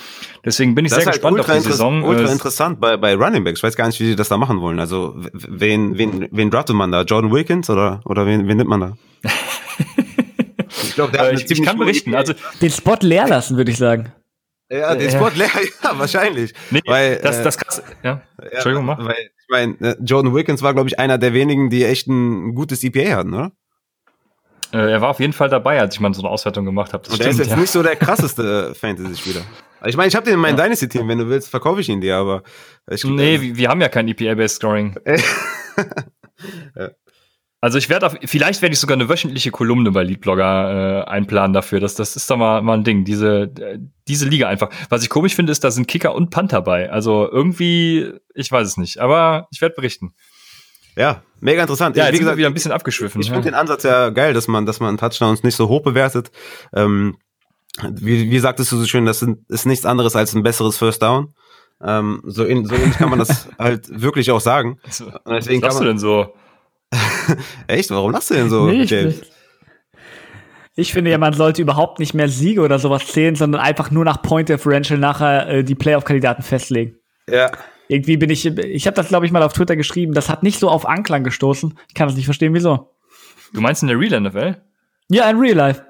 [0.43, 2.04] Deswegen bin ich das sehr halt gespannt auf die Saison.
[2.04, 3.60] Ultra interessant bei, bei Running Backs.
[3.60, 4.80] Ich weiß gar nicht, wie sie das da machen wollen.
[4.80, 7.04] Also, wen, wen, wen draftet man da?
[7.04, 8.97] Jordan Wilkins oder, oder wen, wen nimmt man da?
[10.82, 12.16] ich glaube, der äh, ich, ich kann berichten.
[12.16, 14.12] Also, den Spot leer lassen, würde ich sagen.
[14.72, 15.49] Ja, den Spot leer,
[15.84, 16.56] ja, wahrscheinlich.
[16.72, 18.24] Nee, weil, das, äh, das krass, ja.
[18.51, 18.97] Entschuldigung, mach.
[18.97, 22.84] Weil, meine, äh, Jordan Wilkins war, glaube ich, einer der wenigen, die echt ein gutes
[22.84, 23.51] EPA hatten, oder?
[24.74, 27.08] Äh, er war auf jeden Fall dabei, als ich mal so eine Auswertung gemacht habe.
[27.10, 27.58] Und er ist jetzt ja.
[27.58, 29.41] nicht so der krasseste äh, Fantasy-Spieler.
[29.86, 30.64] Ich meine, ich habe den in meinem ja.
[30.64, 31.08] Dynasty-Team.
[31.08, 32.43] Wenn du willst, verkaufe ich ihn dir, aber.
[32.89, 34.95] Ich, nee, wir, wir haben ja kein EPA-Based Scoring.
[36.76, 36.89] ja.
[37.64, 41.80] Also ich werde vielleicht werde ich sogar eine wöchentliche Kolumne bei Leadblogger äh, einplanen dafür.
[41.80, 43.05] Das, das ist doch mal, mal ein Ding.
[43.05, 44.70] Diese, äh, diese Liga einfach.
[44.89, 46.91] Was ich komisch finde, ist, da sind Kicker und Panther bei.
[46.91, 48.97] Also irgendwie, ich weiß es nicht.
[48.97, 50.14] Aber ich werde berichten.
[50.97, 51.95] Ja, mega interessant.
[51.95, 53.22] Ja, ich, wie gesagt, wieder ein bisschen abgeschwiffen.
[53.22, 55.84] Ich, ich finde den Ansatz ja geil, dass man, dass man Touchdowns nicht so hoch
[55.84, 56.32] bewertet.
[56.74, 57.16] Ähm,
[57.82, 61.01] wie, wie sagtest du so schön, das sind, ist nichts anderes als ein besseres First
[61.01, 61.34] Down.
[61.82, 64.82] Ähm, so, in, so ähnlich kann man das halt wirklich auch sagen.
[64.84, 66.34] Also, deswegen was sagst du denn so?
[67.68, 67.89] Echt?
[67.91, 68.66] Warum lachst du denn so?
[68.68, 69.22] Nee, ich,
[70.76, 74.06] ich finde ja, man sollte überhaupt nicht mehr Siege oder sowas zählen, sondern einfach nur
[74.06, 76.98] nach Point Differential nachher äh, die Playoff-Kandidaten festlegen.
[77.30, 77.52] Ja.
[77.88, 80.60] Irgendwie bin ich, ich habe das glaube ich mal auf Twitter geschrieben, das hat nicht
[80.60, 81.78] so auf Anklang gestoßen.
[81.89, 82.89] Ich kann das nicht verstehen, wieso.
[83.54, 84.56] Du meinst in der Real NFL?
[85.10, 85.86] Ja, in Real Life.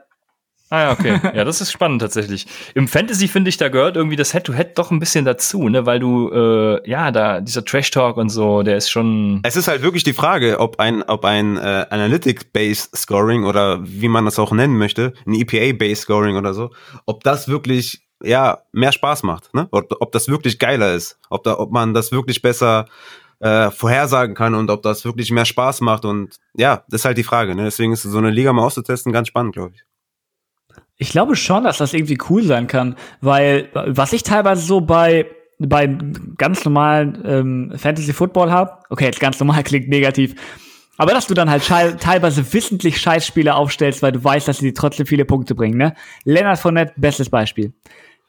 [0.74, 1.20] Ah ja, okay.
[1.36, 2.48] Ja, das ist spannend tatsächlich.
[2.74, 5.86] Im Fantasy finde ich, da gehört irgendwie das Head-to-Head -Head doch ein bisschen dazu, ne,
[5.86, 9.40] weil du äh, ja da dieser Trash Talk und so, der ist schon.
[9.44, 14.08] Es ist halt wirklich die Frage, ob ein ob ein äh, Analytic-based Scoring oder wie
[14.08, 16.72] man das auch nennen möchte, ein EPA-based Scoring oder so,
[17.06, 19.68] ob das wirklich ja mehr Spaß macht, ne?
[19.70, 22.88] Ob, ob das wirklich geiler ist, ob da ob man das wirklich besser
[23.42, 27.20] äh, vorhersagen kann und ob das wirklich mehr Spaß macht und ja, das ist halt
[27.20, 27.54] die Frage.
[27.54, 27.66] Ne?
[27.66, 29.84] Deswegen ist so eine Liga mal auszutesten ganz spannend, glaube ich.
[30.98, 35.28] Ich glaube schon, dass das irgendwie cool sein kann, weil was ich teilweise so bei
[35.60, 35.88] bei
[36.38, 40.36] ganz normalen ähm, Fantasy Football habe, okay, jetzt ganz normal klingt negativ,
[40.98, 45.06] aber dass du dann halt teilweise wissentlich Scheißspiele aufstellst, weil du weißt, dass sie trotzdem
[45.06, 45.96] viele Punkte bringen, ne?
[46.24, 47.74] Leonard Fournette, bestes Beispiel.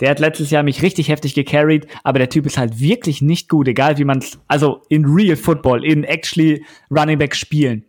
[0.00, 3.48] Der hat letztes Jahr mich richtig heftig gecarried, aber der Typ ist halt wirklich nicht
[3.48, 7.84] gut, egal wie man es, also in real Football, in actually Running Back spielen.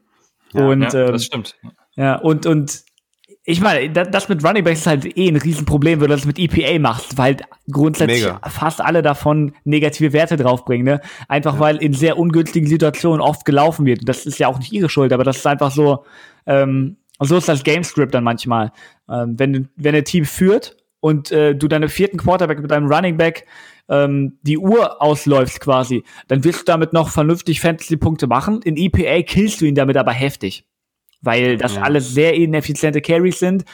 [0.53, 1.55] Ja, und, ja, ähm, das stimmt.
[1.95, 2.83] Ja, und, und
[3.47, 6.39] ich meine, das mit Running Backs ist halt eh ein Riesenproblem, wenn du das mit
[6.39, 7.37] EPA machst, weil
[7.71, 8.41] grundsätzlich Mega.
[8.49, 11.01] fast alle davon negative Werte draufbringen, ne?
[11.27, 11.59] Einfach ja.
[11.59, 14.09] weil in sehr ungünstigen Situationen oft gelaufen wird.
[14.09, 16.05] Das ist ja auch nicht ihre Schuld, aber das ist einfach so,
[16.47, 18.71] ähm, so ist das Gamescript dann manchmal.
[19.07, 23.17] Ähm, wenn, wenn ein Team führt und äh, du deine vierten Quarterback mit deinem Running
[23.17, 23.45] Back
[23.89, 28.63] ähm, die Uhr ausläufst quasi, dann wirst du damit noch vernünftig Fantasy-Punkte machen.
[28.63, 30.65] In EPA killst du ihn damit aber heftig
[31.21, 31.81] weil das ja.
[31.81, 33.65] alles sehr ineffiziente Carries sind,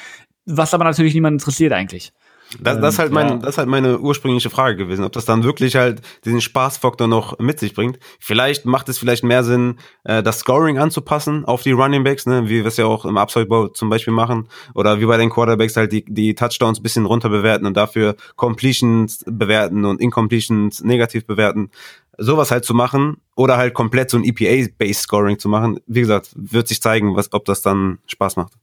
[0.45, 2.11] was aber natürlich niemand interessiert eigentlich.
[2.59, 3.35] Das, das, ist halt mein, ja.
[3.37, 7.39] das ist halt meine ursprüngliche Frage gewesen, ob das dann wirklich halt diesen Spaßfaktor noch
[7.39, 7.97] mit sich bringt.
[8.19, 12.49] Vielleicht macht es vielleicht mehr Sinn, äh, das Scoring anzupassen auf die Running Backs, ne,
[12.49, 15.77] wie wir es ja auch im Upside-Bau zum Beispiel machen, oder wie bei den Quarterbacks
[15.77, 21.71] halt die, die Touchdowns bisschen runter bewerten und dafür Completions bewerten und Incompletions negativ bewerten.
[22.17, 25.79] Sowas halt zu machen oder halt komplett so ein EPA-Based Scoring zu machen.
[25.87, 28.53] Wie gesagt, wird sich zeigen, was, ob das dann Spaß macht.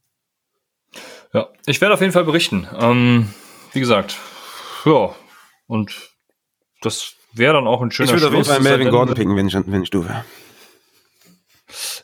[1.33, 2.67] Ja, ich werde auf jeden Fall berichten.
[2.79, 3.29] Ähm
[3.73, 4.17] wie gesagt,
[4.85, 5.15] ja,
[5.67, 6.11] und
[6.81, 9.49] das wäre dann auch ein schöner Ich würde auf jeden Fall Melvin Gordon picken, wenn
[9.49, 10.25] ich, wenn ich du wäre.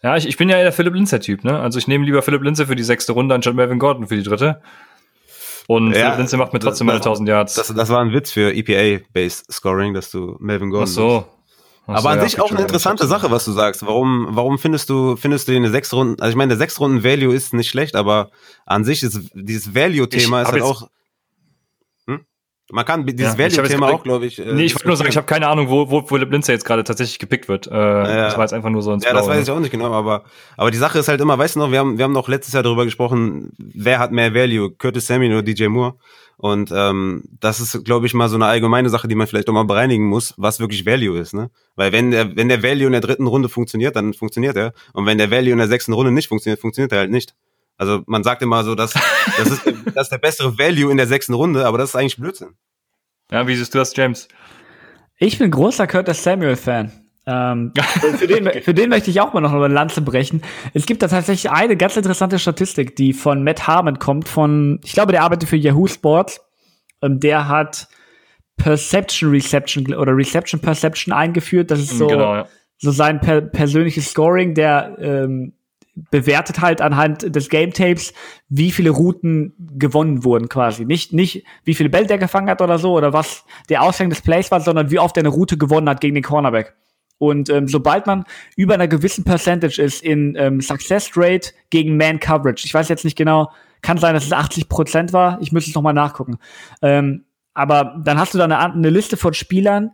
[0.03, 1.59] Ja, ich, ich bin ja der Philipp Linzer-Typ, ne?
[1.59, 4.23] Also ich nehme lieber Philipp Linzer für die sechste Runde anstatt Melvin Gordon für die
[4.23, 4.61] dritte.
[5.67, 7.55] Und ja, Philipp Linzer macht mir trotzdem meine 1000 Yards.
[7.55, 10.89] Das, das war ein Witz für EPA-Based Scoring, dass du Melvin Gordon.
[10.89, 11.27] Ach so.
[11.87, 13.85] Aber an ja, sich auch eine interessante Sache, was du sagst.
[13.87, 17.05] Warum, warum findest du, findest du eine sechs Runden, also ich meine, der sechs Runden
[17.05, 18.31] Value ist nicht schlecht, aber
[18.65, 20.89] an sich ist dieses Value-Thema ist halt auch
[22.73, 24.39] man kann dieses ja, Value-Thema auch, glaube ich.
[24.39, 26.65] Äh, nee, ich wollte nur sagen, ich habe keine Ahnung, wo, wo Philipp Linzer jetzt
[26.65, 27.67] gerade tatsächlich gepickt wird.
[27.67, 29.43] Äh, ja, das war jetzt einfach nur so ein Ja, das weiß ne?
[29.43, 30.25] ich auch nicht genau, aber,
[30.57, 32.55] aber die Sache ist halt immer, weißt du noch, wir haben, wir haben noch letztes
[32.55, 35.97] Jahr darüber gesprochen, wer hat mehr Value, Curtis Samuel oder DJ Moore?
[36.37, 39.53] Und ähm, das ist, glaube ich, mal so eine allgemeine Sache, die man vielleicht auch
[39.53, 41.51] mal bereinigen muss, was wirklich Value ist, ne?
[41.77, 44.73] Weil wenn der, wenn der Value in der dritten Runde funktioniert, dann funktioniert er.
[44.93, 47.35] Und wenn der Value in der sechsten Runde nicht funktioniert, funktioniert er halt nicht.
[47.77, 48.93] Also man sagt immer so, dass
[49.39, 52.17] das ist, das ist der bessere Value in der sechsten Runde, aber das ist eigentlich
[52.17, 52.55] Blödsinn.
[53.31, 54.29] Ja, wie siehst du das, James?
[55.17, 57.04] Ich bin großer Curtis Samuel-Fan.
[57.27, 57.73] Ähm,
[58.19, 60.43] für, den, für den möchte ich auch mal noch eine Lanze brechen.
[60.75, 64.93] Es gibt da tatsächlich eine ganz interessante Statistik, die von Matt Harmon kommt, von, ich
[64.93, 66.41] glaube, der arbeitet für Yahoo Sports.
[67.03, 67.89] Ähm, der hat
[68.57, 71.71] Perception Reception oder Reception Perception eingeführt.
[71.71, 72.49] Das ist so, genau, ja.
[72.79, 75.55] so sein per persönliches Scoring, der ähm,
[76.11, 78.13] bewertet halt anhand des Game Tapes,
[78.49, 80.85] wie viele Routen gewonnen wurden quasi.
[80.85, 84.21] Nicht, nicht wie viele Bälle der gefangen hat oder so oder was der Ausgang des
[84.21, 86.75] Plays war, sondern wie oft er eine Route gewonnen hat gegen den Cornerback.
[87.19, 88.25] Und ähm, sobald man
[88.57, 93.05] über einer gewissen Percentage ist in ähm, Success Rate gegen Man Coverage, ich weiß jetzt
[93.05, 93.51] nicht genau,
[93.83, 96.39] kann sein, dass es 80 Prozent war, ich müsste es nochmal nachgucken.
[96.83, 99.93] Ähm, aber dann hast du da eine, eine Liste von Spielern,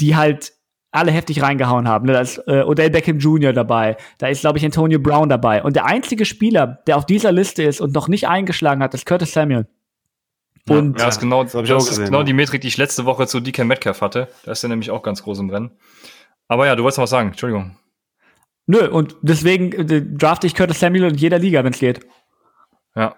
[0.00, 0.52] die halt
[0.90, 2.06] alle heftig reingehauen haben.
[2.06, 2.12] Ne?
[2.12, 3.52] Da ist äh, Odell Beckham Jr.
[3.52, 5.62] dabei, da ist, glaube ich, Antonio Brown dabei.
[5.62, 9.06] Und der einzige Spieler, der auf dieser Liste ist und noch nicht eingeschlagen hat, ist
[9.06, 9.66] Curtis Samuel.
[10.68, 13.26] Und ja, das ist genau, das, das ist genau die Metrik, die ich letzte Woche
[13.26, 14.28] zu DK Metcalf hatte.
[14.44, 15.70] Da ist er nämlich auch ganz groß im Rennen.
[16.48, 17.76] Aber ja, du wolltest noch was sagen, Entschuldigung.
[18.66, 22.00] Nö, und deswegen äh, drafte ich Curtis Samuel in jeder Liga, wenn es geht.
[22.94, 23.16] Ja.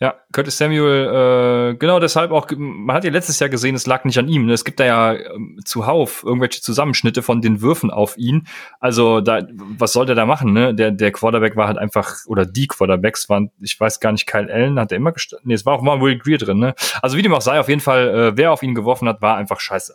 [0.00, 4.04] Ja, Curtis Samuel, äh, genau deshalb auch, man hat ja letztes Jahr gesehen, es lag
[4.04, 4.46] nicht an ihm.
[4.46, 4.54] Ne?
[4.54, 8.46] Es gibt da ja ähm, zuhauf irgendwelche Zusammenschnitte von den Würfen auf ihn.
[8.78, 10.54] Also da, was soll der da machen?
[10.54, 10.74] Ne?
[10.74, 14.50] Der, der Quarterback war halt einfach, oder die Quarterbacks waren, ich weiß gar nicht, Kyle
[14.50, 15.46] Allen hat er immer gestartet.
[15.46, 16.58] Nee, es war auch mal Will Greer drin.
[16.58, 16.74] Ne?
[17.02, 19.36] Also wie dem auch sei, auf jeden Fall, äh, wer auf ihn geworfen hat, war
[19.36, 19.94] einfach scheiße.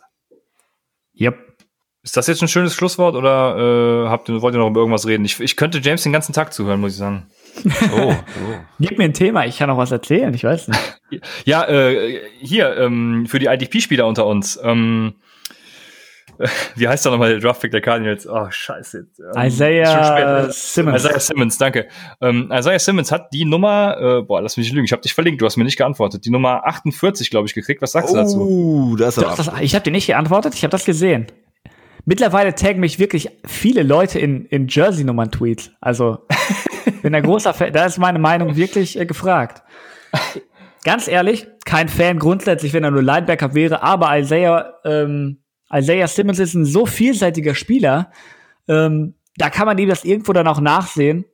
[1.18, 1.45] Yep.
[2.06, 5.08] Ist das jetzt ein schönes Schlusswort oder äh, habt ihr, wollt ihr noch über irgendwas
[5.08, 5.24] reden?
[5.24, 7.26] Ich, ich könnte James den ganzen Tag zuhören, muss ich sagen.
[7.92, 8.14] Oh, oh.
[8.78, 10.80] Gib mir ein Thema, ich kann noch was erzählen, ich weiß nicht.
[11.44, 14.58] Ja, äh, hier, ähm, für die IDP-Spieler unter uns.
[14.62, 15.14] Ähm,
[16.76, 18.28] wie heißt da nochmal der Draftpick der Cardinals?
[18.28, 19.06] Oh, scheiße.
[19.34, 21.04] Ähm, Isaiah Simmons.
[21.04, 21.88] Isaiah Simmons, danke.
[22.20, 25.14] Ähm, Isaiah Simmons hat die Nummer, äh, boah, lass mich nicht lügen, ich habe dich
[25.14, 26.24] verlinkt, du hast mir nicht geantwortet.
[26.24, 27.82] Die Nummer 48, glaube ich, gekriegt.
[27.82, 28.40] Was sagst oh, du dazu?
[28.40, 31.26] Uh, das ist Doch, das, ich habe dir nicht geantwortet, ich habe das gesehen.
[32.08, 35.72] Mittlerweile taggen mich wirklich viele Leute in, in Jersey-Nummern-Tweets.
[35.80, 36.24] Also,
[37.02, 37.72] bin ein großer Fan.
[37.72, 39.64] Da ist meine Meinung wirklich äh, gefragt.
[40.84, 45.42] Ganz ehrlich, kein Fan grundsätzlich, wenn er nur Linebacker wäre, aber Isaiah, ähm,
[45.72, 48.12] Isaiah Simmons ist ein so vielseitiger Spieler,
[48.68, 51.24] ähm, da kann man ihm das irgendwo dann auch nachsehen.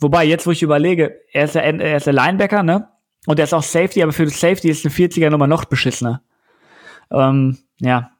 [0.00, 2.88] Wobei, jetzt wo ich überlege, er ist der, er ist der Linebacker, ne?
[3.26, 6.22] Und er ist auch Safety, aber für Safety ist eine 40er Nummer noch beschissener.
[7.10, 8.11] Ähm, ja,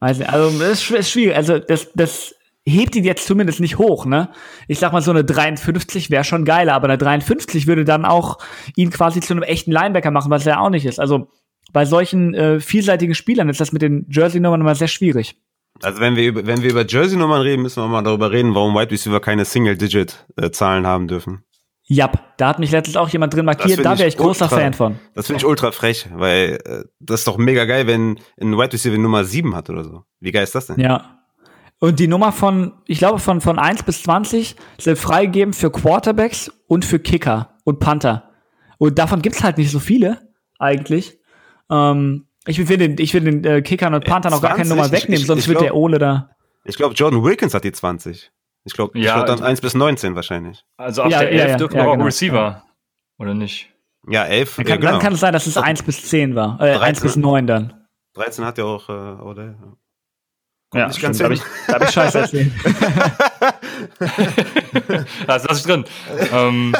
[0.00, 1.36] Weiß nicht, also das ist schwierig.
[1.36, 2.34] Also das, das
[2.66, 4.30] hebt ihn jetzt zumindest nicht hoch, ne?
[4.68, 8.38] Ich sag mal, so eine 53 wäre schon geiler, aber eine 53 würde dann auch
[8.76, 11.00] ihn quasi zu einem echten Linebacker machen, was er auch nicht ist.
[11.00, 11.28] Also
[11.72, 15.36] bei solchen äh, vielseitigen Spielern ist das mit den Jersey-Nummern immer sehr schwierig.
[15.82, 18.74] Also wenn wir über, wenn wir über Jersey-Nummern reden, müssen wir mal darüber reden, warum
[18.74, 21.44] Wide Receiver keine Single-Digit-Zahlen haben dürfen.
[21.92, 24.74] Jap, da hat mich letztens auch jemand drin markiert, da wäre ich großer ultra, Fan
[24.74, 25.00] von.
[25.14, 28.72] Das finde ich ultra frech, weil äh, das ist doch mega geil, wenn ein Wide
[28.72, 30.04] Receiver Nummer 7 hat oder so.
[30.20, 30.78] Wie geil ist das denn?
[30.78, 31.18] Ja.
[31.80, 36.52] Und die Nummer von, ich glaube, von, von 1 bis 20 sind freigegeben für Quarterbacks
[36.68, 38.30] und für Kicker und Panther.
[38.78, 40.20] Und davon gibt's halt nicht so viele,
[40.60, 41.18] eigentlich.
[41.72, 44.92] Ähm, ich will den, ich will den äh, Kickern und Panthern noch gar keine Nummer
[44.92, 46.30] wegnehmen, ich, ich, sonst ich glaub, wird der Ole da.
[46.62, 48.30] Ich glaube, Jordan Wilkins hat die 20.
[48.64, 50.64] Ich glaube, ja, glaub dann 1 bis 19 wahrscheinlich.
[50.76, 52.04] Also ab ja, der 11 ja, dürfen ja, auch genau.
[52.04, 52.62] Receiver.
[53.18, 53.70] Oder nicht?
[54.08, 54.56] Ja, 11.
[54.56, 54.92] Dann kann, genau.
[54.92, 56.60] dann kann es sein, dass es 1 bis 10 war.
[56.60, 57.74] Äh, 13, 1 bis 9 dann.
[58.14, 59.56] 13 hat ja auch äh, Odell.
[60.72, 62.52] Ja, nicht ganz da habe ich, hab ich Scheiße erzählt.
[65.26, 65.84] das lasse ich drin.
[66.32, 66.76] ähm,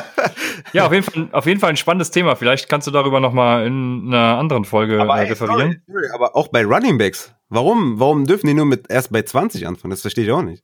[0.73, 2.37] ja, auf jeden, Fall, auf jeden Fall ein spannendes Thema.
[2.37, 5.83] Vielleicht kannst du darüber noch mal in einer anderen Folge aber, äh, referieren.
[5.89, 7.35] Sorry, sorry, aber auch bei Running Backs.
[7.49, 9.91] Warum, warum dürfen die nur mit erst bei 20 anfangen?
[9.91, 10.63] Das verstehe ich auch nicht.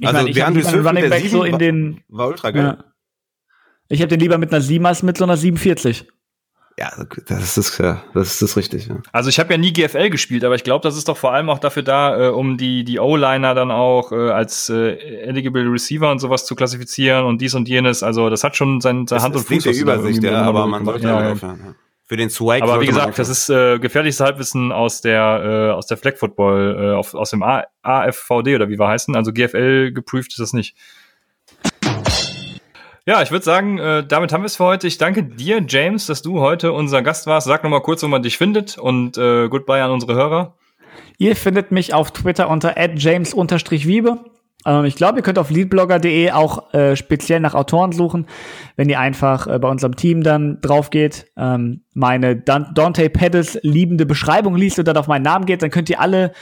[0.00, 2.78] Ich also meine, ich habe einen Running Back so in den war, war ultra geil.
[2.78, 2.84] Ja.
[3.88, 6.06] Ich habe den lieber mit einer 7 als mit so einer 47.
[6.78, 6.90] Ja,
[7.26, 8.86] das ist ja, das ist richtig.
[8.86, 8.96] Ja.
[9.12, 11.50] Also ich habe ja nie GFL gespielt, aber ich glaube, das ist doch vor allem
[11.50, 14.92] auch dafür da, äh, um die die O-Liner dann auch äh, als äh,
[15.24, 18.02] eligible Receiver und sowas zu klassifizieren und dies und jenes.
[18.02, 19.64] Also das hat schon sein, seine Hand und Fuß.
[19.64, 21.60] Das Übersicht, ja, aber man sollte ja, aufhören.
[21.62, 21.74] Ja.
[22.10, 22.62] Für den Swag.
[22.62, 26.76] Aber wie gesagt, das ist äh, gefährliches Halbwissen aus der äh, aus der Flag Football,
[26.76, 29.14] äh, auf, aus dem A AFVD oder wie wir heißen.
[29.14, 30.74] Also GFL geprüft ist das nicht.
[33.06, 34.88] Ja, ich würde sagen, äh, damit haben wir es für heute.
[34.88, 37.46] Ich danke dir, James, dass du heute unser Gast warst.
[37.46, 40.56] Sag nochmal kurz, wo man dich findet und äh, goodbye an unsere Hörer.
[41.16, 44.18] Ihr findet mich auf Twitter unter james-wiebe.
[44.66, 48.26] Ähm, ich glaube, ihr könnt auf leadblogger.de auch äh, speziell nach Autoren suchen,
[48.76, 54.06] wenn ihr einfach äh, bei unserem Team dann drauf geht, ähm, meine Dante Pedals liebende
[54.06, 56.32] Beschreibung liest und dann auf meinen Namen geht, dann könnt ihr alle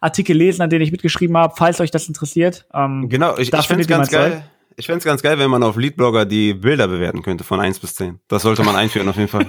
[0.00, 2.66] Artikel lesen, an denen ich mitgeschrieben habe, falls euch das interessiert.
[2.74, 4.42] Ähm, genau, ich, ich finde es ganz geil.
[4.78, 7.78] Ich fände es ganz geil, wenn man auf Leadblogger die Bilder bewerten könnte von 1
[7.78, 8.20] bis 10.
[8.28, 9.46] Das sollte man einführen auf jeden Fall.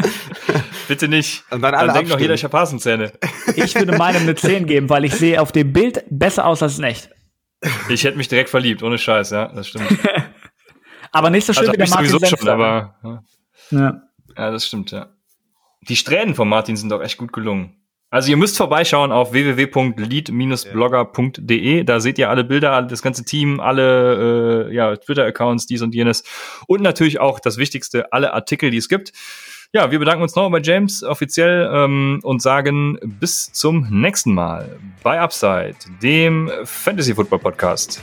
[0.88, 1.44] Bitte nicht.
[1.50, 3.12] Und dann alle dann denkt noch jeder, ich habe Hasenzähne.
[3.54, 6.78] Ich würde meinem eine 10 geben, weil ich sehe auf dem Bild besser aus als
[6.78, 7.10] in echt.
[7.88, 9.88] Ich hätte mich direkt verliebt, ohne Scheiß, ja, das stimmt.
[11.12, 13.22] aber nicht so schön also, wie der Martin sowieso schon, aber ja.
[13.70, 14.02] ja.
[14.36, 15.08] ja, das stimmt, ja.
[15.88, 17.80] Die Strähnen von Martin sind doch echt gut gelungen.
[18.12, 21.84] Also ihr müsst vorbeischauen auf www.lead-blogger.de.
[21.84, 26.24] Da seht ihr alle Bilder, das ganze Team, alle äh, ja, Twitter-Accounts, dies und jenes.
[26.66, 29.12] Und natürlich auch das Wichtigste, alle Artikel, die es gibt.
[29.72, 34.80] Ja, wir bedanken uns nochmal bei James offiziell ähm, und sagen bis zum nächsten Mal
[35.04, 38.02] bei Upside, dem Fantasy Football Podcast.